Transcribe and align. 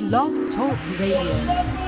Blog 0.00 0.30
Talk 0.54 0.78
Radio. 1.00 1.87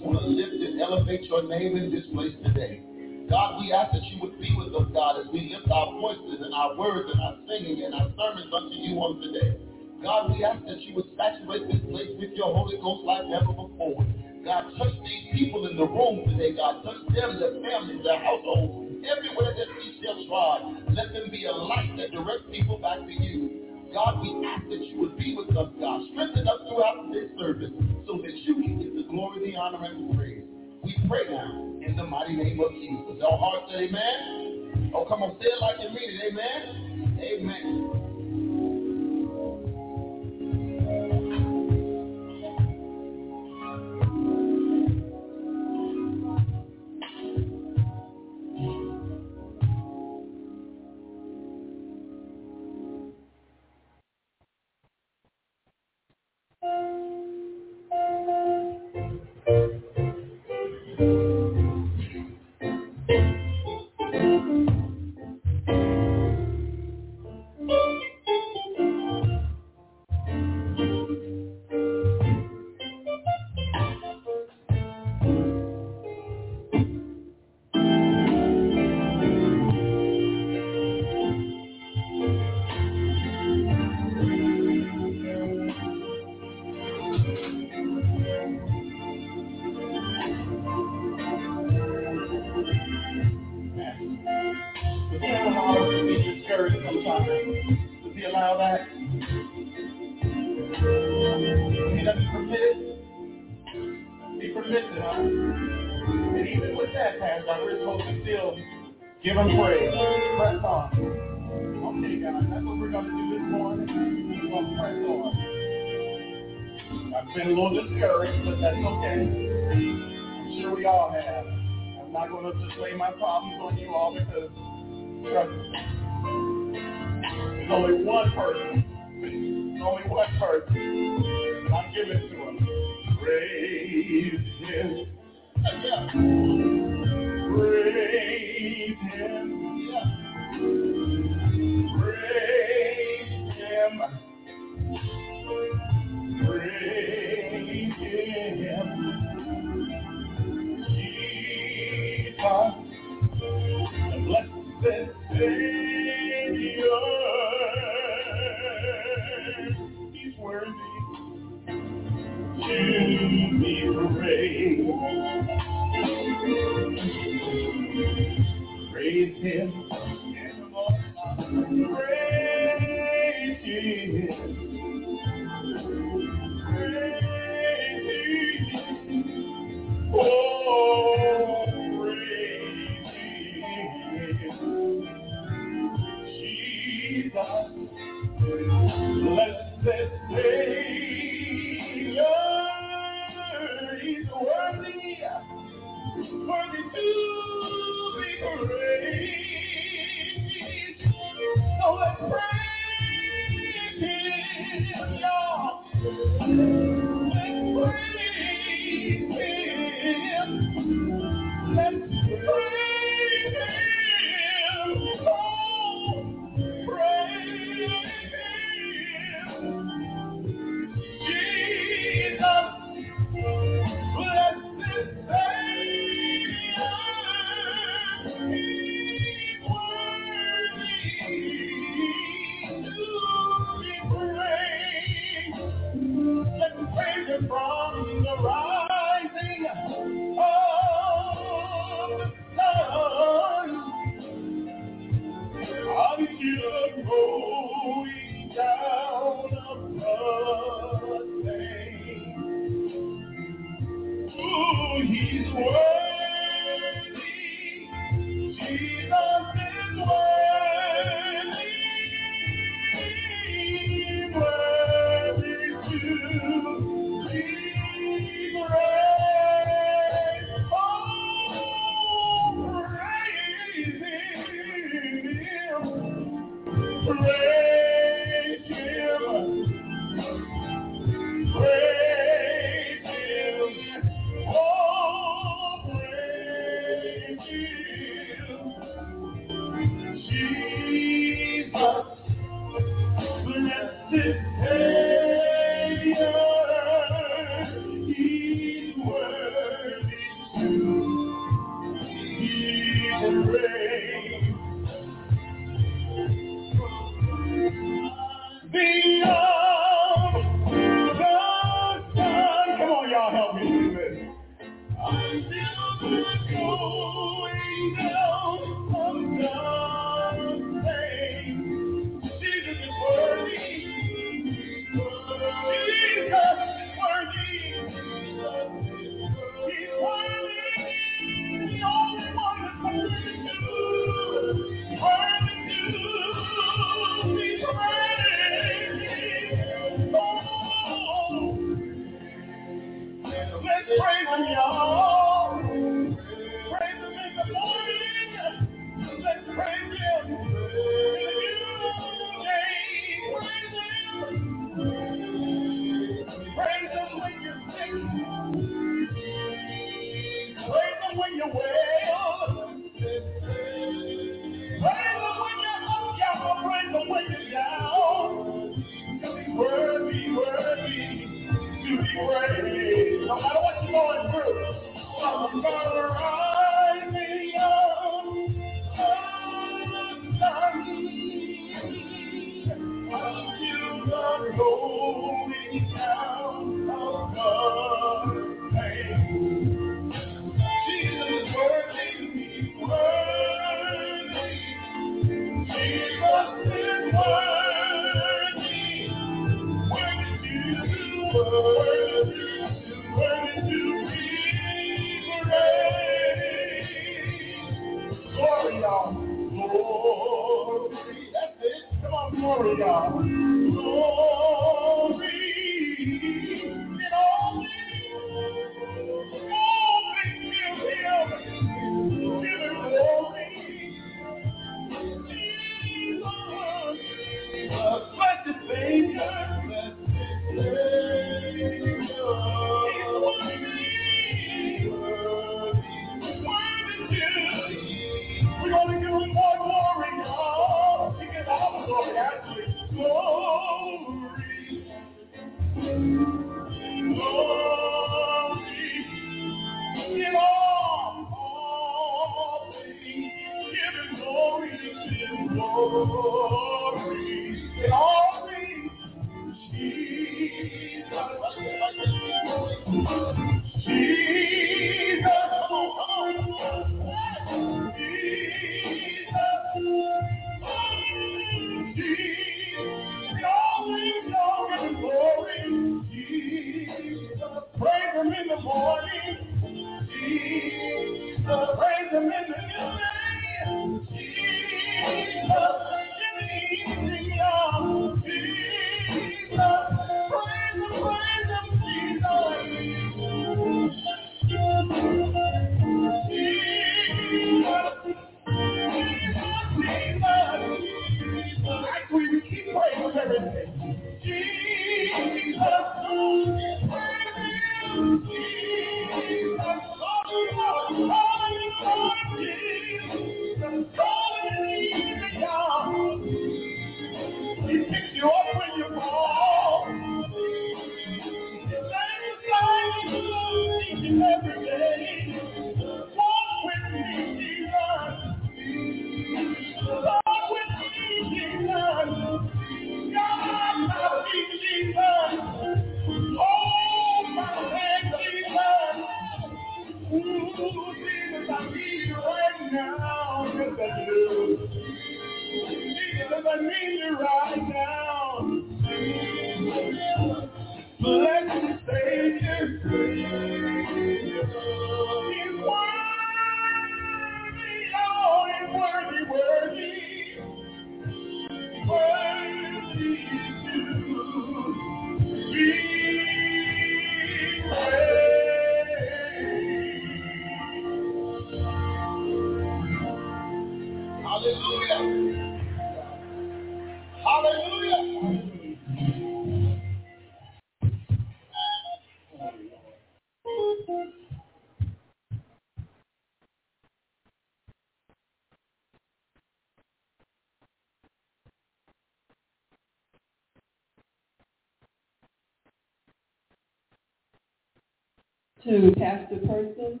To 598.80 598.90
Pastor 598.96 599.36
Person, 599.46 600.00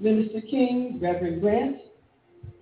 Minister 0.00 0.40
King, 0.40 0.98
Reverend 0.98 1.42
Grant, 1.42 1.76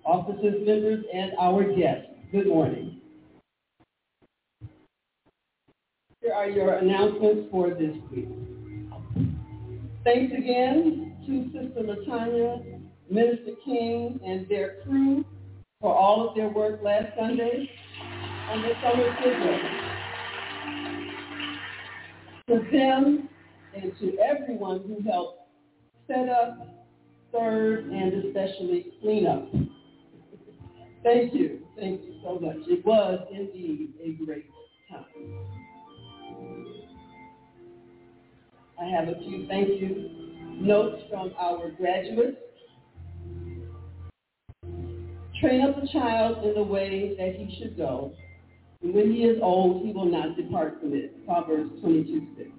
officers, 0.03 0.55
members, 0.67 1.05
and 1.13 1.31
our 1.39 1.63
guests. 1.73 2.09
Good 2.33 2.47
morning. 2.47 2.99
Here 6.21 6.33
are 6.33 6.49
your 6.49 6.73
announcements 6.73 7.47
for 7.49 7.69
this 7.69 7.95
week. 8.11 8.27
Thanks 10.03 10.33
again 10.37 11.15
to 11.25 11.45
Sister 11.45 11.81
Latanya, 11.81 12.81
Minister 13.09 13.51
King, 13.63 14.19
and 14.25 14.49
their 14.49 14.81
crew 14.83 15.23
for 15.79 15.95
all 15.95 16.27
of 16.27 16.35
their 16.35 16.49
work 16.49 16.81
last 16.83 17.07
Sunday 17.17 17.69
on 18.49 18.61
the 18.63 18.73
summer 18.83 19.15
schedule. 19.17 19.59
To 22.49 22.71
them, 22.71 23.29
and 23.75 23.91
to 23.99 24.17
everyone 24.19 24.81
who 24.87 25.01
helped 25.09 25.47
set 26.07 26.29
up, 26.29 26.67
serve, 27.31 27.85
and 27.85 28.25
especially 28.25 28.87
clean 29.01 29.27
up. 29.27 29.47
Thank 31.03 31.33
you. 31.33 31.59
Thank 31.75 32.01
you 32.03 32.19
so 32.23 32.39
much. 32.39 32.57
It 32.67 32.85
was 32.85 33.27
indeed 33.31 33.93
a 34.03 34.23
great 34.23 34.45
time. 34.89 35.05
I 38.79 38.85
have 38.85 39.07
a 39.07 39.15
few 39.19 39.47
thank 39.47 39.69
you 39.79 40.09
notes 40.59 41.03
from 41.09 41.33
our 41.39 41.71
graduates. 41.71 42.37
Train 45.39 45.61
up 45.61 45.81
a 45.81 45.87
child 45.87 46.43
in 46.45 46.53
the 46.53 46.63
way 46.63 47.15
that 47.17 47.35
he 47.35 47.57
should 47.59 47.77
go. 47.77 48.13
And 48.81 48.93
when 48.93 49.11
he 49.11 49.23
is 49.23 49.39
old, 49.41 49.85
he 49.85 49.91
will 49.91 50.05
not 50.05 50.35
depart 50.35 50.79
from 50.81 50.93
it. 50.93 51.25
Proverbs 51.25 51.71
22, 51.81 52.27
6. 52.37 52.49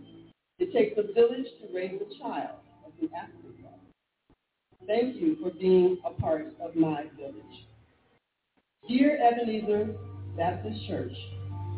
It 0.58 0.72
takes 0.72 0.98
a 0.98 1.12
village 1.12 1.46
to 1.60 1.74
raise 1.74 2.00
a 2.00 2.18
child, 2.22 2.56
as 2.86 2.92
an 3.00 3.10
African 3.14 3.52
Thank 4.86 5.16
you 5.16 5.36
for 5.40 5.50
being 5.50 5.98
a 6.04 6.10
part 6.20 6.48
of 6.60 6.74
my 6.74 7.04
village. 7.16 7.66
Dear 8.88 9.16
Ebenezer 9.16 9.94
Baptist 10.36 10.88
Church, 10.88 11.12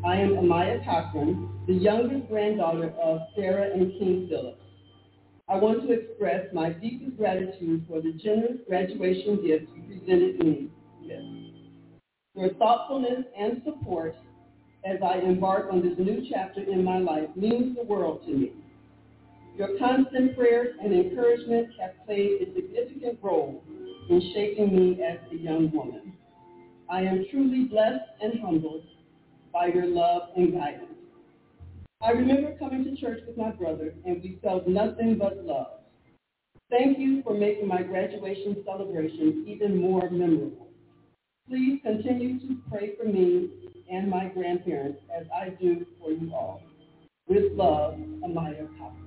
I 0.07 0.17
am 0.17 0.31
Amaya 0.37 0.83
Cochran, 0.85 1.51
the 1.67 1.75
youngest 1.75 2.29
granddaughter 2.29 2.95
of 3.03 3.21
Sarah 3.37 3.71
and 3.75 3.93
King 3.99 4.27
Phillips. 4.31 4.63
I 5.49 5.57
want 5.57 5.83
to 5.83 5.93
express 5.93 6.47
my 6.55 6.71
deepest 6.71 7.19
gratitude 7.19 7.85
for 7.87 8.01
the 8.01 8.13
generous 8.13 8.59
graduation 8.67 9.37
gift 9.47 9.67
you 9.77 9.83
presented 9.83 10.39
me 10.39 10.71
with. 11.03 11.21
Your 12.35 12.55
thoughtfulness 12.55 13.27
and 13.39 13.61
support 13.65 14.17
as 14.87 14.97
I 15.05 15.19
embark 15.19 15.71
on 15.71 15.83
this 15.83 15.99
new 15.99 16.27
chapter 16.31 16.63
in 16.63 16.83
my 16.83 16.99
life 16.99 17.29
means 17.37 17.77
the 17.77 17.85
world 17.85 18.23
to 18.27 18.33
me. 18.33 18.53
Your 19.57 19.79
constant 19.79 20.37
prayers 20.37 20.75
and 20.83 20.93
encouragement 20.93 21.69
have 21.81 21.93
played 22.05 22.43
a 22.43 22.55
significant 22.55 23.21
role 23.23 23.63
in 24.11 24.33
shaping 24.35 24.75
me 24.75 25.01
as 25.03 25.19
a 25.31 25.37
young 25.37 25.71
woman. 25.71 26.13
I 26.89 27.03
am 27.03 27.25
truly 27.31 27.65
blessed 27.65 28.05
and 28.21 28.41
humbled 28.41 28.85
by 29.53 29.67
your 29.67 29.87
love 29.87 30.31
and 30.37 30.53
guidance. 30.53 30.91
I 32.03 32.11
remember 32.11 32.57
coming 32.59 32.85
to 32.85 32.97
church 32.97 33.21
with 33.27 33.37
my 33.37 33.51
brother, 33.53 33.95
and 34.05 34.21
we 34.23 34.39
felt 34.43 34.67
nothing 34.67 35.17
but 35.19 35.45
love. 35.45 35.79
Thank 36.69 36.99
you 36.99 37.23
for 37.23 37.35
making 37.35 37.69
my 37.69 37.83
graduation 37.83 38.57
celebration 38.67 39.45
even 39.47 39.81
more 39.81 40.11
memorable. 40.11 40.69
Please 41.49 41.81
continue 41.85 42.41
to 42.41 42.57
pray 42.69 42.97
for 42.97 43.05
me 43.05 43.51
and 43.89 44.11
my 44.11 44.27
grandparents 44.27 44.99
as 45.17 45.27
I 45.35 45.51
do 45.51 45.87
for 46.01 46.11
you 46.11 46.33
all. 46.35 46.61
With 47.29 47.53
love, 47.53 47.95
Amaya 48.25 48.67
Cox. 48.79 49.04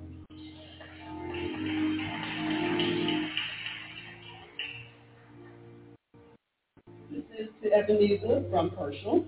This 7.12 7.24
is 7.40 7.48
to 7.64 7.74
Ebenezer 7.74 8.44
from 8.50 8.70
Herschel. 8.72 9.26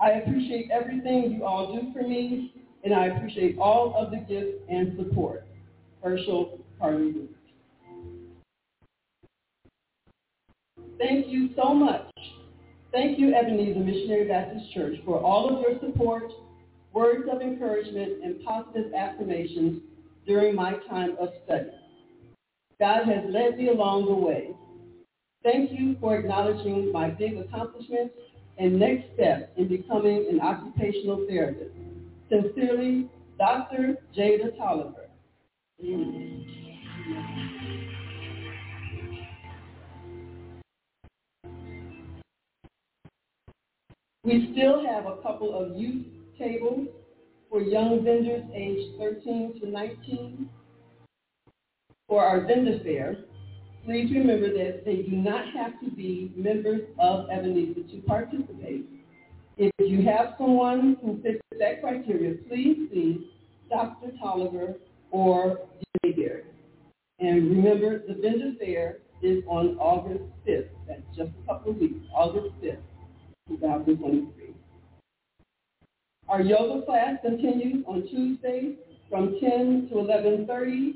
I 0.00 0.10
appreciate 0.12 0.70
everything 0.70 1.32
you 1.32 1.44
all 1.44 1.74
do 1.74 1.92
for 1.92 2.06
me, 2.06 2.52
and 2.84 2.92
I 2.92 3.06
appreciate 3.06 3.56
all 3.58 3.94
of 3.96 4.10
the 4.10 4.18
gifts 4.18 4.58
and 4.68 4.96
support. 4.96 5.46
Herschel 6.02 6.58
Carly 6.80 7.28
Thank 10.98 11.28
you 11.28 11.50
so 11.56 11.72
much. 11.72 12.10
Thank 12.92 13.18
you, 13.18 13.34
Ebenezer 13.34 13.80
Missionary 13.80 14.28
Baptist 14.28 14.72
Church, 14.74 14.96
for 15.04 15.20
all 15.20 15.48
of 15.48 15.60
your 15.60 15.80
support, 15.80 16.30
words 16.92 17.28
of 17.30 17.40
encouragement, 17.40 18.22
and 18.24 18.44
positive 18.44 18.92
affirmations 18.94 19.82
during 20.26 20.54
my 20.54 20.74
time 20.88 21.16
of 21.18 21.30
study. 21.44 21.70
God 22.78 23.06
has 23.06 23.24
led 23.28 23.56
me 23.56 23.68
along 23.68 24.06
the 24.06 24.14
way. 24.14 24.50
Thank 25.42 25.70
you 25.72 25.96
for 26.00 26.16
acknowledging 26.16 26.92
my 26.92 27.10
big 27.10 27.36
accomplishments 27.38 28.14
and 28.58 28.78
next 28.78 29.04
step 29.14 29.52
in 29.56 29.68
becoming 29.68 30.26
an 30.30 30.40
occupational 30.40 31.26
therapist. 31.28 31.74
Sincerely, 32.28 33.08
Dr. 33.38 33.96
Jada 34.16 34.56
Tolliver. 34.56 35.08
We 44.24 44.52
still 44.52 44.86
have 44.86 45.06
a 45.06 45.16
couple 45.22 45.58
of 45.58 45.76
youth 45.76 46.06
tables 46.42 46.88
for 47.48 47.60
young 47.60 48.02
vendors 48.04 48.42
aged 48.54 48.98
13 48.98 49.60
to 49.60 49.68
19. 49.68 50.48
For 52.08 52.24
our 52.24 52.46
vendor 52.46 52.80
fair, 52.82 53.16
please 53.84 54.10
remember 54.12 54.48
that 54.52 54.84
they 54.84 55.02
do 55.02 55.16
not 55.16 55.44
have 55.54 55.80
to 55.80 55.90
be 55.90 56.32
members 56.36 56.82
of 56.98 57.30
Ebenezer 57.30 57.82
to 57.90 58.02
participate. 58.06 58.86
If 59.56 59.72
you 59.78 60.02
have 60.02 60.34
someone 60.38 60.96
who 61.02 61.20
fits 61.22 61.40
that 61.58 61.82
criteria, 61.82 62.36
please 62.48 62.88
see 62.92 63.30
Dr. 63.70 64.12
Tolliver 64.18 64.74
or 65.10 65.60
Mayberry. 66.02 66.44
And 67.18 67.50
remember, 67.50 68.02
the 68.06 68.14
vendor 68.14 68.52
fair 68.58 68.98
is 69.22 69.44
on 69.46 69.76
August 69.78 70.24
5th. 70.46 70.68
That's 70.88 71.02
just 71.16 71.30
a 71.42 71.46
couple 71.46 71.72
of 71.72 71.78
weeks, 71.78 72.04
August 72.14 72.54
5th, 72.62 72.78
2023. 73.48 74.54
Our 76.32 76.40
yoga 76.40 76.86
class 76.86 77.16
continues 77.20 77.84
on 77.86 78.08
Tuesday 78.08 78.76
from 79.10 79.38
10 79.38 79.88
to 79.90 79.96
11.30. 79.96 80.94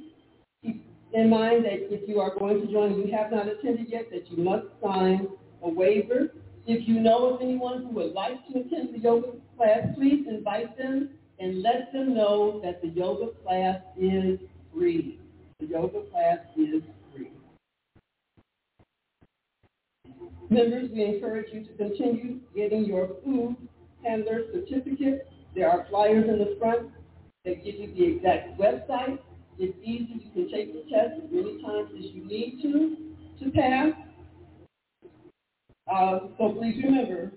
Keep 0.64 0.82
in 1.12 1.28
mind 1.28 1.66
that 1.66 1.92
if 1.92 2.08
you 2.08 2.20
are 2.20 2.34
going 2.38 2.62
to 2.62 2.72
join 2.72 2.92
and 2.92 3.06
you 3.06 3.14
have 3.14 3.30
not 3.30 3.46
attended 3.46 3.86
yet, 3.90 4.08
that 4.12 4.30
you 4.30 4.42
must 4.42 4.64
sign 4.82 5.28
a 5.62 5.68
waiver. 5.68 6.32
If 6.66 6.88
you 6.88 7.00
know 7.00 7.34
of 7.34 7.42
anyone 7.42 7.82
who 7.82 7.90
would 7.96 8.12
like 8.12 8.48
to 8.48 8.60
attend 8.60 8.94
the 8.94 8.98
yoga 8.98 9.32
class, 9.58 9.80
please 9.94 10.24
invite 10.26 10.78
them 10.78 11.10
and 11.38 11.60
let 11.60 11.92
them 11.92 12.14
know 12.14 12.58
that 12.64 12.80
the 12.80 12.88
yoga 12.88 13.32
class 13.44 13.82
is 14.00 14.38
free. 14.74 15.20
The 15.60 15.66
yoga 15.66 16.00
class 16.10 16.38
is 16.56 16.82
free. 17.14 17.30
Members, 20.48 20.88
we 20.94 21.04
encourage 21.04 21.52
you 21.52 21.62
to 21.62 21.72
continue 21.74 22.40
getting 22.54 22.86
your 22.86 23.10
food 23.22 23.54
handler 24.06 24.42
certificate. 24.52 25.28
There 25.54 25.70
are 25.70 25.86
flyers 25.88 26.28
in 26.28 26.38
the 26.38 26.56
front 26.58 26.90
that 27.44 27.64
give 27.64 27.76
you 27.76 27.94
the 27.94 28.04
exact 28.16 28.58
website 28.58 29.18
It's 29.58 29.76
easy. 29.82 30.20
You 30.24 30.30
can 30.32 30.50
take 30.50 30.72
the 30.74 30.82
test 30.90 31.14
as 31.24 31.30
many 31.30 31.62
times 31.62 31.90
as 31.96 32.04
you 32.12 32.24
need 32.26 32.60
to 32.62 32.96
to 33.44 33.50
pass. 33.52 33.92
Uh, 35.92 36.18
so 36.36 36.52
please 36.58 36.82
remember, 36.82 37.32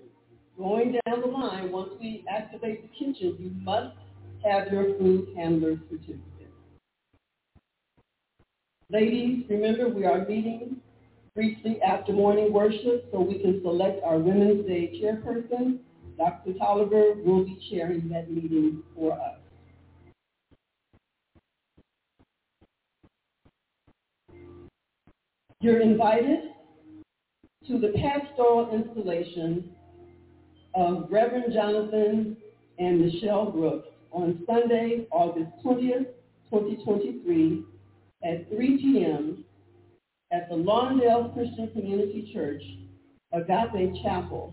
going 0.58 0.98
down 1.06 1.20
the 1.20 1.26
line, 1.26 1.70
once 1.70 1.90
we 2.00 2.24
activate 2.28 2.82
the 2.82 2.88
kitchen, 2.88 3.36
you 3.38 3.52
must 3.62 3.96
have 4.44 4.72
your 4.72 4.98
food 4.98 5.28
handler 5.36 5.76
certificate. 5.88 6.52
Ladies, 8.90 9.44
remember 9.48 9.88
we 9.88 10.04
are 10.04 10.26
meeting 10.26 10.76
briefly 11.34 11.80
after 11.80 12.12
morning 12.12 12.52
worship 12.52 13.08
so 13.12 13.20
we 13.20 13.38
can 13.38 13.60
select 13.62 14.02
our 14.04 14.18
Women's 14.18 14.66
Day 14.66 15.00
chairperson. 15.00 15.78
Dr. 16.20 16.52
Tolliver 16.58 17.14
will 17.24 17.46
be 17.46 17.58
chairing 17.70 18.10
that 18.10 18.30
meeting 18.30 18.82
for 18.94 19.14
us. 19.14 19.38
You're 25.62 25.80
invited 25.80 26.40
to 27.68 27.78
the 27.78 27.94
pastoral 27.96 28.70
installation 28.74 29.70
of 30.74 31.06
Reverend 31.10 31.54
Jonathan 31.54 32.36
and 32.78 33.00
Michelle 33.00 33.50
Brooks 33.50 33.88
on 34.12 34.44
Sunday, 34.46 35.06
August 35.12 35.50
20th, 35.64 36.06
2023 36.50 37.64
at 38.24 38.46
3 38.50 38.76
p.m. 38.76 39.44
at 40.32 40.50
the 40.50 40.54
Lawndale 40.54 41.32
Christian 41.32 41.70
Community 41.72 42.30
Church, 42.34 42.62
Agape 43.32 43.94
Chapel, 44.02 44.52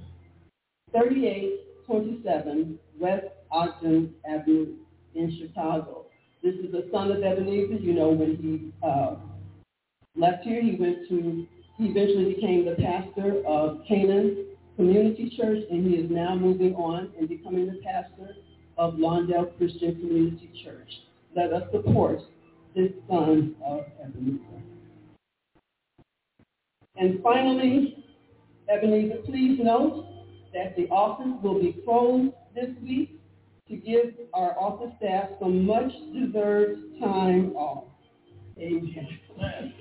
3827 0.91 2.79
West 2.99 3.25
Ogden 3.51 4.13
Avenue 4.29 4.75
in 5.15 5.37
Chicago. 5.39 6.05
This 6.43 6.55
is 6.55 6.71
the 6.71 6.87
son 6.91 7.11
of 7.11 7.23
Ebenezer. 7.23 7.75
You 7.75 7.93
know, 7.93 8.09
when 8.09 8.37
he 8.37 8.71
uh, 8.87 9.15
left 10.15 10.43
here, 10.43 10.61
he 10.61 10.75
went 10.75 11.07
to, 11.09 11.45
he 11.77 11.85
eventually 11.87 12.33
became 12.35 12.65
the 12.65 12.75
pastor 12.75 13.45
of 13.45 13.79
Canaan 13.87 14.45
Community 14.75 15.33
Church, 15.35 15.63
and 15.69 15.87
he 15.87 15.95
is 15.95 16.09
now 16.09 16.35
moving 16.35 16.75
on 16.75 17.11
and 17.17 17.27
becoming 17.27 17.65
the 17.67 17.79
pastor 17.83 18.35
of 18.77 18.93
Lawndale 18.95 19.57
Christian 19.57 19.95
Community 19.95 20.51
Church. 20.63 20.89
Let 21.35 21.51
us 21.51 21.63
support 21.71 22.19
this 22.75 22.91
son 23.09 23.55
of 23.65 23.85
Ebenezer. 24.01 24.41
And 26.95 27.21
finally, 27.21 28.05
Ebenezer, 28.69 29.17
please 29.25 29.59
note 29.61 30.05
that 30.57 30.75
the 30.75 30.87
office 30.89 31.39
will 31.43 31.61
be 31.61 31.73
closed 31.85 32.33
this 32.55 32.69
week 32.81 33.21
to 33.69 33.75
give 33.75 34.15
our 34.33 34.57
office 34.59 34.91
staff 34.97 35.29
some 35.39 35.65
much 35.65 35.91
deserved 36.13 36.81
time 36.99 37.55
off. 37.55 37.83
Amen. 38.57 39.19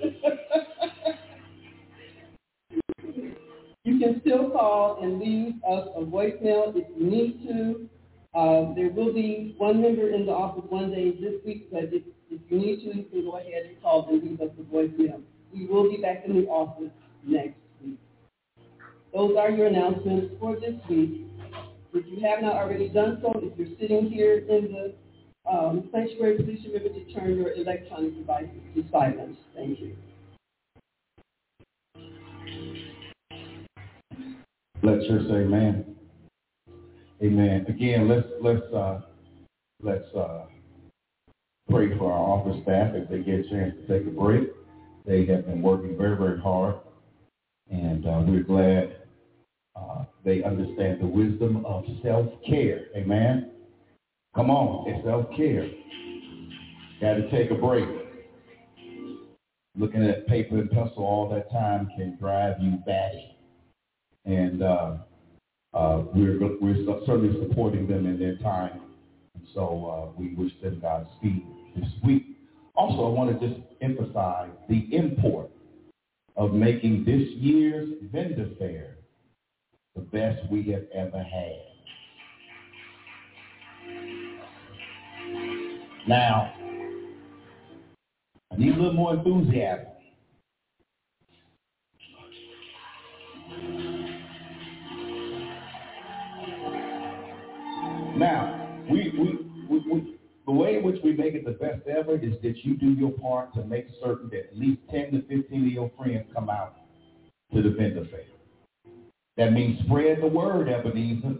you 3.83 3.99
can 3.99 4.21
still 4.21 4.51
call 4.51 4.99
and 5.01 5.19
leave 5.19 5.55
us 5.67 5.87
a 5.95 6.01
voicemail 6.01 6.75
if 6.75 6.85
you 6.95 7.09
need 7.09 7.47
to. 7.47 7.89
Uh, 8.37 8.73
there 8.75 8.89
will 8.91 9.11
be 9.11 9.55
one 9.57 9.81
member 9.81 10.09
in 10.09 10.27
the 10.27 10.31
office 10.31 10.65
one 10.69 10.91
day 10.91 11.09
this 11.09 11.43
week, 11.43 11.71
but 11.71 11.85
if, 11.85 12.03
if 12.29 12.39
you 12.49 12.59
need 12.59 12.81
to, 12.81 12.95
you 12.95 13.05
can 13.05 13.23
go 13.23 13.37
ahead 13.37 13.65
and 13.67 13.81
call 13.81 14.07
and 14.11 14.21
leave 14.21 14.39
us 14.41 14.51
a 14.59 14.63
voicemail. 14.63 15.23
We 15.51 15.65
will 15.65 15.89
be 15.89 15.97
back 15.97 16.23
in 16.27 16.35
the 16.35 16.47
office 16.47 16.91
next. 17.23 17.55
Those 19.13 19.35
are 19.37 19.49
your 19.49 19.67
announcements 19.67 20.33
for 20.39 20.59
this 20.59 20.75
week. 20.89 21.27
If 21.93 22.05
you 22.07 22.27
have 22.27 22.41
not 22.41 22.55
already 22.55 22.89
done 22.89 23.19
so, 23.21 23.39
if 23.41 23.57
you're 23.57 23.75
sitting 23.79 24.09
here 24.09 24.39
in 24.39 24.71
the 24.71 24.93
um, 25.49 25.89
sanctuary, 25.91 26.37
please 26.43 26.59
remember 26.67 26.89
to 26.89 27.13
turn 27.13 27.37
your 27.37 27.53
electronic 27.53 28.15
devices 28.17 28.49
to 28.75 28.83
silence. 28.91 29.37
Thank 29.55 29.79
you. 29.79 29.95
Let's 34.83 35.07
church 35.07 35.27
say 35.27 35.37
amen. 35.37 35.95
Amen. 37.23 37.65
Again, 37.67 38.07
let's 38.07 38.27
let's 38.41 38.73
uh, 38.73 39.01
let's 39.81 40.05
uh, 40.15 40.45
pray 41.69 41.97
for 41.97 42.11
our 42.11 42.39
office 42.39 42.61
staff 42.61 42.93
if 42.93 43.09
they 43.09 43.19
get 43.19 43.39
a 43.39 43.49
chance 43.49 43.73
to 43.75 43.87
take 43.87 44.07
a 44.07 44.11
break. 44.11 44.49
They 45.05 45.25
have 45.25 45.47
been 45.47 45.63
working 45.63 45.97
very 45.97 46.15
very 46.15 46.39
hard, 46.39 46.75
and 47.71 48.05
uh, 48.05 48.21
we're 48.27 48.43
glad 48.43 48.96
uh, 49.77 50.03
they 50.23 50.43
understand 50.43 51.01
the 51.01 51.05
wisdom 51.05 51.65
of 51.65 51.85
self 52.03 52.27
care. 52.47 52.85
Amen. 52.95 53.51
Come 54.35 54.49
on, 54.49 54.89
it's 54.89 55.05
self 55.05 55.25
care. 55.35 55.69
Got 57.01 57.15
to 57.15 57.29
take 57.31 57.51
a 57.51 57.55
break. 57.55 57.87
Looking 59.75 60.03
at 60.03 60.27
paper 60.27 60.57
and 60.57 60.71
pencil 60.71 61.05
all 61.05 61.29
that 61.29 61.51
time 61.51 61.89
can 61.95 62.17
drive 62.19 62.55
you 62.59 62.77
batty, 62.85 63.37
and 64.25 64.63
uh, 64.63 64.97
uh, 65.73 66.03
we're, 66.13 66.39
we're 66.59 66.75
certainly 67.05 67.39
supporting 67.47 67.87
them 67.87 68.07
in 68.07 68.17
their 68.17 68.37
time. 68.37 68.81
And 69.35 69.43
so 69.53 70.13
uh, 70.15 70.19
we 70.19 70.33
wish 70.33 70.51
them 70.63 70.79
Godspeed 70.79 71.43
this 71.75 71.89
week. 72.03 72.23
Also, 72.75 73.05
I 73.05 73.09
want 73.09 73.39
to 73.39 73.47
just 73.47 73.61
emphasize 73.81 74.49
the 74.69 74.87
import 74.91 75.51
of 76.35 76.53
making 76.53 77.05
this 77.05 77.27
year's 77.35 77.89
vendor 78.11 78.49
fair 78.57 78.96
the 79.97 80.03
best 80.03 80.39
we 80.51 80.61
have 80.71 80.83
ever 80.93 81.23
had. 81.23 81.57
Now, 86.07 86.53
I 88.51 88.57
need 88.57 88.73
a 88.73 88.77
little 88.77 88.93
more 88.93 89.15
enthusiasm. 89.15 89.87
Now, 98.17 98.83
we, 98.89 99.11
we, 99.17 99.39
we, 99.69 99.91
we, 99.91 100.15
the 100.45 100.51
way 100.51 100.77
in 100.77 100.83
which 100.83 100.97
we 101.03 101.13
make 101.13 101.33
it 101.33 101.43
the 101.43 101.51
best 101.51 101.87
ever 101.87 102.15
is 102.15 102.33
that 102.43 102.57
you 102.63 102.77
do 102.77 102.91
your 102.93 103.11
part 103.11 103.53
to 103.55 103.63
make 103.65 103.87
certain 104.01 104.29
that 104.29 104.49
at 104.51 104.57
least 104.57 104.79
10 104.91 105.11
to 105.11 105.21
15 105.23 105.65
of 105.65 105.71
your 105.71 105.91
friends 105.97 106.25
come 106.33 106.49
out 106.49 106.75
to 107.53 107.61
defend 107.61 107.97
the 107.97 108.05
fair. 108.05 108.36
That 109.37 109.53
means 109.53 109.79
spread 109.85 110.21
the 110.21 110.27
word, 110.27 110.67
Ebenezer. 110.67 111.35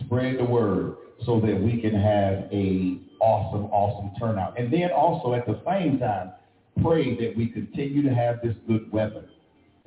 Spread 0.00 0.38
the 0.38 0.44
word 0.44 0.96
so 1.24 1.40
that 1.40 1.60
we 1.60 1.80
can 1.80 1.94
have 1.94 2.48
a 2.52 2.98
awesome, 3.20 3.66
awesome 3.66 4.12
turnout. 4.18 4.58
And 4.58 4.72
then 4.72 4.90
also 4.90 5.34
at 5.34 5.46
the 5.46 5.60
same 5.66 5.98
time, 5.98 6.32
pray 6.82 7.14
that 7.16 7.36
we 7.36 7.46
continue 7.46 8.02
to 8.02 8.14
have 8.14 8.40
this 8.42 8.56
good 8.66 8.90
weather. 8.90 9.26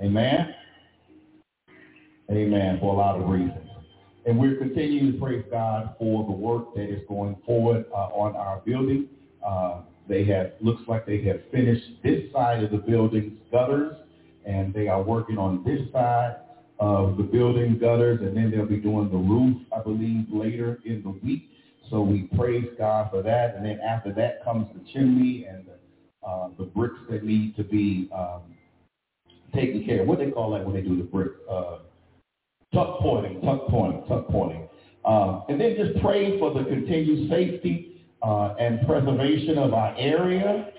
Amen? 0.02 0.56
Amen, 2.32 2.78
for 2.80 2.94
a 2.94 2.98
lot 2.98 3.20
of 3.20 3.28
reasons. 3.28 3.70
And 4.26 4.40
we're 4.40 4.56
continuing 4.56 5.14
to 5.14 5.20
praise 5.20 5.44
God 5.52 5.96
for 6.00 6.24
the 6.26 6.32
work 6.32 6.74
that 6.76 6.90
is 6.90 7.02
going 7.10 7.36
forward 7.46 7.86
uh, 7.94 8.08
on 8.14 8.36
our 8.38 8.62
building. 8.66 9.10
Uh, 9.46 9.82
they 10.08 10.24
have, 10.26 10.54
looks 10.62 10.82
like 10.88 11.06
they 11.06 11.22
have 11.24 11.42
finished 11.52 11.84
this 12.04 12.32
side 12.32 12.64
of 12.64 12.72
the 12.72 12.78
building's 12.78 13.38
gutters, 13.52 13.96
and 14.46 14.74
they 14.74 14.88
are 14.88 15.02
working 15.02 15.38
on 15.38 15.64
this 15.66 15.82
side 15.92 16.38
of 16.84 17.16
the 17.16 17.24
building 17.24 17.78
gutters, 17.80 18.20
and 18.20 18.36
then 18.36 18.52
they'll 18.52 18.66
be 18.66 18.76
doing 18.76 19.10
the 19.10 19.16
roof, 19.16 19.56
I 19.74 19.82
believe, 19.82 20.26
later 20.30 20.80
in 20.84 21.02
the 21.02 21.12
week. 21.26 21.50
So 21.90 22.02
we 22.02 22.24
praise 22.36 22.68
God 22.78 23.10
for 23.10 23.22
that. 23.22 23.56
And 23.56 23.66
then 23.66 23.80
after 23.80 24.12
that 24.16 24.44
comes 24.44 24.68
the 24.74 24.84
chimney 24.92 25.46
and 25.46 25.66
the, 25.66 26.28
uh, 26.28 26.50
the 26.58 26.66
bricks 26.66 27.00
that 27.10 27.24
need 27.24 27.56
to 27.56 27.64
be 27.64 28.10
um, 28.14 28.42
taken 29.56 29.86
care 29.86 30.02
of. 30.02 30.08
What 30.08 30.20
they 30.20 30.32
call 30.32 30.52
that 30.52 30.66
when 30.66 30.76
they 30.76 30.82
do 30.82 30.98
the 30.98 31.04
brick? 31.04 31.32
Uh, 31.50 31.78
tuck 32.74 33.00
pointing, 33.00 33.40
tuck 33.42 33.68
pointing, 33.70 34.06
tuck 34.10 34.28
pointing. 34.28 34.68
Um, 35.06 35.44
and 35.48 35.62
then 35.62 35.78
just 35.78 36.02
pray 36.04 36.38
for 36.38 36.54
the 36.54 36.66
continued 36.66 37.30
safety 37.30 38.04
uh, 38.22 38.56
and 38.60 38.86
preservation 38.86 39.58
of 39.58 39.74
our 39.74 39.96
area. 39.98 40.70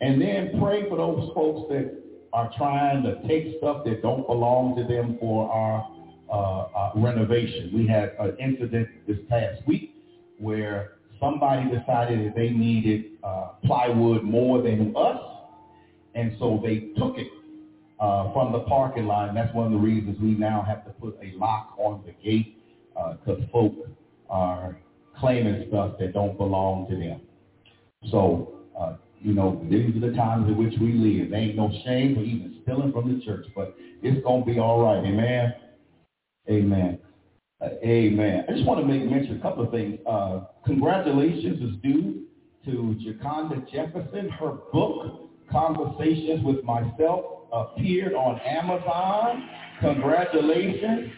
And 0.00 0.18
then 0.22 0.58
pray 0.58 0.88
for 0.88 0.96
those 0.96 1.30
folks 1.34 1.70
that 1.72 2.05
are 2.36 2.50
trying 2.58 3.02
to 3.02 3.26
take 3.26 3.56
stuff 3.56 3.82
that 3.86 4.02
don't 4.02 4.26
belong 4.26 4.76
to 4.76 4.84
them 4.84 5.16
for 5.18 5.50
our 5.50 5.90
uh, 6.28 6.78
uh, 6.78 6.92
renovation. 6.96 7.70
We 7.74 7.86
had 7.86 8.14
an 8.18 8.36
incident 8.38 8.88
this 9.06 9.16
past 9.30 9.66
week 9.66 9.94
where 10.38 10.98
somebody 11.18 11.62
decided 11.70 12.26
that 12.26 12.34
they 12.36 12.50
needed 12.50 13.12
uh, 13.24 13.52
plywood 13.64 14.22
more 14.22 14.60
than 14.60 14.94
us, 14.94 15.18
and 16.14 16.36
so 16.38 16.60
they 16.62 16.90
took 16.98 17.16
it 17.16 17.28
uh, 18.00 18.30
from 18.34 18.52
the 18.52 18.60
parking 18.60 19.06
lot. 19.06 19.34
That's 19.34 19.54
one 19.54 19.66
of 19.68 19.72
the 19.72 19.78
reasons 19.78 20.18
we 20.20 20.32
now 20.32 20.62
have 20.68 20.84
to 20.84 20.90
put 20.90 21.18
a 21.22 21.34
lock 21.38 21.74
on 21.78 22.02
the 22.04 22.12
gate 22.22 22.58
because 22.92 23.42
uh, 23.42 23.50
folk 23.50 23.72
are 24.28 24.76
claiming 25.18 25.64
stuff 25.68 25.92
that 26.00 26.12
don't 26.12 26.36
belong 26.36 26.86
to 26.90 26.96
them. 26.96 27.22
So, 28.10 28.58
uh, 28.78 28.96
you 29.20 29.34
know, 29.34 29.64
these 29.70 29.96
are 29.96 30.10
the 30.10 30.14
times 30.16 30.48
in 30.48 30.56
which 30.56 30.74
we 30.80 30.92
live. 30.92 31.30
There 31.30 31.40
ain't 31.40 31.56
no 31.56 31.70
shame 31.84 32.14
for 32.14 32.22
even 32.22 32.60
stealing 32.62 32.92
from 32.92 33.18
the 33.18 33.24
church, 33.24 33.46
but 33.54 33.74
it's 34.02 34.22
going 34.24 34.44
to 34.44 34.52
be 34.52 34.58
all 34.58 34.82
right. 34.82 35.04
Amen. 35.04 35.54
Amen. 36.48 36.98
Uh, 37.60 37.68
amen. 37.82 38.44
I 38.48 38.52
just 38.52 38.66
want 38.66 38.80
to 38.80 38.86
make 38.86 39.08
mention 39.08 39.38
a 39.38 39.40
couple 39.40 39.64
of 39.64 39.70
things. 39.70 39.98
Uh, 40.06 40.40
congratulations 40.64 41.62
is 41.62 41.80
due 41.82 42.24
to 42.66 42.96
Jaconda 43.04 43.70
Jefferson. 43.72 44.28
Her 44.28 44.58
book, 44.72 45.30
Conversations 45.50 46.44
with 46.44 46.62
Myself, 46.64 47.24
appeared 47.52 48.12
on 48.12 48.38
Amazon. 48.40 49.48
Congratulations. 49.80 51.10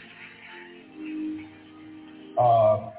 Uh, 2.39 2.91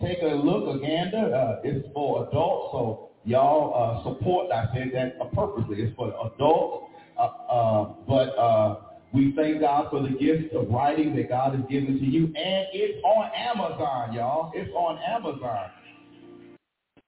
take 0.00 0.18
a 0.22 0.34
look, 0.34 0.64
Aganda. 0.76 1.30
Uh, 1.32 1.60
it's 1.62 1.86
for 1.94 2.28
adults, 2.28 2.72
so 2.72 3.11
y'all 3.24 3.74
uh, 3.74 4.02
support. 4.04 4.50
I 4.52 4.66
said 4.74 4.90
that 4.94 5.18
purposely. 5.32 5.82
It's 5.82 5.96
for 5.96 6.08
adults. 6.08 6.88
Uh, 7.18 7.22
uh, 7.22 7.92
but 8.06 8.38
uh, 8.38 8.80
we 9.12 9.34
thank 9.36 9.60
God 9.60 9.88
for 9.90 10.02
the 10.02 10.10
gift 10.10 10.54
of 10.54 10.68
writing 10.70 11.14
that 11.16 11.28
God 11.28 11.54
has 11.54 11.64
given 11.68 11.98
to 11.98 12.04
you. 12.04 12.24
And 12.24 12.66
it's 12.72 13.02
on 13.04 13.30
Amazon, 13.36 14.14
y'all. 14.14 14.52
It's 14.54 14.70
on 14.74 14.98
Amazon. 14.98 15.70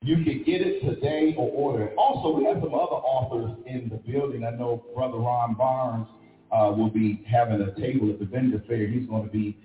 You 0.02 0.16
can 0.16 0.42
get 0.44 0.60
it 0.60 0.80
today 0.82 1.34
or 1.38 1.50
order 1.50 1.84
it. 1.84 1.94
Also, 1.96 2.36
we 2.36 2.44
have 2.44 2.56
some 2.56 2.74
other 2.74 3.00
authors 3.00 3.56
in 3.66 3.88
the 3.88 3.96
building. 3.96 4.44
I 4.44 4.50
know 4.50 4.84
Brother 4.94 5.16
Ron 5.16 5.54
Barnes 5.54 6.06
uh, 6.52 6.74
will 6.76 6.90
be 6.90 7.24
having 7.26 7.62
a 7.62 7.74
table 7.80 8.10
at 8.10 8.18
the 8.18 8.26
vendor 8.26 8.62
fair. 8.68 8.86
He's 8.86 9.08
going 9.08 9.24
to 9.24 9.32
be 9.32 9.56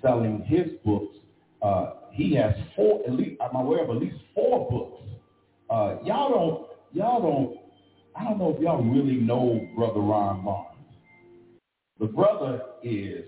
selling 0.00 0.44
his 0.46 0.68
books. 0.84 1.16
Uh, 1.62 1.94
he 2.12 2.32
has 2.36 2.54
four, 2.76 3.02
at 3.08 3.12
least, 3.12 3.40
I'm 3.40 3.56
aware 3.56 3.82
of 3.82 3.90
at 3.90 3.96
least 3.96 4.16
four 4.36 4.70
books. 4.70 5.02
Uh, 5.70 5.96
y'all 6.04 6.30
don't, 6.30 6.66
y'all 6.92 7.20
don't, 7.20 7.60
I 8.16 8.24
don't 8.24 8.38
know 8.38 8.54
if 8.54 8.60
y'all 8.60 8.82
really 8.82 9.16
know 9.16 9.68
Brother 9.76 10.00
Ron 10.00 10.44
Barnes. 10.44 10.78
The 12.00 12.06
brother 12.06 12.62
is, 12.82 13.24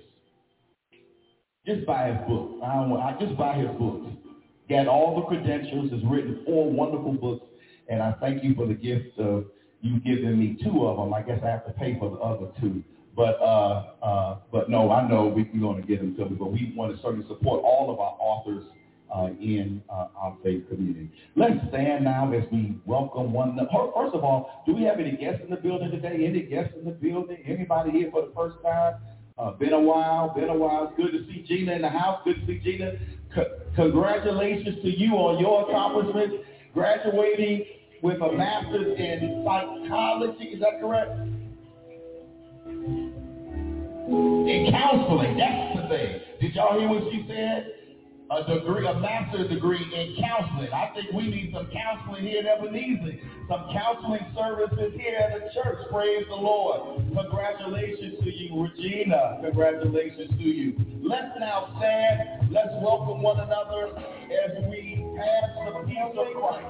just 1.67 1.87
buy 1.87 2.13
his 2.13 2.29
book. 2.29 2.61
I 2.65 2.75
don't 2.75 2.91
want, 2.91 3.03
I 3.03 3.19
just 3.21 3.37
buy 3.37 3.57
his 3.59 3.69
books. 3.79 4.07
Got 4.69 4.87
all 4.87 5.17
the 5.17 5.27
credentials, 5.27 5.91
has 5.91 6.01
written 6.05 6.43
four 6.47 6.71
wonderful 6.71 7.13
books, 7.13 7.47
and 7.89 8.03
I 8.03 8.13
thank 8.21 8.43
you 8.43 8.55
for 8.55 8.67
the 8.67 8.75
gift 8.75 9.19
of 9.19 9.47
you 9.83 10.01
giving 10.01 10.39
me 10.39 10.57
two 10.63 10.87
of 10.87 10.97
them. 10.97 11.13
I 11.13 11.23
guess 11.23 11.41
I 11.45 11.49
have 11.49 11.67
to 11.67 11.73
pay 11.73 11.99
for 11.99 12.11
the 12.11 12.17
other 12.17 12.47
two. 12.61 12.83
But 13.17 13.41
uh, 13.41 13.85
uh, 14.03 14.39
but 14.53 14.71
no, 14.71 14.91
I 14.93 15.07
know 15.09 15.27
we, 15.27 15.51
we're 15.53 15.61
going 15.61 15.83
to 15.83 15.87
get 15.87 16.01
them 16.01 16.15
to 16.17 16.25
me. 16.27 16.37
But 16.39 16.53
we 16.53 16.73
want 16.77 16.95
to 16.95 17.03
certainly 17.03 17.27
support 17.27 17.63
all 17.65 17.91
of 17.93 17.99
our 17.99 18.17
authors 18.21 18.65
in 19.41 19.83
uh, 19.91 20.07
our 20.17 20.37
faith 20.43 20.69
community. 20.69 21.11
Let's 21.37 21.57
stand 21.69 22.05
now 22.05 22.33
as 22.33 22.45
we 22.53 22.77
welcome 22.87 23.33
one 23.33 23.51
another. 23.51 23.69
First 23.95 24.15
of 24.15 24.25
all, 24.25 24.63
do 24.67 24.75
we 24.75 24.83
have 24.85 25.01
any 25.01 25.17
guests 25.17 25.43
in 25.43 25.51
the 25.51 25.57
building 25.57 25.91
today? 25.91 26.25
Any 26.27 26.43
guests 26.43 26.75
in 26.79 26.85
the 26.85 26.93
building? 26.93 27.39
Anybody 27.47 27.91
here 27.91 28.11
for 28.11 28.23
the 28.27 28.33
first 28.35 28.57
time? 28.63 28.95
Uh, 29.39 29.53
been 29.53 29.73
a 29.73 29.81
while, 29.81 30.35
been 30.35 30.51
a 30.51 30.55
while. 30.55 30.93
Good 30.97 31.13
to 31.13 31.25
see 31.27 31.45
Gina 31.49 31.73
in 31.73 31.83
the 31.83 31.89
house. 31.89 32.21
Good 32.25 32.37
to 32.41 32.47
see 32.47 32.61
Gina. 32.63 32.93
C- 33.35 33.43
congratulations 33.75 34.77
to 34.83 34.89
you 34.89 35.15
on 35.15 35.41
your 35.41 35.69
accomplishments. 35.69 36.45
Graduating 36.75 37.65
with 38.03 38.21
a 38.21 38.33
master's 38.33 38.99
in 38.99 39.43
psychology. 39.45 40.45
Is 40.45 40.61
that 40.61 40.81
correct? 40.81 41.11
In 44.27 44.69
counseling. 44.71 45.37
That's 45.39 45.77
the 45.83 45.89
thing. 45.89 46.21
Did 46.41 46.55
y'all 46.55 46.79
hear 46.79 46.89
what 46.89 47.03
she 47.13 47.25
said? 47.29 47.73
A 48.31 48.45
degree, 48.45 48.87
a 48.87 48.95
master's 48.95 49.49
degree 49.49 49.83
in 49.83 50.23
counseling. 50.23 50.73
I 50.73 50.93
think 50.95 51.11
we 51.13 51.27
need 51.27 51.51
some 51.53 51.69
counseling 51.73 52.23
here 52.23 52.41
at 52.47 52.59
Ebenezer, 52.59 53.19
some 53.49 53.69
counseling 53.73 54.25
services 54.39 54.95
here 54.95 55.19
at 55.19 55.35
the 55.35 55.51
church. 55.53 55.79
Praise 55.91 56.25
the 56.29 56.37
Lord. 56.37 57.03
Congratulations 57.13 58.23
to 58.23 58.31
you, 58.31 58.63
Regina. 58.63 59.41
Congratulations 59.43 60.31
to 60.31 60.45
you. 60.45 60.75
Let's 61.03 61.35
now 61.41 61.75
stand. 61.79 62.53
Let's 62.53 62.71
welcome 62.81 63.21
one 63.21 63.41
another 63.41 63.99
as 63.99 64.65
we 64.71 65.05
pass 65.19 65.51
the 65.67 65.87
peace 65.87 66.15
of 66.17 66.27
Christ. 66.39 66.67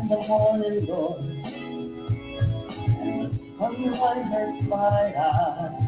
In 0.00 0.06
the 0.08 0.28
morning, 0.28 0.86
Lord, 0.86 1.20
and 3.00 3.32
the 3.32 3.38
sunlight 3.58 4.68
my 4.68 5.12
eyes 5.18 5.87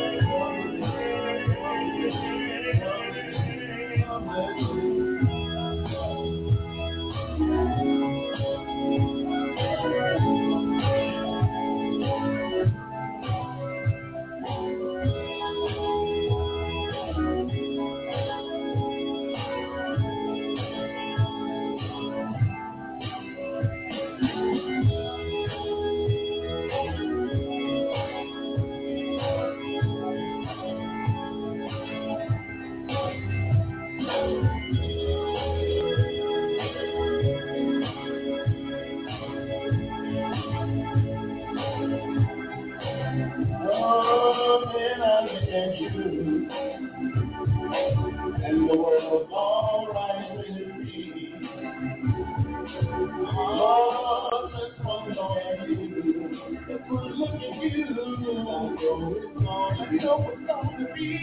know 60.03 60.17
what's 60.17 60.47
gonna 60.47 60.93
be. 60.95 61.21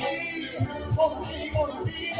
Won't 0.97 1.29
he 1.29 1.51
gonna 1.51 1.85
be? 1.85 2.18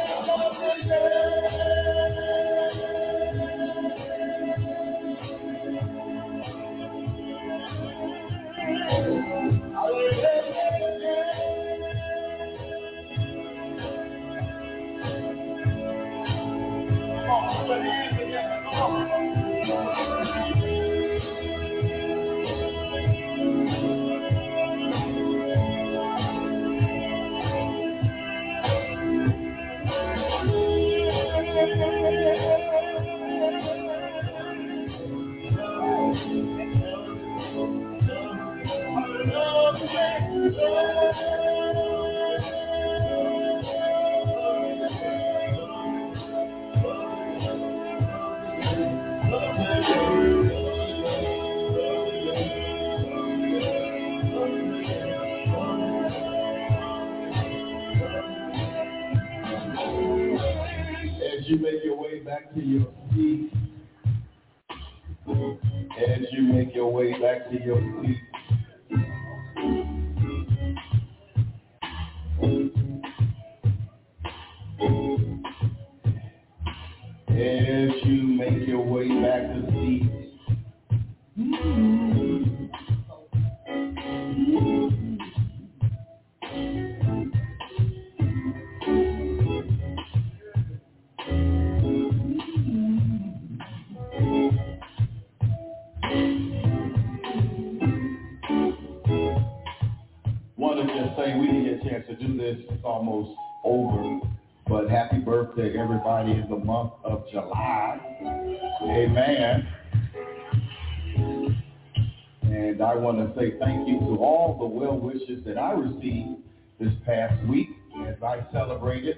past 117.09 117.43
week 117.47 117.69
as 118.07 118.21
I 118.21 118.45
celebrated 118.53 119.17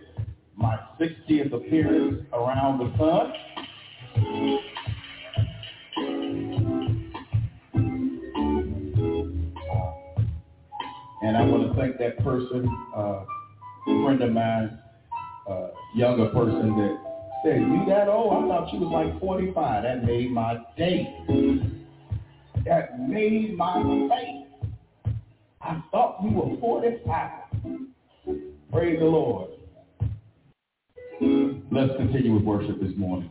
my 0.55 0.79
60th 0.97 1.51
appearance 1.51 2.25
around 2.31 2.79
the 2.79 2.97
sun. 2.97 3.33
And 11.21 11.35
I 11.35 11.43
want 11.43 11.67
to 11.67 11.73
thank 11.77 11.97
that 11.97 12.17
person, 12.23 12.65
uh, 12.95 13.25
friend 13.83 14.21
of 14.23 14.31
mine, 14.31 14.79
uh, 15.49 15.67
younger 15.93 16.29
person 16.29 16.77
that 16.77 16.97
said, 17.43 17.59
you 17.59 17.85
that 17.89 18.07
old? 18.07 18.45
I 18.45 18.47
thought 18.47 18.73
you 18.73 18.79
was 18.79 18.91
like 18.93 19.19
45. 19.19 19.83
That 19.83 20.05
made 20.05 20.31
my 20.31 20.63
day. 20.77 21.13
That 22.65 22.97
made 23.01 23.57
my 23.57 23.83
day. 23.83 24.47
I 25.61 25.83
thought 25.91 26.19
you 26.23 26.31
were 26.31 26.57
45. 26.57 27.40
Praise 28.71 28.99
the 28.99 29.05
Lord. 29.05 29.49
Let's 31.19 31.93
continue 31.97 32.35
with 32.35 32.43
worship 32.43 32.79
this 32.81 32.95
morning. 32.95 33.29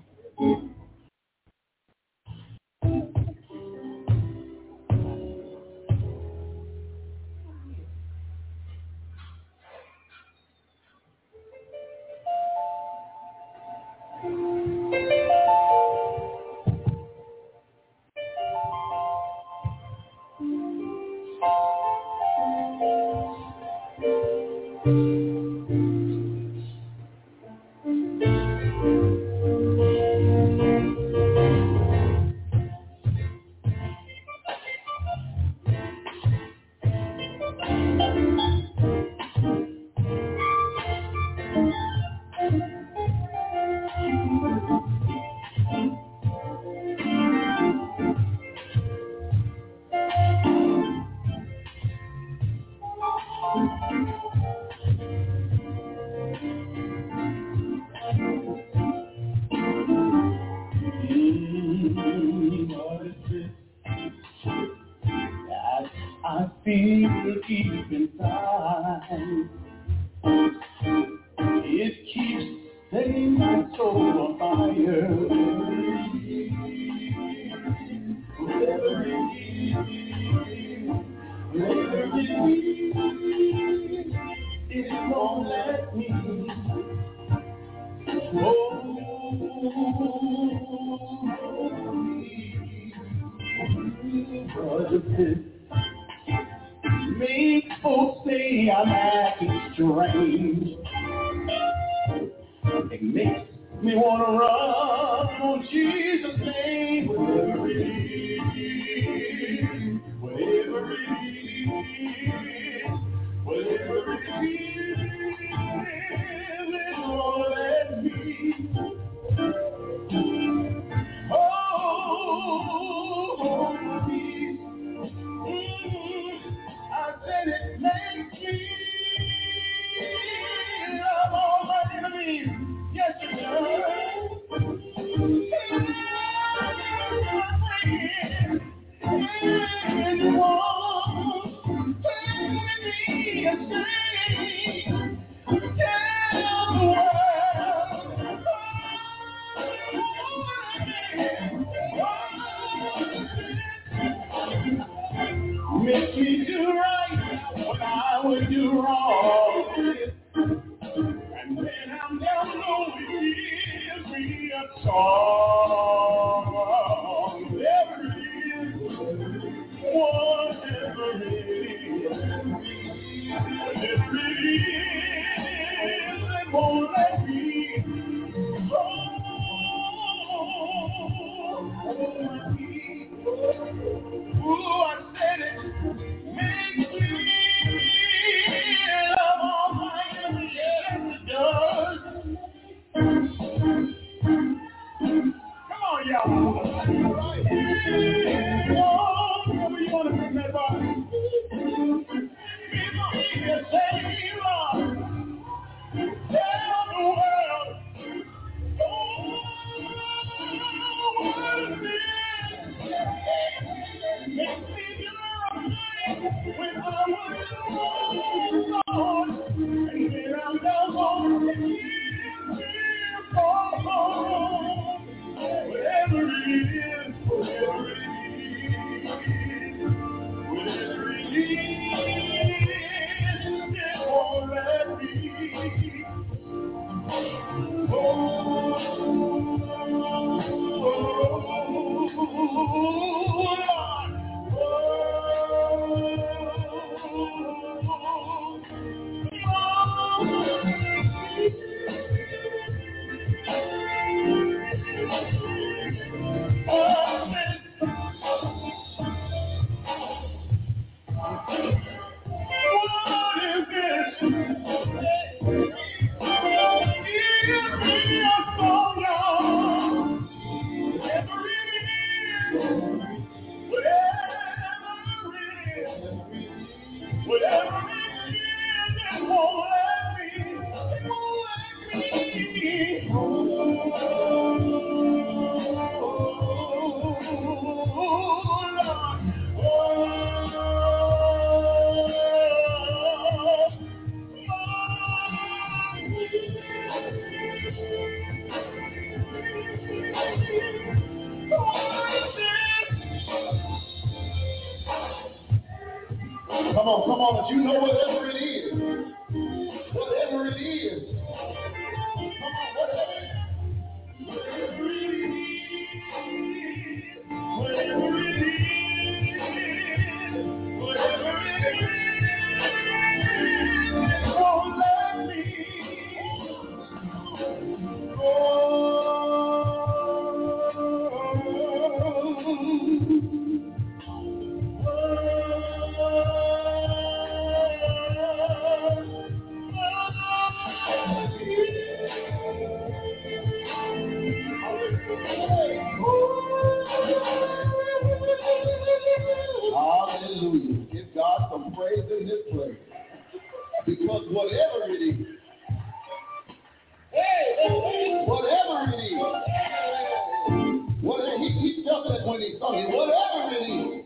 when 362.40 362.52
they 362.52 362.58
saw 362.58 362.72
whatever 362.72 363.54
it 363.54 363.68
is. 363.68 364.04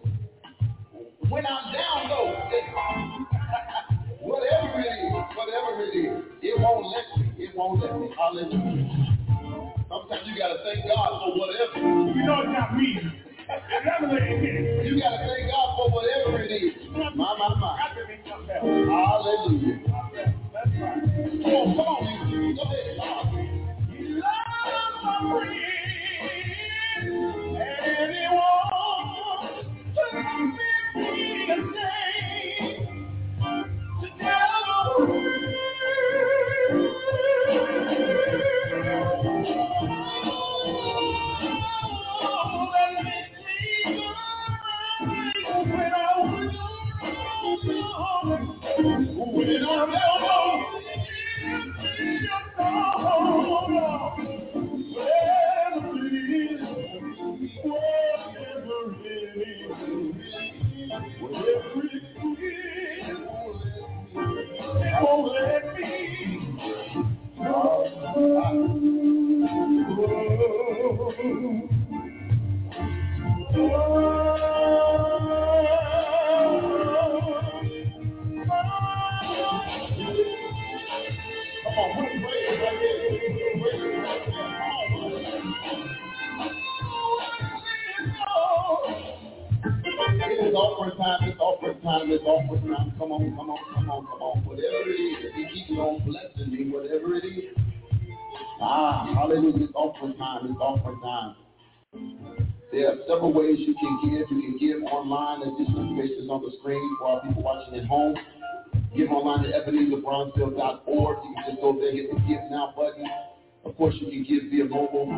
When 1.28 1.46
I'm 1.46 1.72
down 1.72 2.08
though, 2.08 2.34
whatever 4.26 4.80
it 4.80 4.86
is, 4.86 5.12
whatever 5.36 5.82
it 5.82 5.94
is, 5.96 6.24
it 6.42 6.60
won't 6.60 6.86
let 6.86 7.04
me. 7.18 7.44
It 7.44 7.56
won't 7.56 7.80
let 7.80 8.00
me. 8.00 8.08
Hallelujah. 8.16 9.16
Sometimes 9.88 10.26
you 10.26 10.38
gotta 10.38 10.58
thank 10.64 10.86
God 10.86 11.20
for 11.22 11.38
whatever. 11.38 11.78
You 11.78 12.26
know 12.26 12.40
it's 12.40 12.52
not 12.52 12.76
me. 12.76 12.98
you 14.84 15.00
gotta 15.00 15.18
thank 15.26 15.50
God 15.50 15.76
for 15.76 15.90
whatever 15.90 16.42
it 16.42 16.50
is. 16.50 16.72
My, 16.92 17.10
my, 17.14 17.54
my. 17.54 17.78
Hallelujah. 18.60 19.63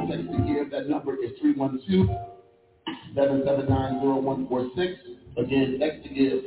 Text 0.09 0.31
to 0.31 0.39
give. 0.47 0.71
That 0.71 0.89
number 0.89 1.17
is 1.17 1.33
312-779-0146. 3.17 4.95
Again, 5.37 5.79
text 5.81 6.05
to 6.05 6.09
give. 6.15 6.45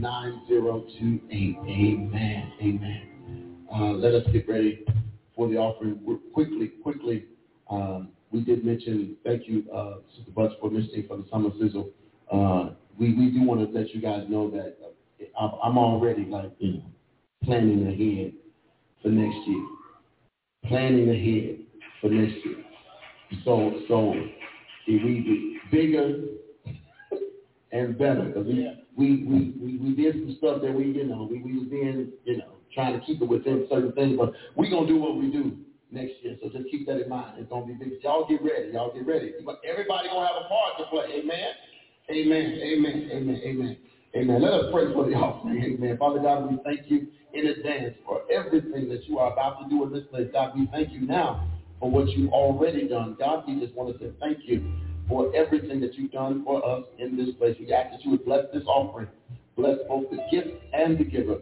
773-960-9028. 0.00 1.68
Amen. 1.68 2.52
Amen. 2.60 3.02
Uh, 3.72 3.92
let 3.92 4.14
us 4.14 4.26
get 4.32 4.48
ready 4.48 4.84
for 5.34 5.48
the 5.48 5.56
offering. 5.56 5.98
We're 6.04 6.16
quickly, 6.32 6.68
quickly, 6.82 7.26
um, 7.70 8.10
we 8.32 8.42
did 8.42 8.64
mention, 8.64 9.16
thank 9.24 9.46
you, 9.48 9.64
uh, 9.72 9.96
Sister 10.16 10.32
for 10.60 10.70
mentioning 10.70 11.06
for 11.06 11.16
the 11.16 11.24
summer 11.30 11.50
sizzle. 11.60 11.90
Uh, 12.30 12.70
we, 12.98 13.14
we 13.14 13.30
do 13.30 13.42
want 13.42 13.60
to 13.60 13.66
let 13.78 13.94
you 13.94 14.00
guys 14.00 14.24
know 14.28 14.50
that 14.50 14.76
uh, 15.38 15.48
I'm 15.62 15.78
already 15.78 16.24
like, 16.24 16.52
you 16.58 16.74
know, 16.74 16.82
planning 17.44 17.86
ahead 17.86 18.32
for 19.02 19.08
next 19.08 19.46
year. 19.46 19.66
Planning 20.66 21.10
ahead 21.10 21.58
for 22.00 22.10
next 22.10 22.44
year. 22.44 22.64
So, 23.44 23.72
so 23.88 24.14
if 24.86 25.04
we 25.04 25.20
be 25.20 25.58
bigger 25.70 26.20
and 27.72 27.98
better, 27.98 28.24
because 28.24 28.46
we, 28.46 28.68
we, 28.96 29.24
we, 29.24 29.54
we, 29.60 29.78
we 29.78 29.96
did 29.96 30.14
some 30.14 30.36
stuff 30.38 30.62
that 30.62 30.72
we, 30.72 30.84
you 30.86 31.06
know, 31.06 31.28
we, 31.30 31.42
we 31.42 31.58
was 31.58 31.68
being, 31.68 32.12
you 32.24 32.38
know, 32.38 32.52
trying 32.74 32.98
to 32.98 33.04
keep 33.04 33.20
it 33.20 33.28
within 33.28 33.66
certain 33.70 33.92
things, 33.92 34.16
but 34.18 34.32
we're 34.54 34.70
going 34.70 34.86
to 34.86 34.92
do 34.92 35.00
what 35.00 35.16
we 35.16 35.30
do 35.30 35.56
next 35.90 36.12
year. 36.22 36.36
So 36.42 36.50
just 36.50 36.70
keep 36.70 36.86
that 36.86 37.02
in 37.02 37.08
mind. 37.08 37.34
It's 37.38 37.48
going 37.48 37.66
to 37.66 37.74
be 37.74 37.84
big. 37.84 38.02
Y'all 38.02 38.26
get 38.28 38.42
ready. 38.42 38.72
Y'all 38.72 38.92
get 38.92 39.06
ready. 39.06 39.32
Everybody 39.68 40.08
going 40.08 40.20
to 40.22 40.26
have 40.26 40.42
a 40.44 40.48
part 40.48 40.78
to 40.78 40.84
play. 40.90 41.22
Amen. 41.22 41.50
Amen. 42.10 42.60
Amen. 42.62 43.10
Amen. 43.12 43.40
Amen. 43.44 43.76
Amen. 44.14 44.42
Let 44.42 44.52
us 44.52 44.64
pray 44.72 44.92
for 44.92 45.04
the 45.04 45.14
offering. 45.16 45.62
Amen. 45.62 45.96
Father 45.98 46.20
God, 46.20 46.50
we 46.50 46.58
thank 46.64 46.88
you 46.88 47.08
in 47.34 47.48
advance 47.48 47.94
for 48.06 48.20
everything 48.32 48.88
that 48.88 49.06
you 49.08 49.18
are 49.18 49.32
about 49.32 49.60
to 49.62 49.68
do 49.68 49.84
in 49.84 49.92
this 49.92 50.04
place. 50.10 50.28
God, 50.32 50.52
we 50.54 50.68
thank 50.72 50.92
you 50.92 51.06
now 51.06 51.44
for 51.80 51.90
what 51.90 52.08
you've 52.08 52.32
already 52.32 52.88
done. 52.88 53.16
God, 53.18 53.44
we 53.46 53.60
just 53.60 53.74
want 53.74 53.92
to 53.92 54.04
say 54.04 54.12
thank 54.20 54.38
you 54.44 54.64
for 55.08 55.34
everything 55.34 55.80
that 55.80 55.94
you've 55.94 56.12
done 56.12 56.44
for 56.44 56.64
us 56.64 56.84
in 56.98 57.16
this 57.16 57.34
place. 57.36 57.56
We 57.58 57.72
ask 57.72 57.92
that 57.92 58.04
you 58.04 58.12
would 58.12 58.24
bless 58.24 58.46
this 58.52 58.64
offering. 58.66 59.08
Bless 59.56 59.78
both 59.88 60.10
the 60.10 60.18
gift 60.30 60.48
and 60.72 60.98
the 60.98 61.04
giver 61.04 61.38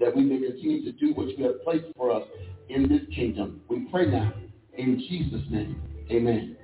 that 0.00 0.14
we 0.14 0.22
may 0.22 0.38
continue 0.38 0.84
to 0.84 0.92
do 0.92 1.14
what 1.14 1.36
you 1.38 1.44
have 1.44 1.62
placed 1.62 1.86
for 1.96 2.10
us 2.10 2.24
in 2.68 2.88
this 2.88 3.02
kingdom. 3.14 3.60
We 3.68 3.86
pray 3.90 4.06
now 4.06 4.32
in 4.76 4.98
Jesus' 5.08 5.46
name. 5.50 5.80
Amen. 6.10 6.56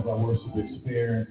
Of 0.00 0.08
our 0.08 0.16
worship 0.16 0.56
experience, 0.56 1.30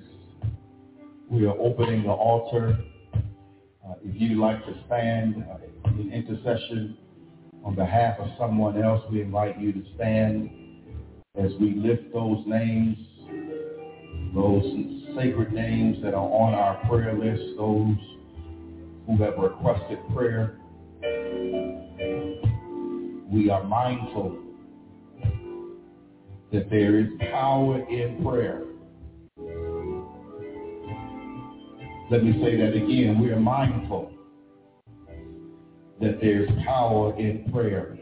we 1.29 1.45
are 1.45 1.57
opening 1.59 2.03
the 2.03 2.11
altar. 2.11 2.77
Uh, 3.15 3.93
if 4.03 4.21
you'd 4.21 4.37
like 4.37 4.63
to 4.65 4.73
stand 4.85 5.43
uh, 5.51 5.89
in 5.91 6.11
intercession 6.13 6.97
on 7.63 7.73
behalf 7.75 8.19
of 8.19 8.27
someone 8.37 8.81
else, 8.81 9.01
we 9.11 9.21
invite 9.21 9.59
you 9.59 9.73
to 9.73 9.83
stand 9.95 10.49
as 11.35 11.51
we 11.59 11.73
lift 11.75 12.13
those 12.13 12.43
names, 12.45 12.97
those 14.35 14.63
sacred 15.15 15.51
names 15.51 15.97
that 16.03 16.13
are 16.13 16.29
on 16.29 16.53
our 16.53 16.75
prayer 16.87 17.13
list, 17.13 17.41
those 17.57 17.97
who 19.07 19.17
have 19.23 19.37
requested 19.37 19.97
prayer. 20.13 20.59
We 23.31 23.49
are 23.49 23.63
mindful 23.63 24.48
that 26.51 26.69
there 26.69 26.99
is 26.99 27.07
power 27.31 27.77
in 27.89 28.23
prayer. 28.23 28.63
Let 32.11 32.23
me 32.23 32.33
say 32.43 32.57
that 32.57 32.75
again. 32.75 33.19
We 33.21 33.29
are 33.29 33.39
mindful 33.39 34.11
that 36.01 36.19
there's 36.21 36.49
power 36.65 37.15
in 37.19 37.51
prayer. 37.51 37.95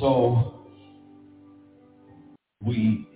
So 0.00 0.66
we 2.62 3.08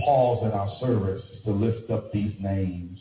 pause 0.00 0.42
in 0.44 0.50
our 0.50 0.76
service 0.80 1.22
to 1.44 1.52
lift 1.52 1.90
up 1.90 2.12
these 2.12 2.32
names 2.40 2.98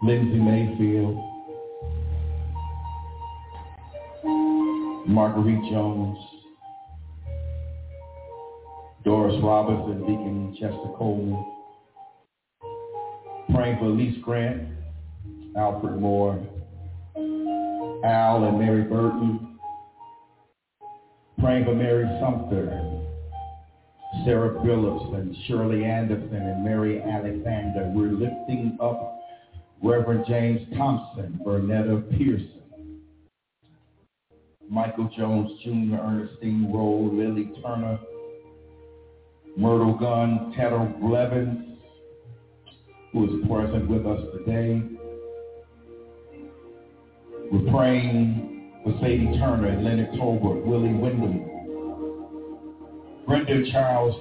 Lindsay 0.00 0.38
Mayfield, 0.38 1.16
Marguerite 5.08 5.72
Jones, 5.72 6.16
Doris 9.04 9.34
Robinson, 9.42 10.02
Deacon 10.02 10.56
Chester 10.60 10.94
Coleman, 10.96 11.44
praying 13.52 13.78
for 13.78 13.86
Elise 13.86 14.22
Grant, 14.22 14.68
Alfred 15.56 16.00
Moore, 16.00 16.46
Al 18.04 18.44
and 18.44 18.56
Mary 18.56 18.84
Burton, 18.84 19.58
praying 21.40 21.64
for 21.64 21.74
Mary 21.74 22.06
Sumter, 22.20 22.68
Sarah 24.24 24.62
Phillips 24.64 25.12
and 25.14 25.34
Shirley 25.48 25.84
Anderson 25.84 26.36
and 26.36 26.64
Mary 26.64 27.02
Alexander. 27.02 27.90
We're 27.92 28.12
lifting 28.12 28.78
up 28.80 29.17
Reverend 29.82 30.24
James 30.26 30.60
Thompson, 30.76 31.40
Bernetta 31.44 32.02
Pearson, 32.10 32.50
Michael 34.68 35.10
Jones 35.16 35.50
Jr., 35.62 35.96
Ernestine 35.96 36.70
Rowe, 36.72 37.10
Lily 37.12 37.52
Turner, 37.62 37.98
Myrtle 39.56 39.94
Gunn, 39.94 40.52
Tedder 40.56 40.92
Blevins, 41.00 41.78
who 43.12 43.24
is 43.24 43.46
present 43.48 43.88
with 43.88 44.04
us 44.06 44.20
today. 44.36 44.82
We're 47.50 47.72
praying 47.72 48.72
for 48.84 48.92
Sadie 49.00 49.38
Turner 49.38 49.80
Leonard 49.80 50.10
Tolbert, 50.12 50.66
Willie 50.66 50.92
Wyndham, 50.92 51.44
Brenda 53.26 53.70
Charles 53.70 54.14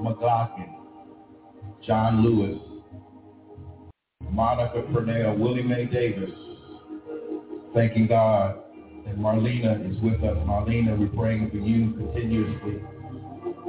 McLaughlin, 0.00 0.74
John 1.86 2.24
Lewis, 2.24 2.58
Monica 4.30 4.82
Purnell, 4.92 5.36
Willie 5.36 5.62
Mae 5.62 5.86
Davis, 5.86 6.30
thanking 7.74 8.06
God. 8.06 8.60
And 9.06 9.18
Marlena 9.18 9.90
is 9.90 10.00
with 10.00 10.24
us. 10.24 10.36
Marlena, 10.46 10.98
we're 10.98 11.08
praying 11.08 11.50
for 11.50 11.58
you 11.58 11.92
continuously. 11.92 12.80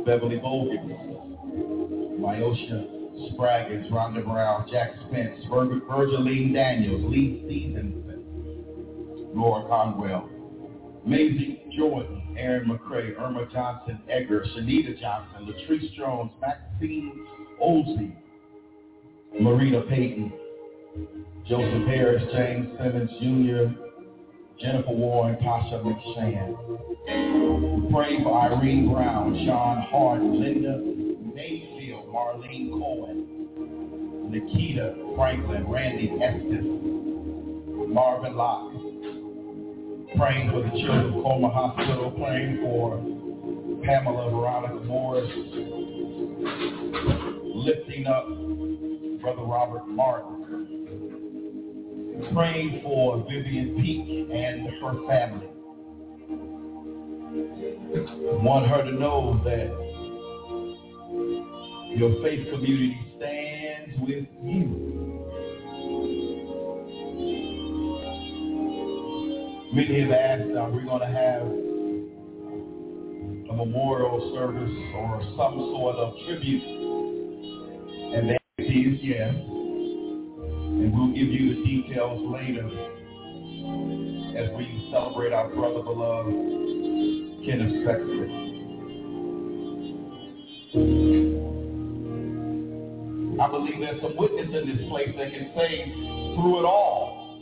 Beverly 0.06 0.38
Bogan, 0.40 2.20
Myosha 2.20 2.88
Spraggins, 3.34 3.92
Rhonda 3.92 4.24
Brown, 4.24 4.66
Jack 4.72 4.92
Spence, 5.08 5.38
Vir- 5.50 5.82
Virgiline 5.90 6.54
Daniels, 6.54 7.04
Lee 7.12 7.42
Stevenson, 7.46 8.04
Laura 9.34 9.68
Conwell, 9.68 10.30
Maisie 11.06 11.64
Jordan, 11.78 12.22
Aaron 12.38 12.70
McCray, 12.70 13.20
Irma 13.20 13.46
Johnson, 13.52 14.00
Edgar, 14.10 14.46
Shanita 14.56 14.98
Johnson, 15.00 15.48
Latrice 15.54 15.94
Jones, 15.96 16.32
Maxine 16.40 17.26
Olsey, 17.62 18.16
Marita 19.42 19.88
Payton, 19.90 20.32
Joseph 21.48 21.88
Harris, 21.88 22.24
James 22.34 22.68
Simmons 22.78 23.12
Jr., 23.20 23.74
Jennifer 24.60 24.92
Warren, 24.92 25.36
Tasha 25.38 25.84
McShan. 25.84 26.56
Pray 27.92 28.24
for 28.24 28.42
Irene 28.42 28.92
Brown, 28.92 29.36
Sean 29.46 29.82
Hart, 29.92 30.24
Linda 30.24 30.80
Mayfield, 31.36 32.08
Marlene 32.08 32.72
Cohen, 32.72 34.32
Nikita 34.32 34.96
Franklin, 35.16 35.68
Randy 35.70 36.12
Estes, 36.22 36.66
Marvin 37.88 38.36
Locke. 38.36 38.72
Praying 40.18 40.50
for 40.52 40.62
the 40.62 40.70
children 40.82 41.14
of 41.14 41.24
Comer 41.24 41.50
Hospital, 41.50 42.12
praying 42.12 42.60
for 42.62 42.98
Pamela 43.84 44.32
Veronica 44.32 44.84
Morris, 44.86 45.30
lifting 47.44 48.08
up 48.08 48.28
Brother 49.22 49.44
Robert 49.44 49.88
Martin, 49.88 50.65
praying 52.34 52.82
for 52.84 53.26
Vivian 53.30 53.76
Peak 53.82 54.30
and 54.32 54.68
her 54.82 54.94
family. 55.08 55.48
Want 58.44 58.68
her 58.68 58.84
to 58.84 58.92
know 58.92 59.42
that 59.44 59.70
your 61.98 62.12
faith 62.22 62.48
community 62.50 62.98
stands 63.18 64.00
with 64.00 64.26
you. 64.44 64.96
Many 69.74 70.02
have 70.02 70.12
asked, 70.12 70.56
are 70.58 70.72
we 70.72 70.84
going 70.84 71.02
to 71.02 71.08
have 71.08 71.42
a 73.50 73.54
memorial 73.56 74.32
service 74.34 74.72
or 74.96 75.22
some 75.38 75.56
sort 75.76 75.96
of 75.98 76.14
tribute? 76.26 76.64
And 78.16 78.32
answer 78.32 78.40
is 78.60 79.00
yes. 79.02 79.55
And 80.76 80.94
we'll 80.94 81.08
give 81.08 81.30
you 81.30 81.56
the 81.56 81.64
details 81.64 82.20
later 82.32 82.68
as 84.38 84.50
we 84.58 84.90
celebrate 84.92 85.32
our 85.32 85.48
brother 85.56 85.82
beloved, 85.82 86.34
Kenneth 87.46 87.86
Sexton. 87.86 88.46
I 93.40 93.48
believe 93.50 93.80
there's 93.80 94.02
some 94.02 94.18
witness 94.18 94.48
in 94.48 94.68
this 94.76 94.90
place 94.90 95.16
that 95.18 95.32
can 95.32 95.52
say 95.56 95.92
through 96.36 96.60
it 96.60 96.66
all, 96.66 97.40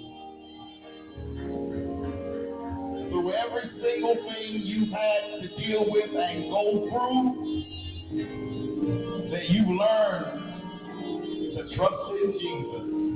through 3.10 3.34
every 3.34 3.70
single 3.82 4.16
thing 4.16 4.62
you've 4.64 4.90
had 4.90 5.42
to 5.42 5.48
deal 5.58 5.86
with 5.90 6.14
and 6.16 6.52
go 6.52 6.88
through, 6.92 7.64
that 9.32 9.50
you've 9.50 9.68
learned 9.68 10.43
trust 11.76 12.12
in 12.24 12.34
Jesus 12.40 13.14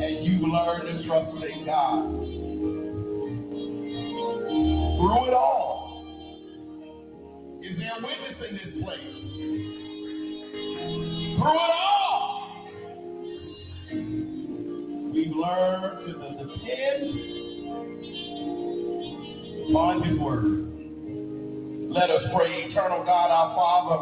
and 0.00 0.24
you've 0.24 0.42
learned 0.42 0.98
to 0.98 1.06
trust 1.06 1.44
in 1.44 1.64
God. 1.64 2.02
Through 4.98 5.26
it 5.26 5.34
all, 5.34 6.04
is 7.62 7.76
there 7.78 7.98
witness 8.02 8.36
in 8.48 8.54
this 8.56 8.72
place? 8.82 9.16
Through 11.36 11.58
it 11.58 11.72
all, 11.74 12.32
we've 15.12 15.36
learned 15.36 15.96
to 16.06 16.12
depend 16.46 17.04
on 19.76 19.94
His 20.02 20.16
Word. 20.18 20.46
Let 21.90 22.10
us 22.10 22.22
pray, 22.34 22.64
eternal 22.64 23.04
God, 23.04 23.30
our 23.30 23.54
Father. 23.54 23.98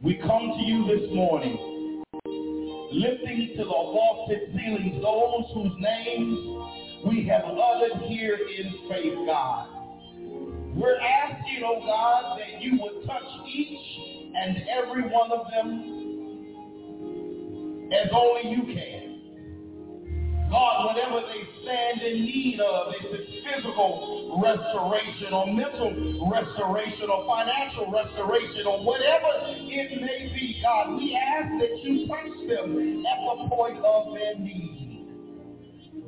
We 0.00 0.14
come 0.14 0.52
to 0.56 0.62
you 0.62 0.86
this 0.86 1.10
morning 1.14 1.67
lifting 2.90 3.52
to 3.56 3.64
the 3.64 3.70
vaulted 3.70 4.52
ceilings 4.54 5.02
those 5.02 5.44
whose 5.54 5.72
names 5.78 6.38
we 7.06 7.24
have 7.26 7.44
uttered 7.44 8.02
here 8.06 8.36
in 8.36 8.74
faith, 8.88 9.14
God. 9.26 9.68
We're 10.74 10.98
asking, 11.00 11.62
oh 11.64 11.80
God, 11.84 12.38
that 12.38 12.62
you 12.62 12.78
would 12.80 13.06
touch 13.06 13.22
each 13.48 13.78
and 14.36 14.62
every 14.68 15.02
one 15.02 15.32
of 15.32 15.46
them 15.50 16.08
as 17.92 18.08
only 18.12 18.50
you 18.50 18.62
can. 18.74 19.20
God, 20.50 20.86
whatever 20.86 21.20
they 21.26 21.42
stand 21.62 22.02
in 22.02 22.24
need 22.24 22.60
of, 22.60 22.92
it's 23.00 23.30
physical 23.44 24.40
restoration 24.42 25.32
or 25.32 25.46
mental 25.46 26.28
restoration 26.30 27.10
or 27.10 27.26
financial 27.26 27.90
restoration 27.90 28.66
or 28.66 28.84
whatever 28.84 29.28
it 29.46 30.00
may 30.00 30.32
be, 30.34 30.60
God, 30.62 30.96
we 30.96 31.16
ask 31.16 31.50
that 31.60 31.84
you 31.84 32.06
touch 32.06 32.48
them 32.48 33.04
at 33.06 33.18
the 33.42 33.48
point 33.48 33.78
of 33.84 34.14
their 34.14 34.38
need. 34.38 34.78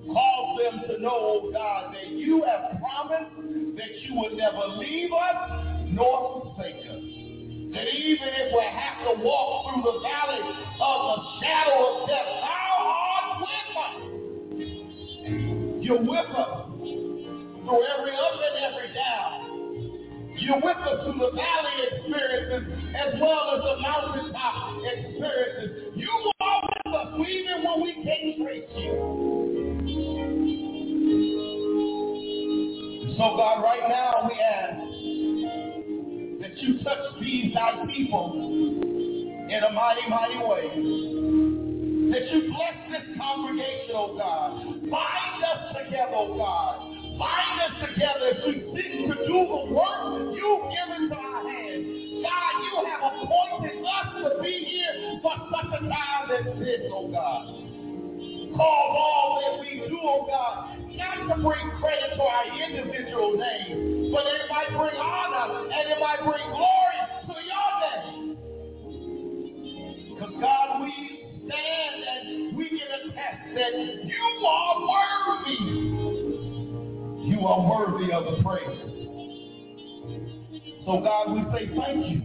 Cause 0.06 0.58
them 0.58 0.80
to 0.88 1.02
know, 1.02 1.10
oh 1.12 1.50
God, 1.52 1.94
that 1.94 2.10
you 2.10 2.42
have 2.42 2.80
promised 2.80 3.36
that 3.76 3.92
you 4.02 4.14
would 4.16 4.32
never 4.32 4.66
leave 4.78 5.10
us 5.12 5.86
nor 5.88 6.54
forsake 6.56 6.82
us. 6.86 7.04
That 7.72 7.86
even 7.86 8.26
if 8.26 8.52
we 8.52 8.64
have 8.66 8.98
to 9.06 9.22
walk 9.22 9.70
through 9.70 9.82
the 9.86 10.00
valley 10.00 10.42
of 10.42 10.98
the 11.06 11.16
shadow 11.38 12.02
of 12.02 12.08
death, 12.08 12.26
thou 12.42 12.74
art 12.82 13.40
with 13.40 13.76
us. 13.76 14.19
You're 15.90 15.98
with 16.02 16.30
us 16.36 16.70
through 16.78 17.82
every 17.98 18.14
up 18.14 18.38
and 18.46 18.56
every 18.62 18.94
down. 18.94 19.50
You 20.38 20.54
whip 20.62 20.76
us 20.76 21.02
through 21.02 21.18
the 21.18 21.30
valley 21.34 21.76
experiences 21.90 22.78
as 22.94 23.20
well 23.20 23.50
as 23.56 23.62
the 23.64 23.74
mountaintop 23.82 24.78
experiences. 24.84 25.92
You 25.96 26.30
are 26.38 26.62
with 26.62 26.94
us 26.94 27.08
even 27.28 27.64
when 27.64 27.82
we 27.82 27.92
can't 28.04 28.36
trace 28.40 28.70
you. 28.76 28.92
So 33.18 33.24
God, 33.36 33.60
right 33.60 33.88
now 33.88 34.30
we 34.30 34.38
ask 34.38 34.78
that 36.40 36.56
you 36.62 36.78
touch 36.84 37.20
these 37.20 37.52
thy 37.52 37.84
people 37.92 38.32
in 38.38 39.60
a 39.68 39.72
mighty, 39.72 40.08
mighty 40.08 40.38
way. 40.38 40.70
That 42.12 42.32
you 42.32 42.52
bless 42.54 42.76
this 42.92 43.16
congregation, 43.18 43.94
oh 43.94 44.16
God. 44.16 44.79
Bind 44.90 45.44
us 45.44 45.62
together, 45.76 46.16
oh 46.16 46.36
God. 46.36 46.74
Bind 47.18 47.56
us 47.64 47.74
together 47.88 48.26
as 48.34 48.44
we 48.46 48.54
seek 48.74 49.08
to 49.08 49.14
do 49.26 49.38
the 49.46 49.62
work 49.74 50.34
you've 50.34 50.66
given 50.74 51.08
to 51.10 51.16
our 51.16 51.42
hands. 51.48 51.86
God, 52.24 52.54
you 52.64 52.74
have 52.90 53.02
appointed 53.14 53.84
us 53.84 54.08
to 54.22 54.42
be 54.42 54.54
here 54.66 55.20
for 55.22 55.34
such 55.50 55.80
a 55.80 55.82
time 55.88 56.30
as 56.34 56.58
this, 56.58 56.80
oh 56.92 57.08
God 57.10 57.60
cause 58.56 58.96
all 58.98 59.40
that 59.40 59.60
we 59.60 59.88
do, 59.88 59.98
oh 60.02 60.26
God, 60.28 60.76
not 60.96 61.16
to 61.36 61.42
bring 61.42 61.64
credit 61.80 62.16
to 62.16 62.22
our 62.22 62.46
individual 62.68 63.36
name, 63.36 64.12
but 64.12 64.26
it 64.26 64.42
might 64.50 64.68
bring 64.76 65.00
honor 65.00 65.68
and 65.70 65.84
it 65.90 65.98
might 66.00 66.20
bring 66.24 66.44
glory 66.50 66.98
to 67.26 67.34
your 67.48 67.70
name. 67.80 68.36
Because 70.14 70.34
God, 70.40 70.82
we 70.82 70.92
stand 71.46 72.04
and 72.04 72.19
that 73.54 73.72
you 74.04 74.46
are 74.46 74.74
worthy. 74.88 75.58
You 77.28 77.46
are 77.46 77.60
worthy 77.68 78.12
of 78.12 78.24
the 78.24 78.42
praise. 78.42 78.80
So 80.84 81.00
God, 81.00 81.32
we 81.32 81.40
say 81.52 81.66
thank 81.76 82.06
you. 82.06 82.22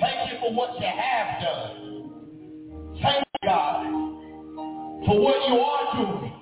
Thank 0.00 0.32
you 0.32 0.38
for 0.40 0.52
what 0.54 0.78
you 0.80 0.86
have 0.86 1.42
done. 1.42 3.00
Thank 3.00 3.24
you, 3.42 3.48
God 3.48 4.04
for 5.06 5.20
what 5.20 5.48
you 5.48 5.60
are 5.60 5.96
doing. 5.96 6.32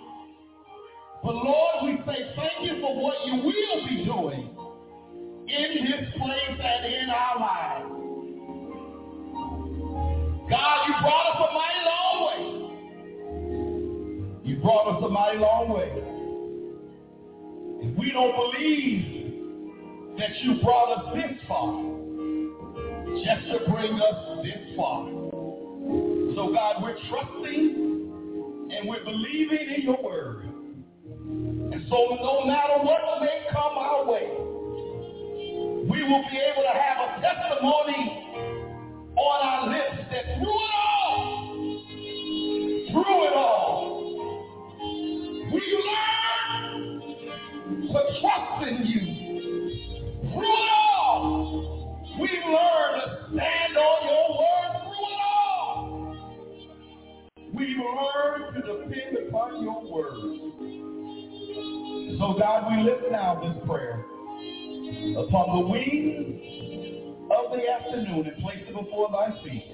But 1.24 1.34
Lord, 1.34 1.84
we 1.84 1.96
say 2.06 2.32
thank 2.36 2.66
you 2.66 2.80
for 2.80 3.00
what 3.00 3.14
you 3.26 3.34
will 3.36 3.88
be 3.88 4.04
doing 4.04 4.56
in 5.48 5.84
this 5.84 6.12
place 6.18 6.60
and 6.62 6.92
in 6.92 7.10
our 7.10 7.40
lives. 7.40 7.88
God, 10.50 10.86
you 10.86 10.94
brought 11.00 11.26
us 11.34 11.48
a 11.50 11.54
mighty. 11.54 11.72
You 12.11 12.11
brought 14.62 14.96
us 14.96 15.02
a 15.04 15.08
mighty 15.08 15.38
long 15.38 15.68
way. 15.70 15.92
If 17.84 17.98
we 17.98 18.12
don't 18.12 18.34
believe 18.34 20.18
that 20.18 20.30
you 20.42 20.62
brought 20.62 20.98
us 20.98 21.14
this 21.14 21.38
far 21.48 21.82
just 23.24 23.46
to 23.48 23.70
bring 23.70 24.00
us 24.00 24.44
this 24.44 24.76
far. 24.76 25.08
So 26.34 26.52
God, 26.54 26.82
we're 26.82 26.96
trusting 27.10 28.70
and 28.72 28.88
we're 28.88 29.04
believing 29.04 29.74
in 29.76 29.82
your 29.82 30.02
word. 30.02 30.44
And 30.44 31.84
so 31.88 32.16
no 32.20 32.46
matter 32.46 32.78
what 32.82 33.20
may 33.20 33.46
come 33.50 33.76
our 33.78 34.06
way, 34.06 34.28
we 35.90 36.02
will 36.04 36.24
be 36.30 36.38
able 36.38 36.62
to 36.62 36.72
have 36.72 36.98
a 37.02 37.20
testimony 37.20 38.02
on 39.16 39.46
our 39.46 39.68
lips 39.68 40.08
that 40.10 40.24
through 40.38 40.60
it 40.62 40.74
all, 40.74 41.54
through 42.92 43.24
it 43.26 43.32
all, 43.34 43.91
we 45.52 45.60
learn 45.84 47.00
to 47.88 48.00
trust 48.20 48.68
in 48.68 48.86
you. 48.86 49.02
Through 50.32 50.42
it 50.42 50.70
all, 50.72 52.16
we 52.20 52.28
learn 52.28 52.92
to 53.00 53.04
stand 53.34 53.76
on 53.76 53.98
your 54.08 54.26
word 54.38 54.70
through 54.82 55.10
it 55.10 55.20
all. 55.28 55.78
we 57.54 57.64
learn 57.76 58.54
to 58.54 58.60
depend 58.60 59.28
upon 59.28 59.62
your 59.62 59.80
word. 59.92 60.18
So 62.18 62.26
God, 62.38 62.70
we 62.70 62.82
lift 62.82 63.10
now 63.10 63.40
this 63.42 63.56
prayer 63.66 64.04
upon 65.18 65.60
the 65.60 65.66
wings 65.68 66.40
of 67.30 67.52
the 67.52 67.68
afternoon 67.68 68.26
and 68.26 68.42
place 68.42 68.62
it 68.66 68.74
before 68.74 69.08
thy 69.10 69.30
feet. 69.42 69.68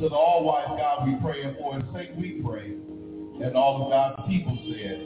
To 0.00 0.08
the 0.08 0.14
all-wise 0.14 0.78
God 0.78 1.06
we 1.06 1.14
pray 1.22 1.42
and 1.42 1.56
for 1.58 1.74
his 1.74 1.84
sake 1.94 2.10
we 2.16 2.42
pray. 2.44 2.76
And 3.42 3.56
all 3.56 3.84
of 3.84 3.90
God's 3.90 4.28
people 4.28 4.58
said, 4.68 5.00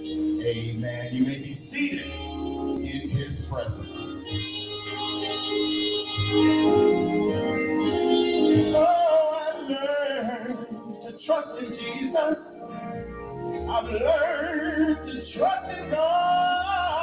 Amen. 0.44 1.14
You 1.14 1.24
may 1.24 1.38
be 1.38 1.68
seated 1.72 2.10
in 2.10 3.10
his 3.10 3.46
presence. 3.48 3.88
Oh, 8.76 9.30
I 9.34 9.58
learned 9.68 10.58
to 11.04 11.24
trust 11.24 11.48
in 11.60 11.70
Jesus. 11.78 12.36
I've 13.70 13.84
learned 13.84 15.06
to 15.06 15.38
trust 15.38 15.70
in 15.70 15.90
God. 15.90 16.93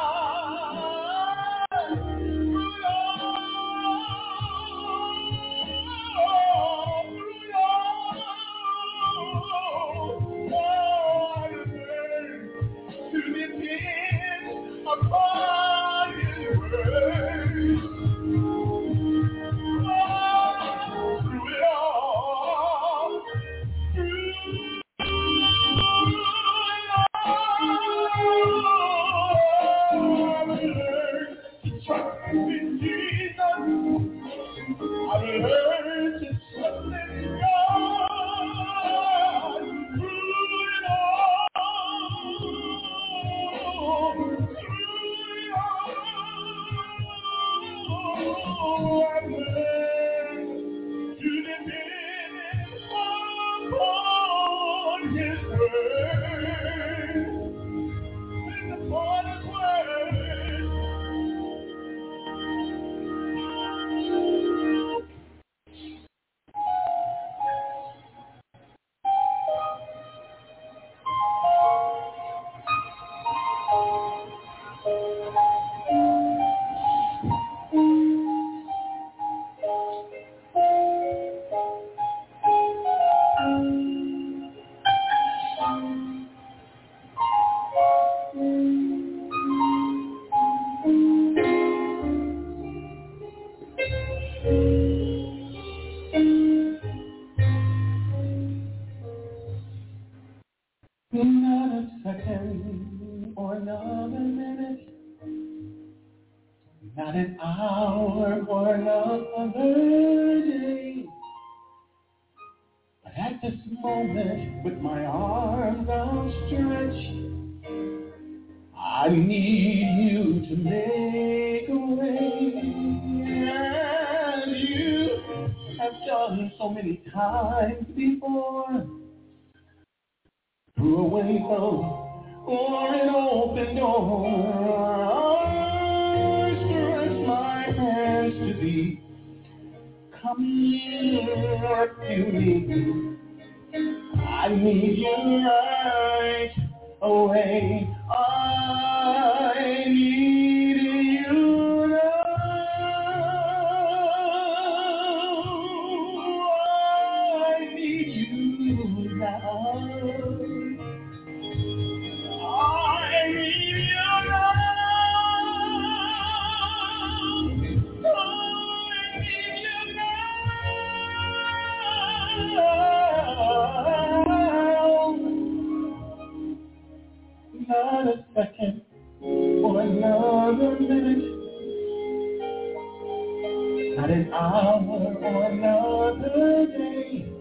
An 183.99 184.33
hour 184.33 185.17
or 185.21 185.43
another 185.45 186.67
day. 186.67 187.33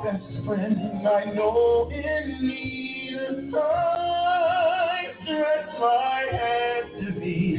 best 0.03 0.45
friend, 0.45 1.07
I 1.07 1.25
know 1.25 1.89
in 1.91 2.47
need. 2.47 3.17
I 3.53 5.13
stretch 5.23 5.79
my 5.79 6.27
hand 6.31 6.85
to 6.99 7.19
thee. 7.19 7.57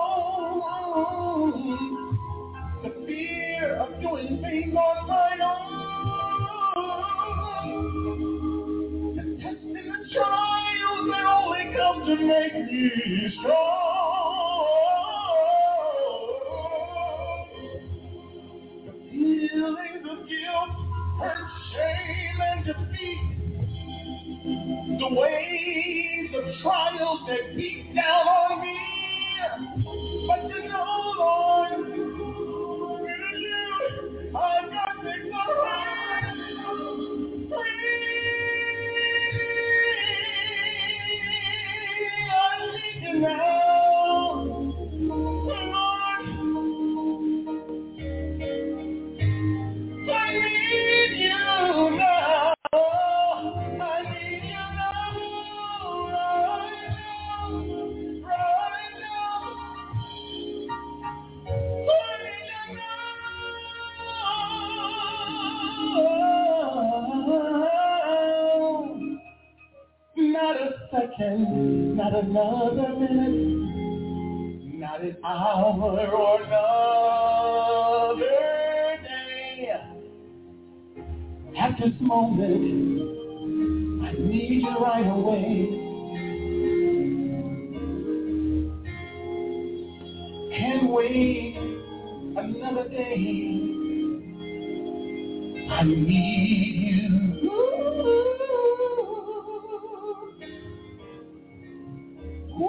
Make 102.59 102.64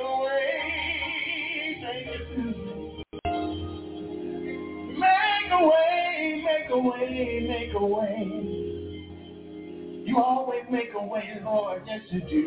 a 0.00 0.22
way, 0.22 1.76
Make 4.98 5.50
a 5.50 5.66
way, 5.66 6.42
make 6.46 6.70
a 6.70 6.78
way, 6.78 7.46
make 7.46 7.74
a 7.74 7.84
way. 7.84 8.24
You 10.06 10.18
always 10.18 10.64
make 10.70 10.94
a 10.98 11.04
way, 11.04 11.40
Lord, 11.44 11.82
yes 11.86 12.00
you 12.10 12.20
do. 12.22 12.38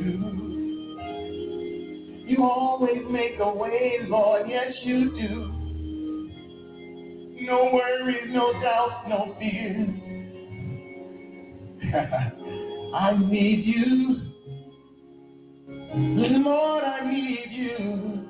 You 2.28 2.44
always 2.44 3.04
make 3.12 3.38
a 3.40 3.54
way, 3.54 4.00
Lord, 4.08 4.50
yes 4.50 4.74
you 4.82 5.12
do. 5.12 5.52
No 7.46 7.70
worries, 7.72 8.30
no 8.30 8.54
doubts, 8.54 9.08
no 9.08 9.36
fears. 9.38 9.95
I 12.94 13.18
need 13.18 13.66
you. 13.66 14.20
Lord, 15.96 16.84
I 16.84 17.10
need 17.10 17.52
you. 17.52 18.30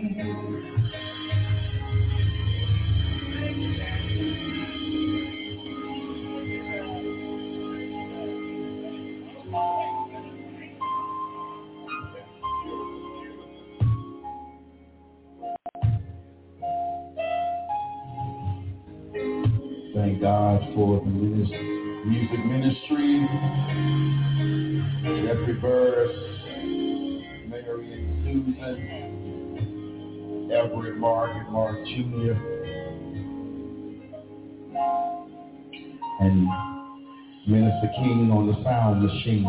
Minister 37.78 38.02
King 38.02 38.32
on 38.32 38.48
the 38.48 38.54
sound 38.64 39.04
machine. 39.04 39.44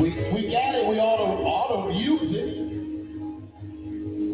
We, 0.00 0.08
we 0.32 0.50
got 0.50 0.74
it. 0.74 0.88
We 0.88 0.98
ought 0.98 1.18
to, 1.18 1.24
ought 1.44 1.88
to 1.88 1.94
use 1.94 2.34
it. 2.34 2.66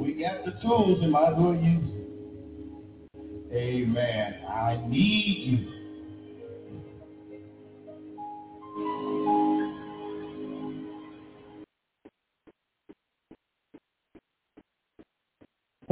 We 0.01 0.15
got 0.15 0.45
the 0.45 0.53
tools 0.63 1.03
and 1.03 1.13
might 1.13 1.33
as 1.33 1.37
well 1.37 1.55
use 1.55 1.85
it. 1.85 3.55
Amen. 3.55 4.35
I 4.49 4.83
need 4.89 5.69
you. 5.69 5.82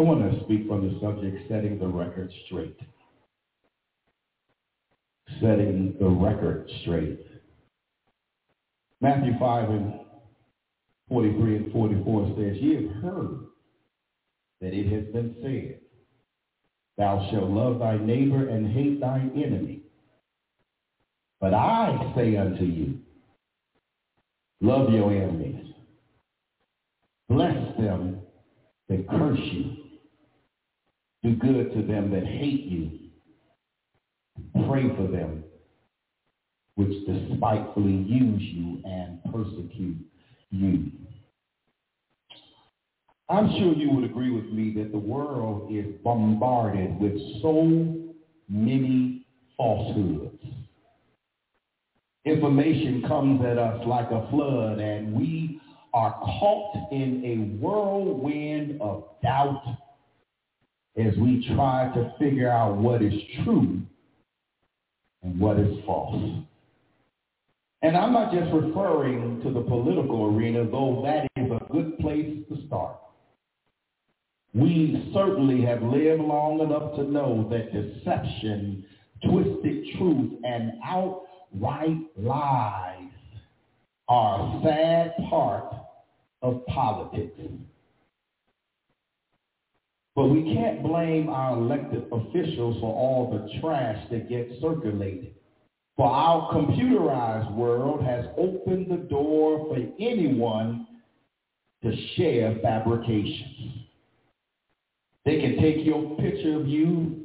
I 0.01 0.03
want 0.03 0.33
to 0.33 0.45
speak 0.45 0.71
on 0.71 0.81
the 0.81 0.99
subject 0.99 1.47
setting 1.51 1.79
the 1.79 1.87
record 1.87 2.33
straight. 2.47 2.79
setting 5.43 5.95
the 6.01 6.09
record 6.09 6.67
straight. 6.81 7.21
Matthew 9.03 9.39
5 9.39 9.69
and 9.69 10.01
43 11.11 11.57
and 11.57 11.73
44 11.73 12.27
says, 12.29 12.57
Ye 12.63 12.77
have 12.77 13.03
heard 13.03 13.41
that 14.63 14.73
it 14.73 14.91
has 14.91 15.13
been 15.13 15.37
said, 15.43 15.81
Thou 16.97 17.29
shalt 17.31 17.51
love 17.51 17.81
thy 17.81 17.99
neighbor 17.99 18.49
and 18.49 18.73
hate 18.73 19.03
thine 19.03 19.31
enemy. 19.37 19.83
But 21.43 21.53
I 21.53 22.11
say 22.17 22.39
unto 22.39 22.65
you, 22.65 23.01
love 24.63 24.89
your 24.95 25.13
enemies. 25.13 25.75
Bless 27.29 27.77
them 27.77 28.21
that 28.89 29.07
curse 29.07 29.39
you. 29.53 29.80
Do 31.23 31.37
good 31.37 31.75
to 31.75 31.83
them 31.83 32.11
that 32.13 32.25
hate 32.25 32.65
you. 32.65 32.99
Pray 34.67 34.95
for 34.97 35.07
them 35.07 35.45
which 36.81 37.05
despitefully 37.07 37.93
use 37.93 38.43
you 38.43 38.81
and 38.85 39.23
persecute 39.25 39.99
you. 40.51 40.91
I'm 43.29 43.51
sure 43.59 43.75
you 43.75 43.91
would 43.91 44.05
agree 44.05 44.31
with 44.31 44.47
me 44.47 44.73
that 44.77 44.91
the 44.91 44.99
world 44.99 45.71
is 45.71 45.87
bombarded 46.03 46.99
with 46.99 47.13
so 47.43 47.97
many 48.49 49.27
falsehoods. 49.59 50.43
Information 52.25 53.05
comes 53.07 53.45
at 53.45 53.59
us 53.59 53.87
like 53.87 54.11
a 54.11 54.27
flood 54.31 54.79
and 54.79 55.15
we 55.15 55.61
are 55.93 56.13
caught 56.13 56.93
in 56.93 57.23
a 57.25 57.63
whirlwind 57.63 58.81
of 58.81 59.05
doubt 59.23 59.63
as 60.97 61.17
we 61.19 61.47
try 61.55 61.91
to 61.95 62.13
figure 62.19 62.51
out 62.51 62.77
what 62.77 63.03
is 63.03 63.15
true 63.45 63.81
and 65.23 65.39
what 65.39 65.59
is 65.59 65.79
false. 65.85 66.45
And 67.83 67.97
I'm 67.97 68.13
not 68.13 68.33
just 68.33 68.53
referring 68.53 69.41
to 69.43 69.53
the 69.53 69.63
political 69.63 70.27
arena, 70.27 70.65
though 70.65 71.03
that 71.05 71.27
is 71.43 71.51
a 71.51 71.73
good 71.73 71.99
place 71.99 72.45
to 72.49 72.67
start. 72.67 72.97
We 74.53 75.11
certainly 75.15 75.65
have 75.65 75.83
lived 75.83 76.23
long 76.23 76.61
enough 76.61 76.97
to 76.97 77.05
know 77.05 77.49
that 77.51 77.73
deception, 77.73 78.85
twisted 79.25 79.87
truth, 79.97 80.33
and 80.45 80.73
outright 80.85 81.99
lies 82.19 83.11
are 84.09 84.41
a 84.41 84.63
sad 84.63 85.15
part 85.31 85.73
of 86.43 86.67
politics. 86.67 87.41
But 90.17 90.29
we 90.29 90.55
can't 90.55 90.83
blame 90.83 91.29
our 91.29 91.57
elected 91.57 92.05
officials 92.13 92.81
for 92.81 92.95
all 92.95 93.31
the 93.31 93.61
trash 93.61 94.07
that 94.11 94.29
gets 94.29 94.61
circulated. 94.61 95.35
For 95.97 96.07
our 96.07 96.53
computerized 96.53 97.55
world 97.55 98.03
has 98.03 98.27
opened 98.37 98.91
the 98.91 99.09
door 99.09 99.69
for 99.69 99.77
anyone 100.01 100.87
to 101.83 101.93
share 102.17 102.59
fabrications. 102.63 103.87
They 105.25 105.41
can 105.41 105.59
take 105.61 105.85
your 105.85 106.17
picture 106.17 106.59
of 106.59 106.67
you 106.67 107.21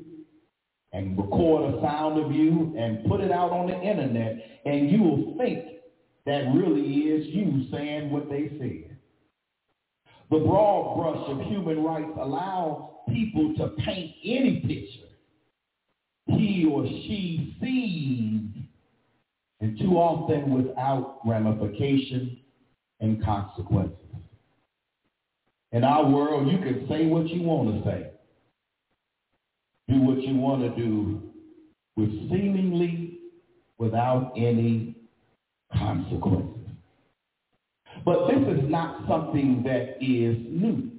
and 0.93 1.17
record 1.17 1.73
a 1.73 1.81
sound 1.81 2.23
of 2.23 2.31
you 2.31 2.73
and 2.77 3.03
put 3.05 3.21
it 3.21 3.31
out 3.31 3.51
on 3.51 3.67
the 3.67 3.81
internet, 3.81 4.37
and 4.65 4.89
you 4.89 5.01
will 5.01 5.35
think 5.37 5.65
that 6.25 6.53
really 6.53 6.81
is 6.81 7.27
you 7.27 7.65
saying 7.71 8.11
what 8.11 8.29
they 8.29 8.49
said. 8.59 8.94
The 10.31 10.39
broad 10.39 10.97
brush 10.97 11.29
of 11.29 11.47
human 11.47 11.83
rights 11.83 12.17
allows 12.19 12.89
people 13.07 13.53
to 13.57 13.69
paint 13.83 14.15
any 14.23 14.59
picture 14.61 15.05
he 16.27 16.65
or 16.71 16.85
she 16.85 17.55
sees, 17.61 18.63
and 19.61 19.77
too 19.79 19.97
often 19.97 20.53
without 20.53 21.19
ramification 21.25 22.39
and 22.99 23.23
consequences. 23.23 23.97
In 25.71 25.83
our 25.83 26.09
world, 26.09 26.47
you 26.51 26.57
can 26.59 26.87
say 26.89 27.05
what 27.05 27.27
you 27.27 27.43
want 27.43 27.83
to 27.83 27.89
say, 27.89 28.11
do 29.87 30.01
what 30.01 30.21
you 30.21 30.35
want 30.35 30.61
to 30.61 30.75
do 30.75 31.21
with 31.95 32.09
seemingly 32.29 33.19
without 33.77 34.33
any 34.35 34.95
consequences. 35.77 36.54
But 38.05 38.27
this 38.27 38.37
is 38.37 38.69
not 38.69 39.07
something 39.07 39.63
that 39.63 39.97
is 39.99 40.37
new. 40.47 40.91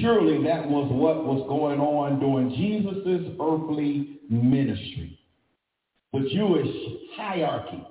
Surely 0.00 0.44
that 0.44 0.68
was 0.68 0.88
what 0.92 1.24
was 1.24 1.44
going 1.48 1.80
on 1.80 2.20
during 2.20 2.50
Jesus' 2.50 3.34
earthly 3.40 4.20
ministry. 4.30 5.18
The 6.12 6.28
Jewish 6.32 6.68
hierarchy. 7.16 7.84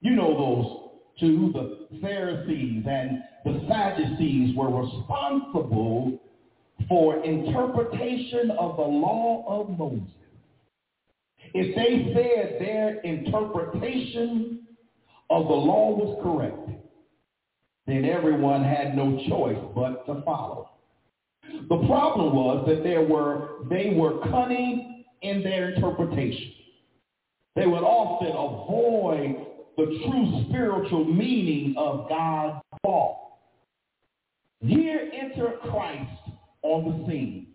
You 0.00 0.12
know 0.12 0.34
those 0.34 0.92
two, 1.18 1.52
the 1.52 1.98
Pharisees 2.00 2.84
and 2.88 3.22
the 3.44 3.66
Sadducees 3.68 4.56
were 4.56 4.84
responsible 4.84 6.18
for 6.88 7.24
interpretation 7.24 8.50
of 8.52 8.76
the 8.76 8.82
law 8.82 9.44
of 9.48 9.78
Moses. 9.78 10.08
If 11.54 11.74
they 11.74 12.12
said 12.14 12.60
their 12.60 13.00
interpretation 13.00 14.60
of 15.28 15.48
the 15.48 15.54
law 15.54 15.90
was 15.90 16.18
correct, 16.22 16.81
then 17.86 18.04
everyone 18.04 18.62
had 18.64 18.96
no 18.96 19.18
choice 19.28 19.58
but 19.74 20.06
to 20.06 20.22
follow. 20.22 20.70
The 21.68 21.86
problem 21.86 22.34
was 22.34 22.64
that 22.68 22.82
there 22.82 23.02
were, 23.02 23.64
they 23.68 23.92
were 23.94 24.20
cunning 24.30 25.04
in 25.22 25.42
their 25.42 25.74
interpretation. 25.74 26.52
They 27.56 27.66
would 27.66 27.82
often 27.82 28.28
avoid 28.28 29.46
the 29.76 29.84
true 29.84 30.44
spiritual 30.48 31.04
meaning 31.04 31.74
of 31.76 32.08
God's 32.08 32.62
law. 32.84 33.38
Here 34.60 35.10
enter 35.12 35.54
Christ 35.70 36.10
on 36.62 36.84
the 36.84 37.06
scene. 37.06 37.48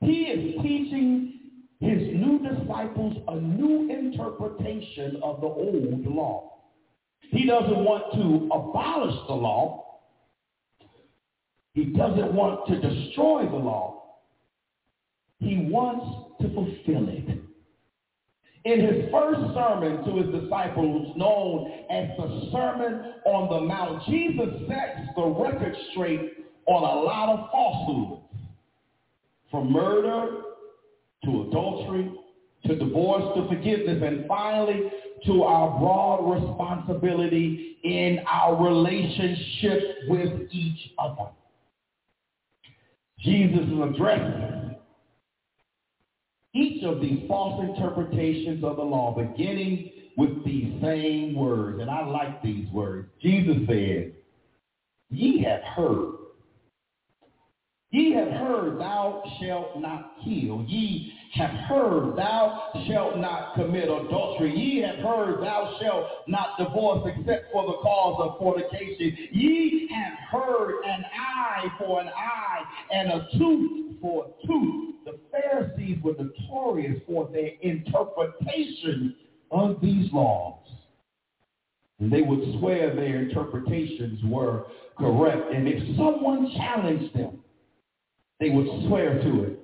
He 0.00 0.22
is 0.22 0.62
teaching 0.62 1.40
his 1.80 1.98
new 2.14 2.38
disciples 2.38 3.16
a 3.28 3.36
new 3.36 3.90
interpretation 3.90 5.20
of 5.22 5.40
the 5.40 5.46
old 5.46 6.06
law. 6.06 6.53
He 7.30 7.46
doesn't 7.46 7.84
want 7.84 8.12
to 8.14 8.46
abolish 8.54 9.16
the 9.28 9.34
law. 9.34 10.00
He 11.72 11.86
doesn't 11.86 12.32
want 12.32 12.66
to 12.68 12.80
destroy 12.80 13.46
the 13.46 13.56
law. 13.56 14.02
He 15.40 15.68
wants 15.70 16.40
to 16.40 16.48
fulfill 16.54 17.08
it. 17.08 17.38
In 18.64 18.80
his 18.80 19.10
first 19.12 19.40
sermon 19.54 20.04
to 20.04 20.16
his 20.22 20.42
disciples, 20.42 21.14
known 21.16 21.70
as 21.90 22.08
the 22.16 22.48
Sermon 22.50 23.12
on 23.26 23.50
the 23.50 23.60
Mount, 23.66 24.02
Jesus 24.06 24.66
sets 24.66 25.00
the 25.16 25.26
record 25.26 25.74
straight 25.90 26.32
on 26.66 26.82
a 26.82 27.02
lot 27.02 27.28
of 27.28 27.50
falsehoods. 27.50 28.22
From 29.50 29.70
murder 29.70 30.40
to 31.24 31.42
adultery 31.48 32.10
to 32.66 32.74
divorce 32.78 33.24
to 33.36 33.46
forgiveness 33.48 34.02
and 34.02 34.26
finally 34.26 34.90
to 35.26 35.42
our 35.42 35.78
broad 35.78 36.30
responsibility 36.30 37.78
in 37.84 38.20
our 38.30 38.62
relationship 38.62 39.82
with 40.08 40.48
each 40.50 40.92
other. 40.98 41.30
Jesus 43.20 43.60
is 43.60 43.94
addressing 43.94 44.76
each 46.54 46.84
of 46.84 47.00
these 47.00 47.26
false 47.26 47.64
interpretations 47.68 48.62
of 48.62 48.76
the 48.76 48.82
law, 48.82 49.14
beginning 49.14 49.90
with 50.16 50.44
these 50.44 50.80
same 50.82 51.34
words. 51.34 51.80
And 51.80 51.90
I 51.90 52.04
like 52.06 52.42
these 52.42 52.68
words. 52.70 53.08
Jesus 53.20 53.56
said, 53.66 54.12
ye 55.10 55.42
have 55.42 55.62
heard. 55.62 56.23
Ye 57.94 58.10
have 58.14 58.32
heard, 58.32 58.80
thou 58.80 59.22
shalt 59.40 59.78
not 59.78 60.16
kill. 60.24 60.64
Ye 60.66 61.12
have 61.34 61.50
heard, 61.50 62.16
thou 62.16 62.72
shalt 62.88 63.18
not 63.18 63.54
commit 63.54 63.84
adultery. 63.84 64.52
Ye 64.52 64.80
have 64.80 64.96
heard, 64.96 65.40
thou 65.40 65.76
shalt 65.80 66.04
not 66.26 66.58
divorce 66.58 67.08
except 67.14 67.52
for 67.52 67.64
the 67.64 67.74
cause 67.74 68.16
of 68.18 68.38
fornication. 68.40 69.16
Ye 69.30 69.88
have 69.94 70.14
heard 70.28 70.82
an 70.84 71.04
eye 71.16 71.68
for 71.78 72.00
an 72.00 72.08
eye 72.08 72.62
and 72.92 73.12
a 73.12 73.28
tooth 73.38 73.94
for 74.00 74.26
a 74.26 74.46
tooth. 74.48 74.94
The 75.04 75.20
Pharisees 75.30 75.98
were 76.02 76.14
notorious 76.18 77.00
for 77.06 77.30
their 77.32 77.50
interpretation 77.62 79.14
of 79.52 79.80
these 79.80 80.12
laws. 80.12 80.58
And 82.00 82.12
they 82.12 82.22
would 82.22 82.58
swear 82.58 82.92
their 82.92 83.22
interpretations 83.22 84.18
were 84.24 84.64
correct. 84.98 85.52
And 85.54 85.68
if 85.68 85.96
someone 85.96 86.50
challenged 86.56 87.14
them, 87.14 87.38
they 88.40 88.50
would 88.50 88.66
swear 88.86 89.22
to 89.22 89.44
it. 89.44 89.60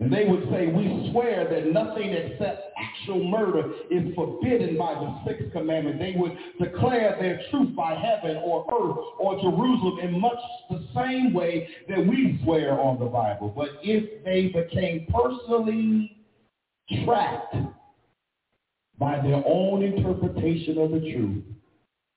And 0.00 0.10
they 0.10 0.24
would 0.24 0.48
say, 0.50 0.66
we 0.68 1.10
swear 1.12 1.46
that 1.50 1.72
nothing 1.72 2.10
except 2.10 2.72
actual 2.78 3.22
murder 3.22 3.70
is 3.90 4.14
forbidden 4.14 4.78
by 4.78 4.94
the 4.94 5.20
sixth 5.26 5.52
commandment. 5.52 5.98
They 5.98 6.14
would 6.16 6.32
declare 6.58 7.18
their 7.20 7.42
truth 7.50 7.76
by 7.76 7.94
heaven 7.96 8.40
or 8.42 8.64
earth 8.72 9.04
or 9.18 9.34
Jerusalem 9.42 9.98
in 10.02 10.18
much 10.18 10.38
the 10.70 10.86
same 10.94 11.34
way 11.34 11.68
that 11.90 11.98
we 11.98 12.40
swear 12.42 12.80
on 12.80 12.98
the 12.98 13.06
Bible. 13.06 13.52
But 13.54 13.68
if 13.82 14.24
they 14.24 14.48
became 14.48 15.06
personally 15.12 16.16
trapped 17.04 17.56
by 19.00 19.18
their 19.20 19.42
own 19.46 19.82
interpretation 19.82 20.78
of 20.78 20.90
the 20.90 21.00
truth. 21.00 21.42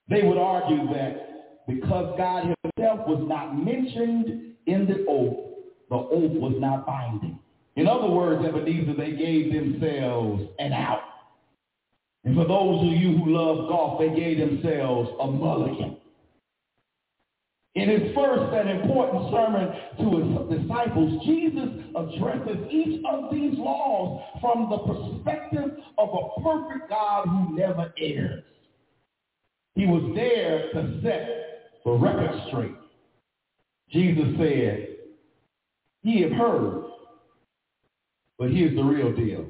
They 0.10 0.22
would 0.22 0.38
argue 0.38 0.86
that 0.94 1.66
because 1.68 2.14
God 2.18 2.44
himself 2.44 3.08
was 3.08 3.24
not 3.28 3.58
mentioned 3.58 4.56
in 4.68 4.86
the 4.86 5.06
oath, 5.08 5.53
the 5.94 6.00
oath 6.00 6.32
was 6.32 6.56
not 6.58 6.88
binding. 6.88 7.38
In 7.76 7.88
other 7.88 8.08
words, 8.08 8.44
Ebenezer, 8.44 8.96
they 8.96 9.12
gave 9.12 9.54
themselves 9.54 10.42
an 10.58 10.74
out. 10.74 11.04
And 12.24 12.36
for 12.36 12.48
those 12.48 12.82
of 12.82 12.94
you 13.00 13.16
who 13.18 13.30
love 13.30 13.70
golf, 13.70 14.00
they 14.00 14.10
gave 14.10 14.40
themselves 14.40 15.12
a 15.22 15.28
mulligan. 15.28 15.98
In 17.76 17.90
his 17.90 18.16
first 18.16 18.56
and 18.56 18.70
important 18.82 19.32
sermon 19.32 19.70
to 20.00 20.50
his 20.50 20.62
disciples, 20.62 21.26
Jesus 21.26 21.70
addresses 21.96 22.58
each 22.72 23.04
of 23.08 23.32
these 23.32 23.54
laws 23.60 24.22
from 24.42 24.70
the 24.72 24.78
perspective 24.80 25.78
of 26.00 26.10
a 26.10 26.42
perfect 26.42 26.90
God 26.90 27.28
who 27.28 27.56
never 27.56 27.94
errs. 28.00 28.44
He 29.76 29.86
was 29.86 30.12
there 30.16 30.72
to 30.74 31.02
set 31.04 31.82
the 31.86 31.92
record 31.92 32.32
straight. 32.48 32.76
Jesus 33.92 34.36
said, 34.40 34.93
ye 36.04 36.22
have 36.24 36.32
heard, 36.34 36.84
but 38.38 38.52
here's 38.52 38.76
the 38.76 38.84
real 38.84 39.16
deal. 39.16 39.46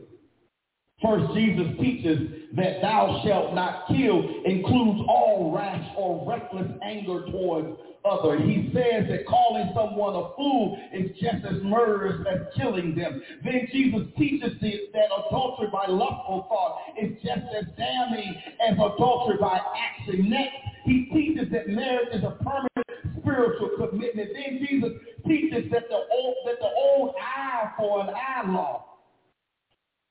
First, 1.02 1.34
Jesus 1.34 1.68
teaches 1.82 2.20
that 2.56 2.82
thou 2.82 3.22
shalt 3.26 3.54
not 3.54 3.88
kill 3.88 4.24
includes 4.46 5.02
all 5.10 5.52
rash 5.54 5.86
or 5.98 6.26
reckless 6.30 6.72
anger 6.82 7.26
towards 7.30 7.68
other. 8.06 8.38
He 8.40 8.72
says 8.74 9.10
that 9.10 9.26
calling 9.28 9.72
someone 9.76 10.16
a 10.16 10.36
fool 10.36 10.78
is 10.94 11.12
just 11.20 11.44
as 11.46 11.62
murderous 11.64 12.26
as 12.32 12.40
killing 12.56 12.96
them. 12.96 13.22
Then 13.44 13.68
Jesus 13.72 14.08
teaches 14.18 14.52
that 14.62 15.10
adultery 15.28 15.68
by 15.72 15.88
lustful 15.88 16.46
thought 16.48 16.80
is 17.02 17.18
just 17.24 17.48
as 17.58 17.66
damning 17.78 18.36
as 18.70 18.74
adultery 18.74 19.38
by 19.40 19.60
action. 19.60 20.30
Next, 20.30 20.56
he 20.86 21.10
teaches 21.12 21.52
that 21.52 21.70
marriage 21.70 22.14
is 22.14 22.24
a 22.24 22.38
permanent 22.44 23.20
spiritual 23.20 23.72
commitment. 23.90 24.30
Then 24.34 24.66
Jesus 24.70 24.92
teaches 25.28 25.72
that 25.72 25.90
the 25.90 25.96
old, 25.96 26.36
that 26.46 26.60
the 26.60 26.70
old 26.76 27.16
eye 27.22 27.72
for 27.78 28.02
an 28.02 28.10
eye 28.10 28.52
law 28.52 28.86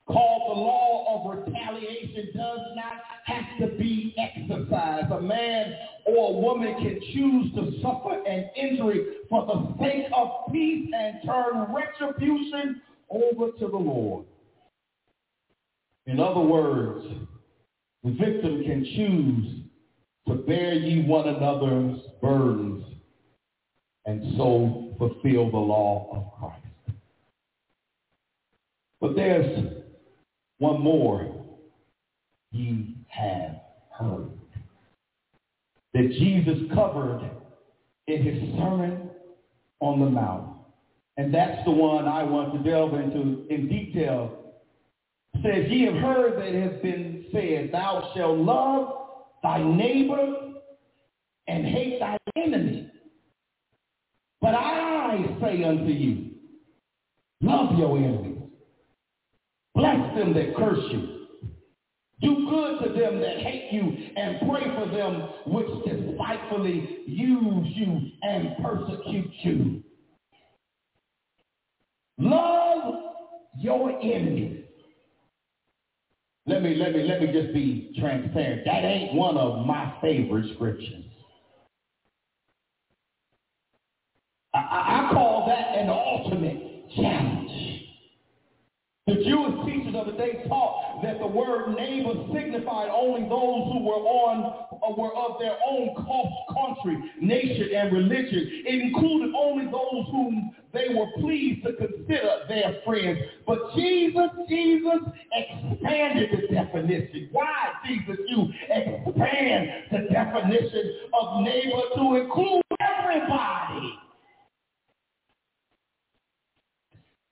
called 0.07 0.57
the 0.57 0.61
law 0.61 1.15
of 1.15 1.39
retaliation 1.39 2.29
does 2.35 2.61
not 2.75 2.95
have 3.25 3.45
to 3.61 3.77
be 3.77 4.15
exercised. 4.19 5.13
A 5.13 5.21
man 5.21 5.75
or 6.07 6.31
a 6.31 6.39
woman 6.39 6.75
can 6.75 7.01
choose 7.15 7.55
to 7.55 7.81
suffer 7.81 8.23
an 8.27 8.51
injury 8.57 9.05
for 9.29 9.47
the 9.47 9.85
sake 9.85 10.07
of 10.17 10.53
peace 10.53 10.91
and 10.95 11.19
turn 11.25 11.73
retribution 11.73 12.83
over 13.11 13.53
to 13.53 13.69
the 13.69 13.77
Lord. 13.77 14.27
In 16.07 16.19
other 16.19 16.41
words, 16.41 17.07
the 18.03 18.11
victim 18.11 18.65
can 18.65 18.85
choose 18.97 19.63
to 20.27 20.43
bear 20.43 20.75
ye 20.75 21.05
one 21.07 21.29
another's 21.29 22.01
burdens 22.21 22.92
and 24.07 24.37
so 24.37 24.95
fulfill 24.99 25.51
the 25.51 25.57
law 25.57 26.09
of 26.13 26.39
Christ. 26.39 26.99
But 29.01 29.17
there's 29.17 29.83
one 30.59 30.81
more 30.81 31.45
ye 32.53 32.97
have 33.09 33.57
heard. 33.99 34.31
That 35.95 36.11
Jesus 36.13 36.59
covered 36.73 37.29
in 38.07 38.23
his 38.23 38.59
Sermon 38.59 39.11
on 39.81 40.01
the 40.01 40.09
Mount. 40.09 40.51
And 41.17 41.35
that's 41.35 41.65
the 41.65 41.71
one 41.71 42.07
I 42.07 42.23
want 42.23 42.55
to 42.55 42.71
delve 42.71 42.95
into 42.95 43.47
in 43.51 43.69
detail. 43.69 44.39
It 45.35 45.43
says, 45.43 45.71
ye 45.71 45.85
have 45.85 45.97
heard 45.97 46.39
that 46.39 46.55
it 46.55 46.73
has 46.73 46.81
been 46.81 47.27
said, 47.33 47.71
thou 47.73 48.13
shalt 48.15 48.39
love 48.39 48.95
thy 49.43 49.63
neighbor 49.63 50.53
and 51.49 51.67
hate 51.67 51.99
thy 51.99 52.17
enemy. 52.37 52.92
But 54.43 54.55
I 54.57 55.39
say 55.41 55.63
unto 55.63 55.85
you, 55.85 56.33
love 57.43 57.79
your 57.79 57.97
enemies. 57.97 58.39
Bless 59.75 60.17
them 60.17 60.35
that 60.35 60.57
curse 60.57 60.85
you. 60.91 61.21
Do 62.23 62.47
good 62.49 62.83
to 62.85 63.01
them 63.01 63.21
that 63.21 63.39
hate 63.39 63.73
you 63.73 63.97
and 64.17 64.39
pray 64.49 64.63
for 64.77 64.91
them 64.95 65.29
which 65.47 65.67
despitefully 65.87 66.99
use 67.07 67.69
you 67.75 68.01
and 68.23 68.51
persecute 68.63 69.31
you. 69.43 69.83
Love 72.19 72.95
your 73.59 73.91
enemies. 74.03 74.65
Let 76.47 76.63
me, 76.63 76.75
let 76.75 76.93
me, 76.93 77.05
let 77.05 77.21
me 77.21 77.33
just 77.33 77.55
be 77.55 77.93
transparent. 77.99 78.63
That 78.67 78.85
ain't 78.85 79.15
one 79.15 79.37
of 79.37 79.65
my 79.65 79.93
favorite 80.01 80.53
scriptures. 80.55 81.12
I, 84.55 84.59
I, 84.59 85.13
call 85.13 85.47
that 85.47 85.79
an 85.79 85.89
ultimate 85.89 86.91
challenge. 86.95 87.73
The 89.07 89.15
Jewish 89.15 89.67
teachers 89.67 89.95
of 89.97 90.07
the 90.07 90.13
day 90.13 90.45
taught 90.47 91.01
that 91.03 91.19
the 91.19 91.27
word 91.27 91.75
neighbor 91.75 92.13
signified 92.35 92.89
only 92.89 93.23
those 93.23 93.73
who 93.73 93.83
were 93.83 94.05
on 94.05 94.69
or 94.83 94.95
were 94.95 95.17
of 95.17 95.41
their 95.41 95.57
own 95.67 95.95
country, 96.53 96.99
nation, 97.21 97.71
and 97.75 97.93
religion. 97.93 98.63
It 98.67 98.81
included 98.83 99.35
only 99.35 99.65
those 99.65 100.07
whom 100.11 100.55
they 100.75 100.95
were 100.95 101.07
pleased 101.19 101.65
to 101.65 101.73
consider 101.73 102.45
their 102.49 102.77
friends. 102.85 103.19
But 103.47 103.75
Jesus, 103.75 104.31
Jesus 104.49 105.01
expanded 105.33 106.29
the 106.31 106.55
definition. 106.55 107.29
Why, 107.33 107.73
Jesus, 107.87 108.17
you 108.29 108.53
expand 108.69 109.71
the 109.91 110.09
definition 110.13 110.95
of 111.19 111.43
neighbor 111.43 111.83
to 111.97 112.17
include 112.17 112.63
everybody? 112.81 114.02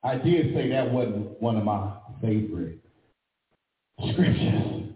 I 0.02 0.16
did 0.16 0.54
say 0.54 0.70
that 0.70 0.90
wasn't 0.90 1.40
one 1.42 1.56
of 1.56 1.64
my 1.64 1.92
favorite 2.22 2.78
scriptures. 4.12 4.94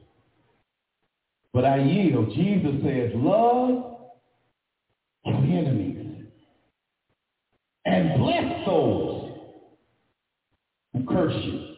But 1.52 1.64
I 1.64 1.78
yield. 1.78 2.32
Jesus 2.34 2.82
says, 2.82 3.10
love 3.14 3.96
your 5.24 5.36
enemies 5.36 6.26
and 7.84 8.20
bless 8.20 8.66
those 8.66 9.32
who 10.92 11.06
curse 11.06 11.34
you. 11.44 11.74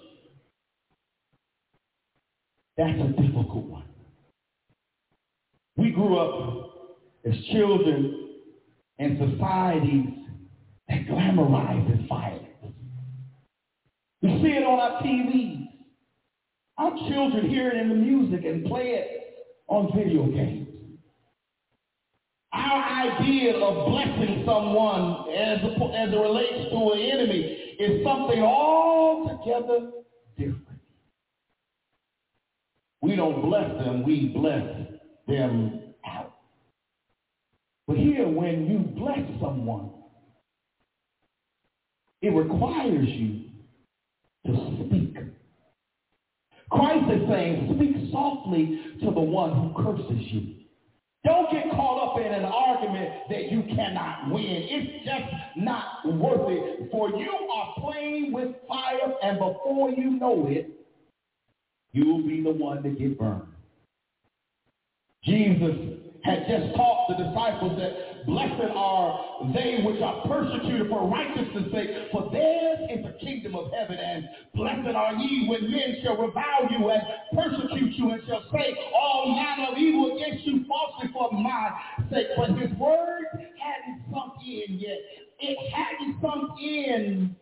That's 2.77 2.99
a 3.01 3.09
difficult 3.21 3.65
one. 3.65 3.85
We 5.77 5.91
grew 5.91 6.17
up 6.17 6.71
as 7.25 7.35
children 7.53 8.29
in 8.99 9.19
societies 9.19 10.07
that 10.89 11.07
glamorizes 11.07 12.09
violence. 12.09 12.46
We 14.27 14.43
see 14.43 14.57
it 14.57 14.65
on 14.65 14.81
our 14.81 15.01
TVs. 15.03 15.69
Our 16.79 16.91
children 17.09 17.49
hear 17.49 17.69
it 17.71 17.77
in 17.77 17.89
the 17.89 17.95
music 17.95 18.45
and 18.45 18.67
play 18.67 18.89
it 18.89 19.47
on 19.69 19.97
video 19.97 20.27
games. 20.27 20.67
Our 22.53 23.09
idea 23.09 23.57
of 23.57 23.87
blessing 23.89 24.43
someone 24.45 25.31
as, 25.31 25.63
a, 25.63 25.85
as 25.95 26.13
it 26.13 26.17
relates 26.17 26.71
to 26.73 26.91
an 26.91 27.01
enemy 27.01 27.77
is 27.79 28.05
something 28.05 28.43
altogether 28.43 29.91
different. 30.37 30.81
We 33.01 33.15
don't 33.15 33.43
bless 33.43 33.71
them, 33.79 34.03
we 34.03 34.33
bless 34.35 34.67
them 35.29 35.95
out. 36.05 36.35
But 37.87 37.99
here, 37.99 38.27
when 38.27 38.67
you 38.67 38.79
bless 39.01 39.21
someone, 39.41 39.91
it 42.23 42.31
requires 42.31 43.07
you 43.07 43.46
to 44.47 44.87
speak. 44.87 45.17
Christ 46.71 47.11
is 47.13 47.29
saying, 47.29 47.75
speak 47.77 48.13
softly 48.13 48.81
to 49.01 49.07
the 49.07 49.21
one 49.21 49.53
who 49.53 49.83
curses 49.83 50.23
you. 50.33 50.55
Don't 51.25 51.51
get 51.51 51.71
caught 51.71 52.13
up 52.13 52.25
in 52.25 52.33
an 52.33 52.45
argument 52.45 53.11
that 53.31 53.51
you 53.51 53.63
cannot 53.75 54.31
win. 54.31 54.45
It's 54.47 55.05
just 55.05 55.25
not 55.57 56.07
worth 56.07 56.49
it. 56.49 56.89
For 56.91 57.11
you 57.11 57.31
are 57.53 57.75
playing 57.81 58.33
with 58.33 58.55
fire, 58.69 59.15
and 59.23 59.39
before 59.39 59.91
you 59.91 60.19
know 60.19 60.47
it, 60.49 60.71
you'll 61.93 62.23
be 62.23 62.43
the 62.43 62.51
one 62.53 62.83
to 62.85 62.91
get 62.91 63.19
burned. 63.19 63.43
Jesus 65.25 65.96
had 66.27 66.45
just 66.51 66.75
taught 66.75 67.07
the 67.09 67.23
disciples 67.23 67.79
that 67.79 68.17
Blessed 68.27 68.75
are 68.75 69.53
they 69.55 69.83
which 69.85 70.03
are 70.03 70.27
persecuted 70.27 70.89
for 70.89 71.09
righteousness' 71.09 71.71
sake, 71.73 71.91
for 72.11 72.29
theirs 72.33 72.79
is 72.91 73.05
the 73.05 73.15
kingdom 73.25 73.55
of 73.55 73.71
heaven. 73.73 73.97
And 73.97 74.29
blessed 74.53 74.97
are 74.97 75.15
ye 75.15 75.49
when 75.49 75.71
men 75.71 75.97
shall 76.03 76.17
revile 76.17 76.67
you 76.71 76.91
and 76.91 77.03
persecute 77.33 77.93
you 77.95 78.11
and 78.11 78.23
shall 78.27 78.43
say 78.53 78.77
all 78.95 79.33
manner 79.37 79.71
of 79.71 79.79
evil 79.79 80.17
against 80.17 80.45
you 80.45 80.65
falsely 80.67 81.09
for 81.13 81.31
my 81.33 81.71
sake. 82.11 82.27
But 82.37 82.51
his 82.59 82.77
word 82.79 83.27
hadn't 83.33 84.03
sunk 84.13 84.35
in 84.45 84.81
yet. 84.81 84.99
It 85.39 85.73
hadn't 85.73 86.21
sunk 86.21 86.61
in 86.61 87.37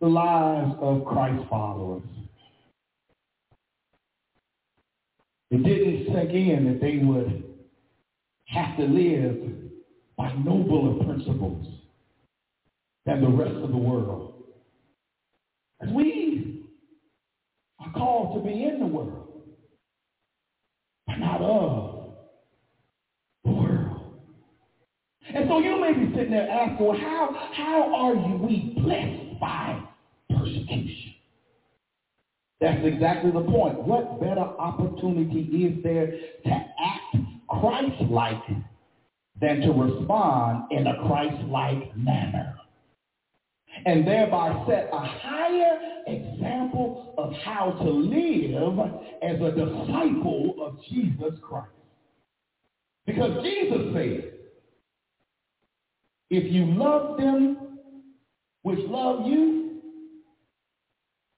the 0.00 0.08
lives 0.08 0.74
of 0.78 1.06
Christ's 1.06 1.48
followers. 1.48 2.02
It 5.54 5.62
didn't 5.62 6.06
sink 6.12 6.30
in 6.32 6.64
that 6.64 6.80
they 6.80 6.98
would 6.98 7.44
have 8.46 8.76
to 8.76 8.82
live 8.82 9.52
by 10.16 10.32
nobler 10.32 11.04
principles 11.04 11.64
than 13.06 13.20
the 13.20 13.28
rest 13.28 13.54
of 13.62 13.70
the 13.70 13.76
world. 13.76 14.42
As 15.80 15.90
we 15.90 16.64
are 17.78 17.92
called 17.92 18.34
to 18.42 18.50
be 18.50 18.64
in 18.64 18.80
the 18.80 18.86
world, 18.86 19.42
but 21.06 21.18
not 21.20 21.40
of 21.40 22.14
the 23.44 23.52
world. 23.52 24.00
And 25.32 25.48
so 25.48 25.60
you 25.60 25.80
may 25.80 25.92
be 25.92 26.12
sitting 26.16 26.32
there 26.32 26.50
asking, 26.50 26.84
well, 26.84 26.98
how, 26.98 27.50
how 27.52 27.94
are 27.94 28.14
you 28.16 28.36
we 28.38 28.74
blessed 28.82 29.38
by 29.40 29.80
persecution? 30.30 31.13
That's 32.60 32.84
exactly 32.84 33.30
the 33.30 33.42
point. 33.42 33.82
What 33.82 34.20
better 34.20 34.40
opportunity 34.40 35.40
is 35.40 35.82
there 35.82 36.06
to 36.06 36.50
act 36.50 37.16
Christ-like 37.48 38.46
than 39.40 39.60
to 39.60 39.72
respond 39.72 40.64
in 40.70 40.86
a 40.86 41.06
Christ-like 41.06 41.96
manner? 41.96 42.54
And 43.86 44.06
thereby 44.06 44.64
set 44.68 44.88
a 44.92 45.00
higher 45.00 45.78
example 46.06 47.14
of 47.18 47.32
how 47.44 47.72
to 47.72 47.90
live 47.90 48.78
as 49.22 49.40
a 49.40 49.50
disciple 49.50 50.54
of 50.60 50.78
Jesus 50.88 51.38
Christ. 51.42 51.70
Because 53.04 53.42
Jesus 53.42 53.92
said, 53.92 54.32
if 56.30 56.52
you 56.52 56.66
love 56.66 57.18
them 57.18 57.78
which 58.62 58.78
love 58.88 59.26
you, 59.26 59.63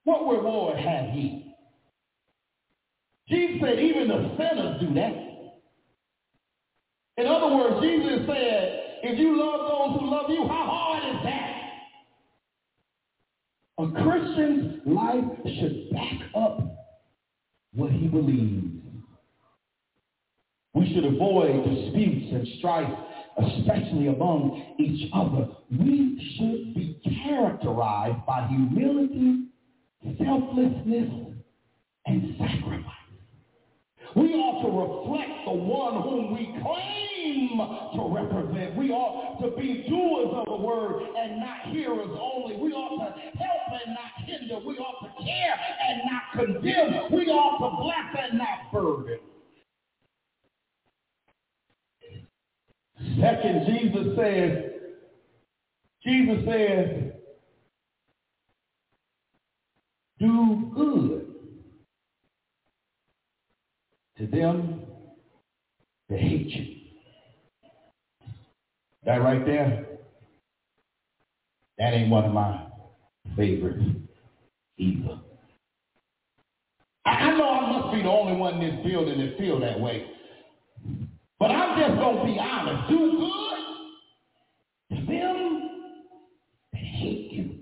what 0.07 0.21
reward 0.21 0.79
have 0.79 1.17
ye? 1.17 1.53
Jesus 3.29 3.61
said, 3.61 3.81
even 3.81 4.07
the 4.07 4.37
sinners 4.39 4.81
do 4.81 4.95
that. 4.95 5.13
In 7.17 7.27
other 7.27 7.57
words, 7.57 7.83
Jesus 7.83 8.25
said, 8.25 8.83
if 9.03 9.19
you 9.19 9.37
love 9.37 9.69
those 9.69 10.01
who 10.01 10.09
love 10.09 10.31
you, 10.31 10.47
how 10.47 10.67
hard 10.71 11.03
is 11.13 11.23
that? 11.25 11.57
A 13.79 14.05
Christian's 14.05 14.81
life 14.87 15.25
should 15.59 15.91
back 15.91 16.21
up 16.37 16.61
what 17.75 17.91
he 17.91 18.07
believes. 18.07 18.65
We 20.73 20.95
should 20.95 21.05
avoid 21.05 21.65
disputes 21.65 22.33
and 22.33 22.47
strife, 22.59 22.93
especially 23.39 24.07
among 24.07 24.77
each 24.79 25.11
other. 25.13 25.49
We 25.69 26.37
should 26.39 26.75
be 26.75 27.01
characterized 27.25 28.25
by 28.25 28.47
humility 28.47 29.47
selflessness, 30.19 31.27
and 32.07 32.37
sacrifice. 32.39 32.93
We 34.15 34.33
ought 34.35 34.63
to 34.63 34.71
reflect 34.71 35.45
the 35.45 35.53
one 35.53 36.03
whom 36.03 36.33
we 36.33 36.47
claim 36.63 37.59
to 37.95 38.15
represent. 38.15 38.77
We 38.77 38.91
ought 38.91 39.41
to 39.43 39.51
be 39.57 39.85
doers 39.89 40.33
of 40.33 40.47
the 40.47 40.65
word 40.65 41.03
and 41.19 41.41
not 41.41 41.67
hearers 41.67 42.09
only. 42.19 42.57
We 42.57 42.73
ought 42.73 42.97
to 43.05 43.21
help 43.21 43.83
and 43.85 43.95
not 43.95 44.25
hinder. 44.25 44.59
We 44.67 44.79
ought 44.79 45.05
to 45.05 45.25
care 45.25 45.55
and 45.89 46.01
not 46.07 46.23
condemn. 46.35 47.13
We 47.13 47.27
ought 47.27 47.59
to 47.59 47.77
bless 47.83 48.25
and 48.31 48.39
not 48.39 48.73
burden. 48.73 49.19
Second, 53.21 53.67
Jesus 53.67 54.17
says, 54.17 54.73
Jesus 56.05 56.45
says, 56.47 57.13
do 60.19 60.73
good 60.75 61.27
to 64.19 64.27
them 64.27 64.83
that 66.09 66.19
hate 66.19 66.47
you. 66.49 66.77
That 69.05 69.23
right 69.23 69.45
there, 69.45 69.87
that 71.79 71.93
ain't 71.93 72.11
one 72.11 72.25
of 72.25 72.33
my 72.33 72.67
favorites 73.37 73.83
either. 74.79 75.21
I 77.05 77.37
know 77.37 77.49
I 77.49 77.73
must 77.73 77.95
be 77.95 78.03
the 78.03 78.09
only 78.09 78.37
one 78.37 78.61
in 78.61 78.61
this 78.61 78.85
building 78.85 79.21
that 79.21 79.39
feel 79.39 79.61
that 79.61 79.79
way. 79.79 80.07
But 81.39 81.51
I'm 81.51 81.79
just 81.79 82.01
going 82.01 82.17
to 82.17 82.25
be 82.25 82.39
honest. 82.41 82.89
Do 82.89 82.99
good 84.91 84.97
to 84.97 85.07
them 85.07 85.71
that 86.73 86.83
hate 86.83 87.33
you. 87.33 87.61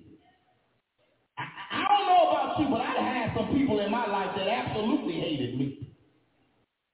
I 1.37 1.85
don't 1.89 2.07
know 2.07 2.31
about 2.31 2.59
you, 2.61 2.69
but 2.71 2.81
I 2.81 2.93
had 3.03 3.37
some 3.37 3.43
people 3.55 3.81
in 3.81 3.91
my 3.91 4.07
life 4.07 4.37
that 4.37 4.49
absolutely 4.49 5.15
hated 5.15 5.59
me. 5.59 5.95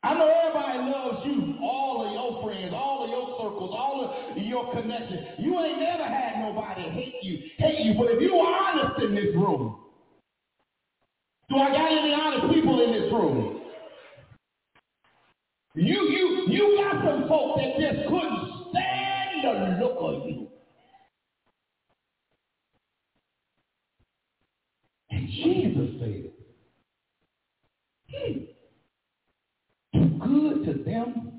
I 0.02 0.14
know 0.14 0.28
everybody 0.28 0.90
loves 0.90 1.26
you, 1.26 1.58
all 1.62 2.06
of 2.06 2.12
your 2.12 2.42
friends, 2.42 2.72
all 2.74 3.04
of 3.04 3.10
your 3.10 3.36
circles, 3.36 3.70
all 3.76 4.00
of 4.02 4.36
your 4.38 4.72
connections. 4.72 5.20
You 5.38 5.60
ain't 5.60 5.78
never 5.78 6.04
had 6.04 6.40
nobody 6.40 6.82
hate 6.82 7.16
you, 7.22 7.38
hate 7.58 7.84
you. 7.84 7.94
But 7.98 8.12
if 8.12 8.22
you 8.22 8.34
are 8.36 8.70
honest 8.70 9.02
in 9.02 9.14
this 9.14 9.34
room, 9.34 9.76
do 11.50 11.56
I 11.56 11.68
got 11.68 11.92
any 11.92 12.14
honest 12.14 12.54
people 12.54 12.80
in 12.80 12.92
this 12.92 13.12
room? 13.12 13.60
You 15.74 16.08
you 16.08 16.46
you 16.48 16.82
got 16.82 17.04
some 17.04 17.28
folks 17.28 17.60
that 17.60 17.78
just 17.78 18.08
couldn't 18.08 18.50
stand 18.70 19.44
the 19.44 19.84
look 19.84 19.96
of 20.00 20.26
you. 20.26 20.48
And 25.10 25.28
Jesus 25.28 26.00
said, 26.00 26.39
do 28.10 28.46
good 29.92 30.64
to 30.66 30.84
them 30.84 31.32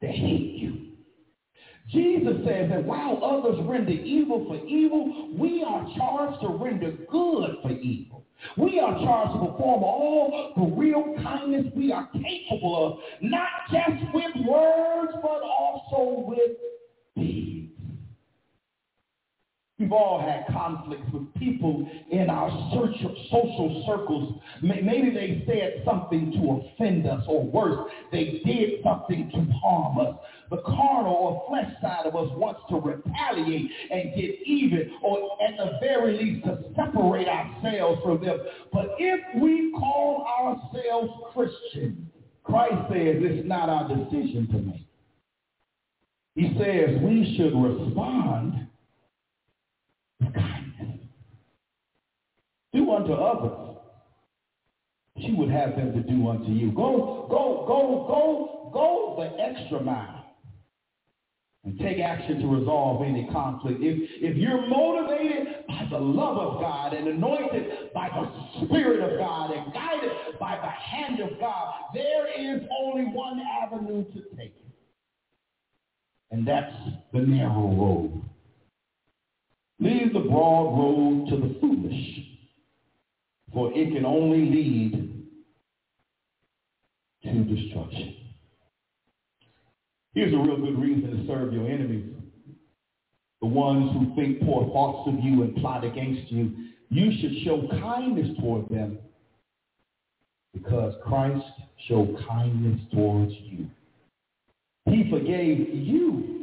that 0.00 0.10
hate 0.10 0.56
you. 0.56 0.76
Jesus 1.90 2.34
says 2.46 2.70
that 2.70 2.84
while 2.84 3.22
others 3.24 3.58
render 3.66 3.90
evil 3.90 4.46
for 4.46 4.64
evil, 4.66 5.34
we 5.36 5.64
are 5.66 5.84
charged 5.96 6.40
to 6.42 6.48
render 6.48 6.92
good 7.10 7.56
for 7.62 7.70
evil. 7.72 8.24
We 8.56 8.78
are 8.78 8.94
charged 9.04 9.32
to 9.32 9.38
perform 9.38 9.82
all 9.82 10.52
the 10.56 10.76
real 10.76 11.14
kindness 11.22 11.66
we 11.74 11.92
are 11.92 12.08
capable 12.12 12.86
of, 12.86 12.98
not 13.22 13.48
just 13.70 14.14
with 14.14 14.46
words, 14.46 15.12
but 15.20 15.42
also 15.42 16.24
with 16.26 16.52
deeds. 17.16 17.49
We've 19.80 19.92
all 19.92 20.20
had 20.20 20.44
conflicts 20.52 21.10
with 21.10 21.32
people 21.36 21.90
in 22.10 22.28
our 22.28 22.50
social 22.70 23.86
circles. 23.86 24.38
Maybe 24.60 25.08
they 25.08 25.42
said 25.46 25.82
something 25.86 26.32
to 26.32 26.60
offend 26.74 27.06
us, 27.06 27.24
or 27.26 27.44
worse, 27.44 27.90
they 28.12 28.42
did 28.44 28.84
something 28.84 29.30
to 29.30 29.52
harm 29.58 29.98
us. 30.06 30.16
The 30.50 30.58
carnal 30.58 31.14
or 31.14 31.44
flesh 31.48 31.72
side 31.80 32.04
of 32.04 32.14
us 32.14 32.28
wants 32.36 32.60
to 32.68 32.76
retaliate 32.76 33.70
and 33.90 34.14
get 34.14 34.46
even, 34.46 34.90
or 35.02 35.38
at 35.48 35.56
the 35.56 35.78
very 35.80 36.18
least 36.18 36.44
to 36.44 36.62
separate 36.76 37.26
ourselves 37.26 38.02
from 38.04 38.22
them. 38.22 38.38
But 38.74 38.96
if 38.98 39.20
we 39.40 39.72
call 39.78 40.26
ourselves 40.38 41.10
Christians, 41.32 42.06
Christ 42.44 42.82
says 42.90 43.16
it's 43.20 43.48
not 43.48 43.70
our 43.70 43.88
decision 43.88 44.46
to 44.52 44.58
make. 44.58 44.86
He 46.34 46.54
says 46.58 47.00
we 47.02 47.34
should 47.38 47.54
respond. 47.56 48.66
Do 52.72 52.92
unto 52.92 53.12
others. 53.12 53.76
She 55.20 55.32
would 55.32 55.50
have 55.50 55.76
them 55.76 55.92
to 55.92 56.02
do 56.02 56.28
unto 56.28 56.50
you. 56.50 56.72
Go, 56.72 57.26
go, 57.28 57.64
go, 57.66 58.06
go, 58.08 58.70
go 58.72 59.16
the 59.18 59.42
extra 59.42 59.82
mile. 59.82 60.16
And 61.64 61.78
take 61.78 61.98
action 61.98 62.40
to 62.40 62.46
resolve 62.46 63.02
any 63.02 63.28
conflict. 63.30 63.80
If, 63.82 64.08
if 64.22 64.36
you're 64.36 64.66
motivated 64.66 65.66
by 65.68 65.86
the 65.90 65.98
love 65.98 66.38
of 66.38 66.60
God 66.60 66.94
and 66.94 67.06
anointed 67.06 67.92
by 67.92 68.08
the 68.08 68.64
Spirit 68.64 69.00
of 69.00 69.18
God 69.18 69.50
and 69.50 69.70
guided 69.74 70.10
by 70.38 70.56
the 70.56 70.70
hand 70.70 71.20
of 71.20 71.38
God, 71.38 71.74
there 71.92 72.28
is 72.28 72.62
only 72.82 73.04
one 73.12 73.42
avenue 73.62 74.04
to 74.04 74.22
take. 74.38 74.54
And 76.30 76.46
that's 76.46 76.72
the 77.12 77.20
narrow 77.20 77.74
road. 77.76 78.22
Leave 79.80 80.12
the 80.12 80.20
broad 80.20 80.78
road 80.78 81.28
to 81.30 81.36
the 81.36 81.58
foolish, 81.58 82.20
for 83.52 83.72
it 83.72 83.94
can 83.94 84.04
only 84.04 84.44
lead 84.44 85.24
to 87.22 87.44
destruction. 87.44 88.16
Here's 90.12 90.34
a 90.34 90.36
real 90.36 90.58
good 90.58 90.78
reason 90.78 91.16
to 91.16 91.26
serve 91.26 91.54
your 91.54 91.66
enemies. 91.66 92.14
The 93.40 93.46
ones 93.46 93.90
who 93.92 94.14
think 94.14 94.42
poor 94.42 94.66
thoughts 94.66 95.08
of 95.08 95.24
you 95.24 95.42
and 95.44 95.56
plot 95.56 95.82
against 95.82 96.30
you. 96.30 96.52
You 96.90 97.10
should 97.18 97.42
show 97.44 97.66
kindness 97.80 98.36
toward 98.38 98.68
them 98.68 98.98
because 100.52 100.92
Christ 101.06 101.46
showed 101.88 102.22
kindness 102.28 102.80
towards 102.92 103.32
you. 103.32 103.66
He 104.86 105.08
forgave 105.10 105.72
you 105.72 106.39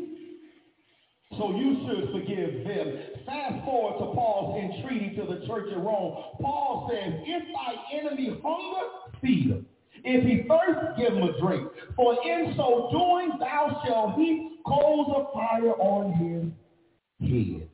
So 1.38 1.56
you 1.56 1.86
should 1.86 2.12
forgive 2.12 2.64
them. 2.66 2.98
Fast 3.26 3.64
forward 3.66 4.00
to 4.00 4.14
Paul's 4.16 4.58
entreaty 4.64 5.16
to 5.16 5.24
the 5.24 5.46
church 5.46 5.72
in 5.72 5.80
Rome. 5.80 6.24
Paul 6.42 6.90
says, 6.92 7.14
if 7.26 7.44
thy 7.54 7.98
enemy 8.00 8.40
hunger, 8.44 8.88
feed 9.22 9.52
him. 9.52 9.66
If 10.04 10.24
he 10.24 10.48
thirst, 10.48 10.98
give 10.98 11.14
him 11.14 11.24
a 11.24 11.40
drink. 11.40 11.70
For 11.96 12.14
in 12.26 12.54
so 12.56 12.90
doing, 12.92 13.32
thou 13.40 13.82
shalt 13.86 14.16
heap 14.16 14.64
coals 14.66 15.08
of 15.16 15.34
fire 15.34 15.74
on 15.74 16.14
his 16.14 17.30
head. 17.30 17.70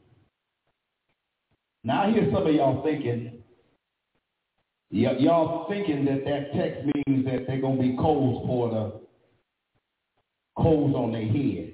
Now 1.83 2.03
I 2.03 2.11
hear 2.11 2.29
some 2.33 2.47
of 2.47 2.53
y'all 2.53 2.81
thinking, 2.83 3.43
y- 4.91 5.17
y'all 5.19 5.67
thinking 5.69 6.05
that 6.05 6.23
that 6.25 6.53
text 6.53 6.85
means 6.95 7.25
that 7.25 7.45
they're 7.45 7.61
going 7.61 7.77
to 7.77 7.81
be 7.83 7.97
coals 7.97 8.45
for 8.47 8.69
the 8.69 9.01
coals 10.61 10.95
on 10.95 11.11
their 11.11 11.27
head. 11.27 11.73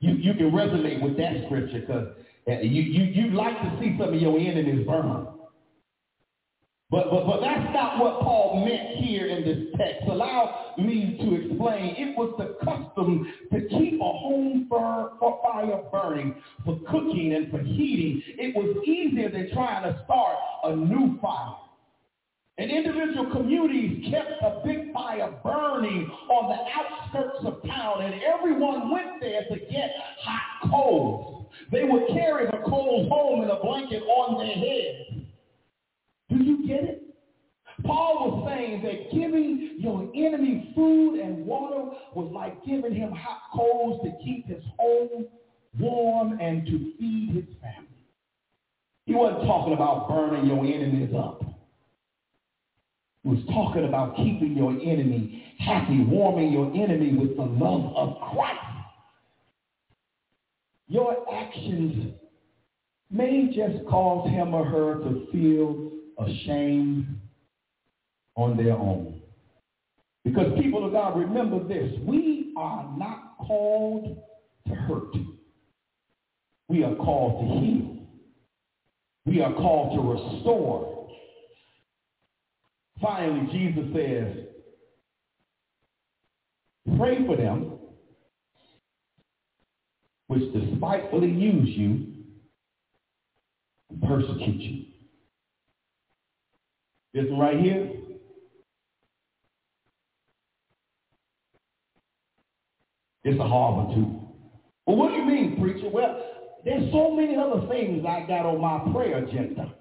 You, 0.00 0.14
you 0.14 0.34
can 0.34 0.50
resonate 0.50 1.02
with 1.02 1.16
that 1.18 1.32
scripture 1.46 1.80
because 1.80 2.08
uh, 2.48 2.60
you, 2.60 2.82
you, 2.82 3.04
you 3.04 3.30
like 3.32 3.60
to 3.60 3.76
see 3.80 3.96
some 3.98 4.14
of 4.14 4.20
your 4.20 4.38
enemies 4.38 4.86
burn. 4.86 5.26
But, 6.90 7.08
but, 7.08 7.24
but 7.24 7.40
that's 7.40 7.72
not 7.72 8.00
what 8.00 8.20
Paul 8.20 8.64
meant 8.66 8.98
here 9.04 9.28
in 9.28 9.44
this 9.44 9.68
text. 9.78 10.08
Allow 10.10 10.74
me 10.76 11.16
to 11.20 11.34
explain. 11.36 11.94
It 11.96 12.18
was 12.18 12.34
the 12.36 12.56
custom 12.64 13.32
to 13.52 13.60
keep 13.68 14.00
a 14.00 14.04
home 14.04 14.66
fire, 14.68 15.10
fire 15.20 15.82
burning 15.92 16.34
for 16.64 16.80
cooking 16.90 17.34
and 17.36 17.48
for 17.50 17.60
heating. 17.60 18.22
It 18.26 18.56
was 18.56 18.76
easier 18.84 19.30
than 19.30 19.52
trying 19.52 19.84
to 19.84 20.02
start 20.04 20.36
a 20.64 20.74
new 20.74 21.16
fire. 21.20 21.54
And 22.60 22.70
individual 22.70 23.30
communities 23.32 24.06
kept 24.10 24.32
a 24.42 24.60
big 24.62 24.92
fire 24.92 25.32
burning 25.42 26.10
on 26.28 26.50
the 26.50 26.58
outskirts 26.76 27.38
of 27.46 27.66
town, 27.66 28.02
and 28.02 28.20
everyone 28.22 28.90
went 28.90 29.18
there 29.18 29.44
to 29.50 29.58
get 29.72 29.94
hot 30.22 30.70
coals. 30.70 31.46
They 31.72 31.84
would 31.84 32.08
carry 32.08 32.44
the 32.44 32.58
coals 32.68 33.08
home 33.08 33.44
in 33.44 33.48
a 33.48 33.58
blanket 33.62 34.02
on 34.02 34.36
their 34.36 34.54
head. 34.54 35.26
Do 36.28 36.44
you 36.44 36.66
get 36.66 36.84
it? 36.84 37.02
Paul 37.82 38.28
was 38.28 38.50
saying 38.50 38.82
that 38.82 39.10
giving 39.10 39.76
your 39.78 40.10
enemy 40.14 40.74
food 40.76 41.18
and 41.18 41.46
water 41.46 41.96
was 42.14 42.30
like 42.30 42.62
giving 42.66 42.94
him 42.94 43.10
hot 43.12 43.40
coals 43.54 44.02
to 44.04 44.12
keep 44.22 44.46
his 44.46 44.62
home 44.78 45.24
warm 45.78 46.38
and 46.38 46.66
to 46.66 46.92
feed 46.98 47.30
his 47.36 47.56
family. 47.62 47.88
He 49.06 49.14
wasn't 49.14 49.46
talking 49.46 49.72
about 49.72 50.10
burning 50.10 50.44
your 50.44 50.58
enemies 50.58 51.14
up. 51.16 51.49
Was 53.22 53.38
talking 53.48 53.84
about 53.84 54.16
keeping 54.16 54.56
your 54.56 54.70
enemy 54.70 55.54
happy, 55.58 56.04
warming 56.04 56.52
your 56.52 56.72
enemy 56.74 57.16
with 57.16 57.36
the 57.36 57.42
love 57.42 57.94
of 57.94 58.20
Christ. 58.32 58.58
Your 60.88 61.16
actions 61.32 62.14
may 63.10 63.46
just 63.54 63.86
cause 63.88 64.28
him 64.30 64.54
or 64.54 64.64
her 64.64 64.94
to 64.94 65.26
feel 65.30 65.90
ashamed 66.18 67.20
on 68.36 68.56
their 68.56 68.72
own. 68.72 69.20
Because 70.24 70.58
people 70.60 70.86
of 70.86 70.92
God, 70.92 71.18
remember 71.18 71.66
this. 71.66 71.92
We 72.06 72.52
are 72.56 72.90
not 72.96 73.36
called 73.38 74.22
to 74.66 74.74
hurt. 74.74 75.14
We 76.68 76.84
are 76.84 76.94
called 76.94 77.40
to 77.40 77.60
heal. 77.60 77.96
We 79.26 79.42
are 79.42 79.52
called 79.54 79.96
to 79.96 80.02
restore. 80.02 80.99
Finally, 83.00 83.48
Jesus 83.52 83.84
says, 83.94 84.44
pray 86.98 87.26
for 87.26 87.36
them 87.36 87.78
which 90.26 90.52
despitefully 90.52 91.30
use 91.30 91.68
you 91.76 92.06
and 93.90 94.02
persecute 94.02 94.60
you. 94.60 94.84
This 97.14 97.24
one 97.30 97.40
right 97.40 97.58
here. 97.58 97.90
It's 103.24 103.40
a 103.40 103.48
hard 103.48 103.86
one 103.86 103.94
too. 103.96 104.20
Well, 104.86 104.96
what 104.96 105.08
do 105.08 105.14
you 105.16 105.24
mean, 105.24 105.60
preacher? 105.60 105.88
Well, 105.92 106.22
there's 106.64 106.92
so 106.92 107.10
many 107.14 107.36
other 107.36 107.66
things 107.68 108.04
I 108.06 108.20
got 108.26 108.46
on 108.46 108.60
my 108.60 108.92
prayer 108.92 109.24
agenda. 109.24 109.74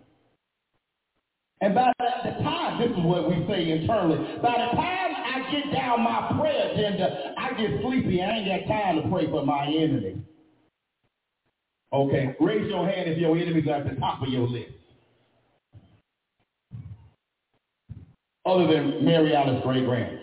And 1.61 1.75
by 1.75 1.91
the 1.99 2.43
time, 2.43 2.79
this 2.79 2.89
is 2.89 3.03
what 3.03 3.27
we 3.27 3.45
say 3.47 3.69
internally, 3.71 4.17
by 4.41 4.51
the 4.51 4.77
time 4.77 5.11
I 5.15 5.51
get 5.51 5.73
down 5.73 6.01
my 6.01 6.31
prayer 6.39 6.71
agenda, 6.71 7.33
I 7.37 7.49
get 7.49 7.81
sleepy. 7.81 8.21
I 8.21 8.29
ain't 8.29 8.67
got 8.67 8.73
time 8.73 9.01
to 9.01 9.09
pray 9.09 9.29
for 9.29 9.45
my 9.45 9.65
enemy. 9.65 10.23
Okay, 11.91 12.35
raise 12.39 12.69
your 12.69 12.87
hand 12.87 13.09
if 13.09 13.17
your 13.17 13.35
enemy's 13.37 13.67
at 13.67 13.89
the 13.89 13.99
top 13.99 14.21
of 14.21 14.29
your 14.29 14.47
list. 14.47 14.71
Other 18.45 18.67
than 18.67 19.03
Mary 19.03 19.35
Alice 19.35 19.61
great 19.63 19.85
grand. 19.85 20.17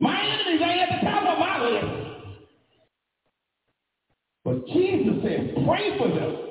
My 0.00 0.20
enemies 0.20 0.60
ain't 0.62 0.80
at 0.80 1.00
the 1.00 1.06
top 1.08 1.22
of 1.22 1.38
my 1.38 1.64
list. 1.64 2.06
But 4.44 4.66
Jesus 4.66 5.22
says, 5.22 5.64
pray 5.64 5.98
for 5.98 6.08
them. 6.08 6.45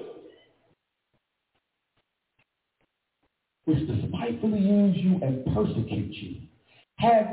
Which 3.66 3.88
despitefully 3.88 4.60
use 4.60 4.96
you 4.98 5.20
and 5.22 5.46
persecute 5.54 6.14
you. 6.14 6.42
Have, 6.98 7.28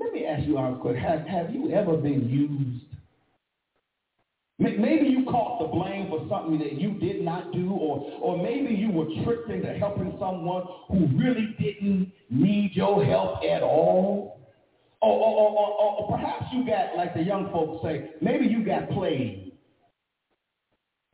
let 0.00 0.12
me 0.12 0.26
ask 0.26 0.46
you 0.46 0.58
a 0.58 0.76
question. 0.76 1.02
Have, 1.02 1.26
have 1.26 1.50
you 1.54 1.70
ever 1.70 1.96
been 1.96 2.28
used 2.28 2.86
Maybe 4.58 5.08
you 5.08 5.24
caught 5.26 5.60
the 5.60 5.66
blame 5.66 6.08
for 6.08 6.26
something 6.30 6.58
that 6.60 6.80
you 6.80 6.92
did 6.92 7.22
not 7.22 7.52
do, 7.52 7.72
or, 7.72 8.10
or 8.22 8.42
maybe 8.42 8.74
you 8.74 8.90
were 8.90 9.04
tricked 9.22 9.50
into 9.50 9.74
helping 9.74 10.16
someone 10.18 10.64
who 10.88 11.06
really 11.18 11.54
didn't 11.60 12.10
need 12.30 12.70
your 12.74 13.04
help 13.04 13.44
at 13.44 13.62
all. 13.62 14.40
Or, 15.02 15.12
or, 15.12 15.50
or, 15.50 16.00
or 16.00 16.16
perhaps 16.16 16.46
you 16.54 16.66
got, 16.66 16.96
like 16.96 17.12
the 17.12 17.22
young 17.22 17.50
folks 17.52 17.84
say, 17.84 18.12
maybe 18.22 18.46
you 18.46 18.64
got 18.64 18.88
played. 18.90 19.52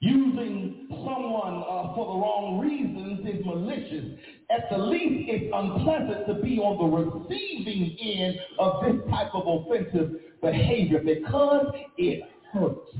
Using 0.02 0.88
someone 0.90 1.62
uh, 1.62 1.94
for 1.94 2.06
the 2.06 2.18
wrong 2.18 2.58
reasons 2.58 3.24
is 3.24 3.46
malicious. 3.46 4.18
At 4.50 4.68
the 4.68 4.76
least, 4.76 5.30
it's 5.30 5.52
unpleasant 5.54 6.26
to 6.26 6.42
be 6.42 6.58
on 6.58 6.74
the 6.74 7.30
receiving 7.30 7.96
end 8.02 8.34
of 8.58 8.82
this 8.82 9.00
type 9.12 9.30
of 9.32 9.46
offensive 9.46 10.10
behavior 10.42 10.98
because 11.04 11.72
it 11.98 12.24
hurts. 12.52 12.90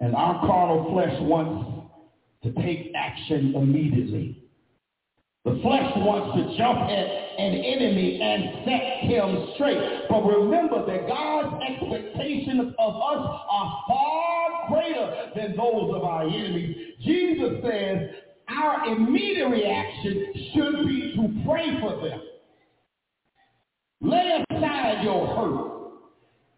And 0.00 0.16
our 0.16 0.40
carnal 0.46 0.94
flesh 0.94 1.14
wants 1.20 1.92
to 2.42 2.52
take 2.62 2.92
action 2.96 3.54
immediately. 3.54 4.48
The 5.44 5.60
flesh 5.60 5.92
wants 5.96 6.40
to 6.40 6.56
jump 6.56 6.88
at 6.88 7.06
an 7.38 7.52
enemy 7.52 8.18
and 8.22 8.64
set 8.64 9.10
him 9.12 9.52
straight. 9.54 10.08
But 10.08 10.24
remember 10.24 10.86
that 10.86 11.06
God's 11.06 11.62
expectations 11.68 12.72
of 12.78 12.96
us 12.96 13.22
are 13.50 13.84
far 13.86 14.45
greater 14.68 15.30
than 15.34 15.56
those 15.56 15.94
of 15.94 16.02
our 16.04 16.28
enemies. 16.28 16.76
Jesus 17.04 17.62
says 17.62 18.10
our 18.48 18.86
immediate 18.92 19.48
reaction 19.48 20.32
should 20.54 20.86
be 20.86 21.14
to 21.16 21.42
pray 21.46 21.80
for 21.80 22.08
them. 22.08 22.20
Lay 24.00 24.44
aside 24.50 25.02
your 25.02 25.26
hurt 25.36 25.76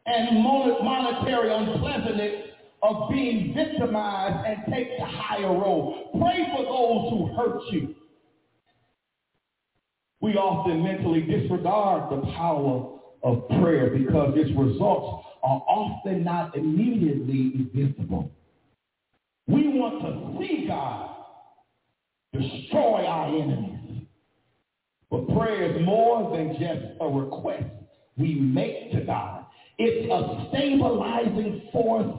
and 0.07 0.43
monetary 0.43 1.53
unpleasantness 1.55 2.49
of 2.83 3.11
being 3.11 3.55
victimized 3.55 4.47
and 4.47 4.73
take 4.73 4.99
the 4.99 5.05
higher 5.05 5.53
road. 5.53 6.11
Pray 6.21 6.47
for 6.55 6.65
those 6.65 7.11
who 7.11 7.35
hurt 7.37 7.61
you. 7.73 7.95
We 10.21 10.35
often 10.35 10.83
mentally 10.83 11.23
disregard 11.23 12.11
the 12.11 12.27
power 12.33 12.99
of 13.23 13.49
prayer 13.61 13.91
because 13.97 14.35
its 14.37 14.51
results 14.57 15.27
are 15.43 15.62
often 15.69 16.24
not 16.24 16.56
immediately 16.56 17.69
visible. 17.74 18.31
We 19.47 19.69
want 19.69 20.02
to 20.02 20.39
see 20.40 20.66
God 20.66 21.16
destroy 22.32 23.06
our 23.06 23.28
enemies. 23.28 24.02
But 25.10 25.27
prayer 25.28 25.77
is 25.77 25.85
more 25.85 26.36
than 26.36 26.52
just 26.52 27.01
a 27.01 27.09
request 27.09 27.65
we 28.19 28.35
make 28.35 28.93
to 28.93 29.01
God. 29.01 29.47
It's 29.78 30.10
a 30.12 30.48
stabilizing 30.51 31.69
force 31.73 32.12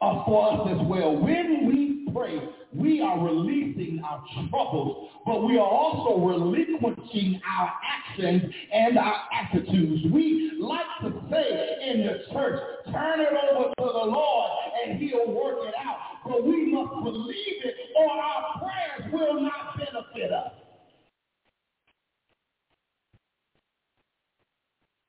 uh, 0.00 0.24
for 0.24 0.52
us 0.52 0.68
as 0.70 0.86
well. 0.86 1.16
When 1.16 1.66
we 1.66 1.75
pray, 2.16 2.40
we 2.72 3.00
are 3.00 3.22
releasing 3.22 4.02
our 4.04 4.22
troubles, 4.34 5.10
but 5.24 5.44
we 5.44 5.58
are 5.58 5.68
also 5.68 6.18
relinquishing 6.24 7.40
our 7.58 7.72
actions 7.84 8.42
and 8.72 8.98
our 8.98 9.14
attitudes. 9.32 10.02
We 10.12 10.52
like 10.60 10.86
to 11.02 11.12
say 11.30 11.90
in 11.90 12.06
the 12.06 12.32
church, 12.32 12.60
turn 12.86 13.20
it 13.20 13.28
over 13.28 13.68
to 13.68 13.74
the 13.78 14.10
Lord 14.10 14.50
and 14.84 14.98
he'll 14.98 15.30
work 15.30 15.58
it 15.68 15.74
out. 15.74 15.98
But 16.24 16.44
we 16.44 16.72
must 16.72 17.04
believe 17.04 17.64
it 17.64 17.74
or 17.98 18.10
our 18.10 18.58
prayers 18.58 19.12
will 19.12 19.42
not 19.42 19.76
benefit 19.78 20.32
us. 20.32 20.52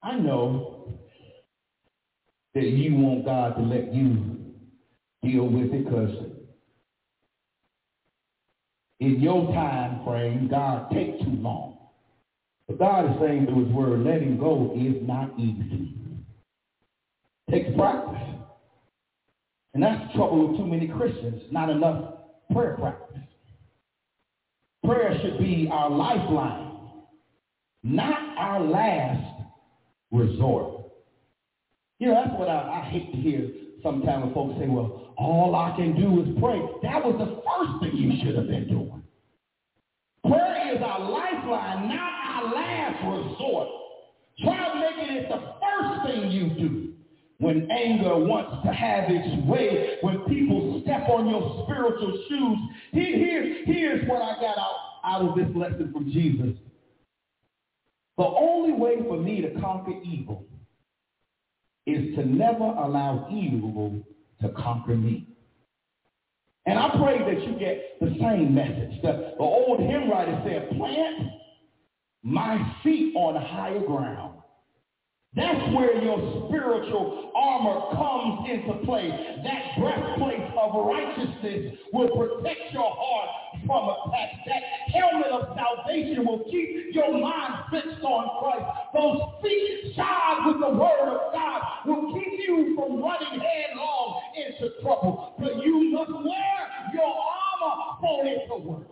I 0.03 0.15
know 0.15 0.99
that 2.53 2.63
you 2.63 2.95
want 2.95 3.25
God 3.25 3.55
to 3.57 3.61
let 3.61 3.93
you 3.93 4.37
deal 5.23 5.47
with 5.47 5.73
it 5.73 5.85
because 5.85 6.36
in 8.99 9.19
your 9.19 9.45
time 9.53 10.03
frame, 10.03 10.47
God 10.49 10.89
takes 10.91 11.23
too 11.23 11.35
long. 11.37 11.77
But 12.67 12.79
God 12.79 13.05
is 13.05 13.19
saying 13.21 13.45
through 13.45 13.65
his 13.65 13.73
word, 13.73 13.99
letting 13.99 14.37
go 14.37 14.73
is 14.75 14.95
not 15.07 15.39
easy. 15.39 15.93
Takes 17.49 17.69
practice. 17.77 18.35
And 19.73 19.83
that's 19.83 20.07
the 20.07 20.17
trouble 20.17 20.47
with 20.47 20.57
too 20.57 20.65
many 20.65 20.87
Christians, 20.87 21.43
not 21.51 21.69
enough 21.69 22.15
prayer 22.51 22.75
practice. 22.77 23.21
Prayer 24.83 25.17
should 25.21 25.37
be 25.37 25.69
our 25.71 25.89
lifeline, 25.89 26.71
not 27.83 28.37
our 28.37 28.59
last 28.61 29.43
resort. 30.11 30.91
You 31.99 32.07
know, 32.07 32.15
that's 32.15 32.39
what 32.39 32.49
I, 32.49 32.81
I 32.81 32.89
hate 32.89 33.11
to 33.11 33.17
hear 33.17 33.49
sometimes 33.83 34.25
when 34.25 34.33
folks 34.33 34.59
say, 34.59 34.67
well, 34.67 35.13
all 35.17 35.55
I 35.55 35.75
can 35.75 35.95
do 35.95 36.21
is 36.21 36.27
pray. 36.39 36.59
That 36.83 37.03
was 37.03 37.15
the 37.17 37.41
first 37.41 37.81
thing 37.81 37.97
you 37.97 38.11
should 38.23 38.35
have 38.35 38.47
been 38.47 38.67
doing. 38.67 39.03
Prayer 40.27 40.75
is 40.75 40.81
our 40.81 40.99
lifeline, 40.99 41.87
not 41.89 42.13
our 42.27 42.53
last 42.53 42.97
resort. 43.03 43.67
Try 44.43 44.79
making 44.79 45.15
it 45.15 45.29
the 45.29 45.53
first 45.61 46.05
thing 46.05 46.31
you 46.31 46.49
do 46.59 46.93
when 47.39 47.69
anger 47.71 48.17
wants 48.17 48.65
to 48.65 48.73
have 48.73 49.05
its 49.07 49.45
way, 49.47 49.97
when 50.01 50.19
people 50.21 50.81
step 50.83 51.07
on 51.09 51.29
your 51.29 51.63
spiritual 51.65 52.23
shoes. 52.27 52.57
Here, 52.91 53.63
here's 53.65 54.07
what 54.09 54.21
I 54.21 54.35
got 54.41 54.57
out, 54.57 54.75
out 55.03 55.21
of 55.21 55.35
this 55.35 55.55
lesson 55.55 55.91
from 55.93 56.11
Jesus. 56.11 56.55
The 58.17 58.23
only 58.23 58.73
way 58.73 58.97
for 59.07 59.17
me 59.17 59.41
to 59.41 59.59
conquer 59.61 59.93
evil 60.03 60.45
is 61.87 62.15
to 62.15 62.25
never 62.25 62.65
allow 62.65 63.27
evil 63.31 64.03
to 64.41 64.49
conquer 64.49 64.95
me. 64.95 65.27
And 66.65 66.77
I 66.77 66.89
pray 67.01 67.19
that 67.19 67.47
you 67.47 67.57
get 67.57 67.97
the 68.01 68.13
same 68.19 68.53
message. 68.53 69.01
The, 69.01 69.33
the 69.37 69.43
old 69.43 69.79
hymn 69.79 70.09
writer 70.09 70.39
said, 70.45 70.77
plant 70.77 71.29
my 72.23 72.75
feet 72.83 73.15
on 73.15 73.41
higher 73.41 73.79
ground. 73.79 74.41
That's 75.35 75.75
where 75.75 76.01
your 76.01 76.47
spiritual 76.47 77.31
armor 77.35 77.95
comes 77.95 78.49
into 78.49 78.85
play. 78.85 79.09
That 79.43 79.61
breastplate 79.77 80.41
of 80.57 80.85
righteousness 80.85 81.77
will 81.93 82.09
protect 82.17 82.73
your 82.73 82.89
heart 82.89 83.29
from 83.67 83.89
attack. 83.89 84.29
That 84.47 84.63
helmet 84.95 85.27
of 85.27 85.55
salvation 85.55 86.25
will 86.25 86.43
keep 86.49 86.95
your 86.95 87.19
mind 87.19 87.53
fixed 87.69 88.03
on 88.03 88.41
Christ. 88.41 88.65
Those 88.93 89.21
feet 89.43 89.93
shod 89.95 90.47
with 90.47 90.59
the 90.59 90.69
word 90.69 91.09
of 91.09 91.33
God 91.33 91.61
will 91.85 92.13
keep 92.13 92.39
you 92.47 92.73
from 92.75 93.03
running 93.03 93.39
headlong 93.39 94.21
into 94.35 94.81
trouble. 94.81 95.35
But 95.37 95.63
you 95.63 95.91
must 95.91 96.11
wear 96.11 96.57
your 96.93 97.13
armor 97.13 97.97
for 97.99 98.25
it 98.25 98.47
to 98.47 98.55
work. 98.57 98.87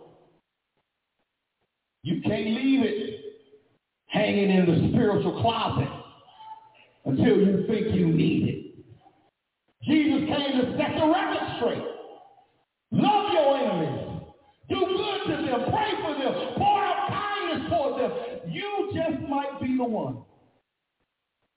You 2.02 2.20
can't 2.22 2.46
leave 2.46 2.84
it 2.84 3.20
hanging 4.06 4.50
in 4.50 4.66
the 4.66 4.92
spiritual 4.92 5.40
closet 5.42 5.88
until 7.06 7.38
you 7.38 7.64
think 7.68 7.94
you 7.94 8.08
need 8.08 8.48
it. 8.48 8.66
Jesus 9.84 10.28
came 10.28 10.60
to 10.60 10.76
set 10.76 10.98
the 10.98 11.06
record 11.06 11.56
straight. 11.56 11.84
Love 12.90 13.32
your 13.32 13.56
enemies. 13.56 14.22
Do 14.68 14.80
good 14.80 15.36
to 15.36 15.42
them. 15.42 15.70
Pray 15.70 15.92
for 16.02 16.14
them. 16.18 16.54
Pour 16.56 16.84
out 16.84 17.08
kindness 17.08 17.70
toward 17.70 18.00
them. 18.00 18.50
You 18.50 18.90
just 18.92 19.28
might 19.28 19.60
be 19.60 19.76
the 19.76 19.84
one 19.84 20.18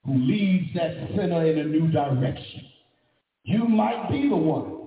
who 0.06 0.14
leads 0.16 0.74
that 0.76 1.10
sinner 1.16 1.46
in 1.46 1.60
a 1.60 1.64
new 1.66 1.88
direction. 1.92 2.62
You 3.44 3.68
might 3.68 4.10
be 4.10 4.30
the 4.30 4.36
one 4.36 4.80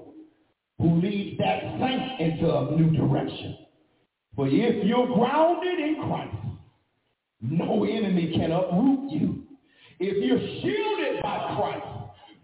who 0.78 1.00
leads 1.00 1.38
that 1.38 1.62
saint 1.80 2.20
into 2.20 2.54
a 2.54 2.76
new 2.76 2.96
direction. 2.96 3.58
But 4.36 4.48
if 4.48 4.86
you're 4.86 5.12
grounded 5.14 5.78
in 5.80 5.96
Christ, 6.06 6.36
no 7.40 7.84
enemy 7.84 8.32
can 8.36 8.52
uproot 8.52 9.10
you. 9.10 9.42
If 9.98 10.24
you're 10.24 10.38
shielded 10.62 11.22
by 11.22 11.56
Christ, 11.56 11.86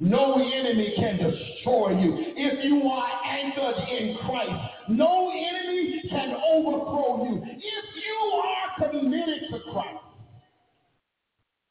no 0.00 0.34
enemy 0.34 0.92
can 0.96 1.16
destroy 1.16 2.00
you. 2.00 2.14
If 2.36 2.64
you 2.64 2.88
are 2.88 3.24
anchored 3.24 3.88
in 3.88 4.16
Christ, 4.26 4.52
no 4.88 5.30
enemy 5.30 6.02
can 6.08 6.36
overthrow 6.52 7.24
you. 7.24 7.42
If 7.44 7.84
you 7.96 8.42
are 8.44 8.90
committed 8.90 9.40
to 9.50 9.58
Christ, 9.72 10.04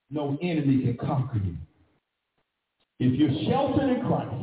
no 0.09 0.37
enemy 0.41 0.83
can 0.83 0.97
conquer 0.97 1.37
you. 1.37 1.55
If 2.99 3.17
you're 3.19 3.49
sheltered 3.49 3.97
in 3.97 4.05
Christ, 4.05 4.35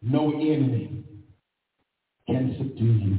no 0.00 0.30
enemy 0.32 1.04
can 2.26 2.54
subdue 2.56 2.84
you. 2.84 3.18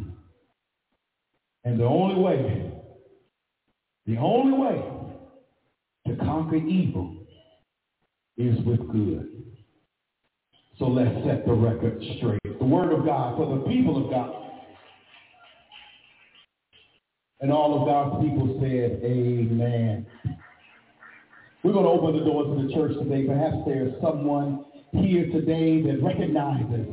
And 1.65 1.79
the 1.79 1.85
only 1.85 2.15
way, 2.15 2.71
the 4.05 4.17
only 4.17 4.57
way 4.57 4.92
conquer 6.23 6.55
evil 6.55 7.15
is 8.37 8.57
with 8.65 8.79
good. 8.91 9.43
So 10.79 10.85
let's 10.85 11.13
set 11.25 11.45
the 11.45 11.53
record 11.53 12.01
straight. 12.17 12.41
The 12.43 12.65
word 12.65 12.91
of 12.91 13.05
God 13.05 13.37
for 13.37 13.57
the 13.57 13.63
people 13.65 14.03
of 14.03 14.09
God. 14.09 14.33
And 17.41 17.51
all 17.51 17.79
of 17.79 17.87
God's 17.87 18.25
people 18.25 18.57
said, 18.59 19.01
amen. 19.03 20.05
We're 21.63 21.73
going 21.73 21.85
to 21.85 21.91
open 21.91 22.17
the 22.17 22.25
doors 22.25 22.47
of 22.49 22.67
the 22.67 22.73
church 22.73 22.97
today. 22.97 23.27
Perhaps 23.27 23.57
there's 23.65 23.93
someone 24.01 24.65
here 24.91 25.27
today 25.27 25.81
that 25.81 26.01
recognizes 26.01 26.87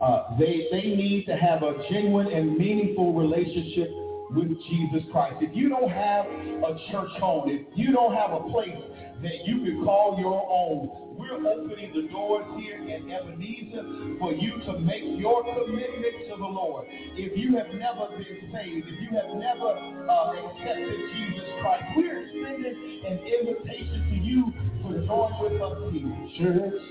uh, 0.00 0.36
they, 0.38 0.68
they 0.70 0.94
need 0.96 1.24
to 1.26 1.36
have 1.36 1.62
a 1.62 1.82
genuine 1.90 2.28
and 2.28 2.56
meaningful 2.58 3.14
relationship 3.14 3.90
with 4.30 4.48
Jesus 4.68 5.02
Christ. 5.12 5.36
If 5.40 5.54
you 5.54 5.68
don't 5.68 5.90
have 5.90 6.26
a 6.26 6.72
church 6.90 7.12
home, 7.20 7.48
if 7.48 7.66
you 7.76 7.92
don't 7.92 8.14
have 8.14 8.32
a 8.32 8.40
place 8.50 8.76
that 9.22 9.46
you 9.46 9.64
can 9.64 9.84
call 9.84 10.16
your 10.18 10.42
own, 10.48 11.04
we're 11.16 11.38
opening 11.46 11.92
the 11.94 12.08
doors 12.10 12.44
here 12.58 12.82
in 12.82 13.10
Ebenezer 13.10 14.18
for 14.18 14.32
you 14.32 14.58
to 14.66 14.78
make 14.80 15.04
your 15.20 15.44
commitment 15.44 16.14
to 16.28 16.36
the 16.36 16.50
Lord. 16.50 16.86
If 16.90 17.38
you 17.38 17.56
have 17.56 17.68
never 17.74 18.10
been 18.18 18.50
saved, 18.50 18.86
if 18.88 18.98
you 19.00 19.10
have 19.14 19.30
never 19.38 19.70
uh, 20.10 20.34
accepted 20.34 20.98
Jesus 21.14 21.48
Christ, 21.62 21.84
we're 21.96 22.26
extending 22.26 22.76
an 23.06 23.18
invitation 23.22 24.00
to 24.10 24.16
you 24.16 24.52
to 24.82 25.06
join 25.06 25.32
with 25.38 25.62
us 25.62 25.78
here. 25.92 26.12
Church, 26.38 26.82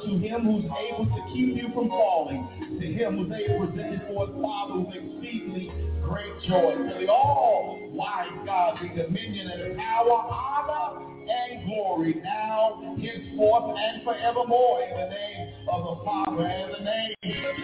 unto 0.00 0.18
him 0.18 0.42
who's 0.42 0.64
able 0.64 1.06
to 1.06 1.22
keep 1.32 1.56
you 1.56 1.68
from 1.74 1.88
falling, 1.88 2.48
to 2.80 2.86
him 2.86 3.18
who's 3.18 3.32
able 3.32 3.66
to 3.66 3.72
present 3.72 3.92
you 3.92 4.00
for 4.08 4.26
his 4.26 4.36
Father 4.42 4.78
with 4.80 4.94
exceedingly 4.94 5.70
great 6.02 6.32
joy. 6.48 6.74
To 6.76 6.94
the 7.00 7.08
all 7.08 7.78
wise 7.92 8.28
God 8.44 8.78
be 8.80 8.88
dominion 8.88 9.48
and 9.48 9.76
power, 9.76 10.12
honor, 10.12 11.02
and 11.28 11.66
glory 11.66 12.14
now, 12.22 12.96
henceforth, 13.00 13.76
and 13.76 14.02
forevermore 14.04 14.82
in 14.82 14.90
the 14.90 15.08
name 15.08 15.48
of 15.72 15.82
the 15.84 16.04
Father 16.04 16.46
and 16.46 16.74
the 16.74 16.84
name 16.84 17.14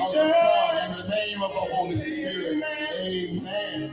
of 0.00 0.12
the 0.12 0.18
Son 0.18 0.76
and 0.78 0.94
the 0.98 1.08
name 1.08 1.42
of 1.42 1.50
the 1.50 1.74
Holy 1.74 1.96
Spirit. 1.96 2.62
Amen. 3.00 3.92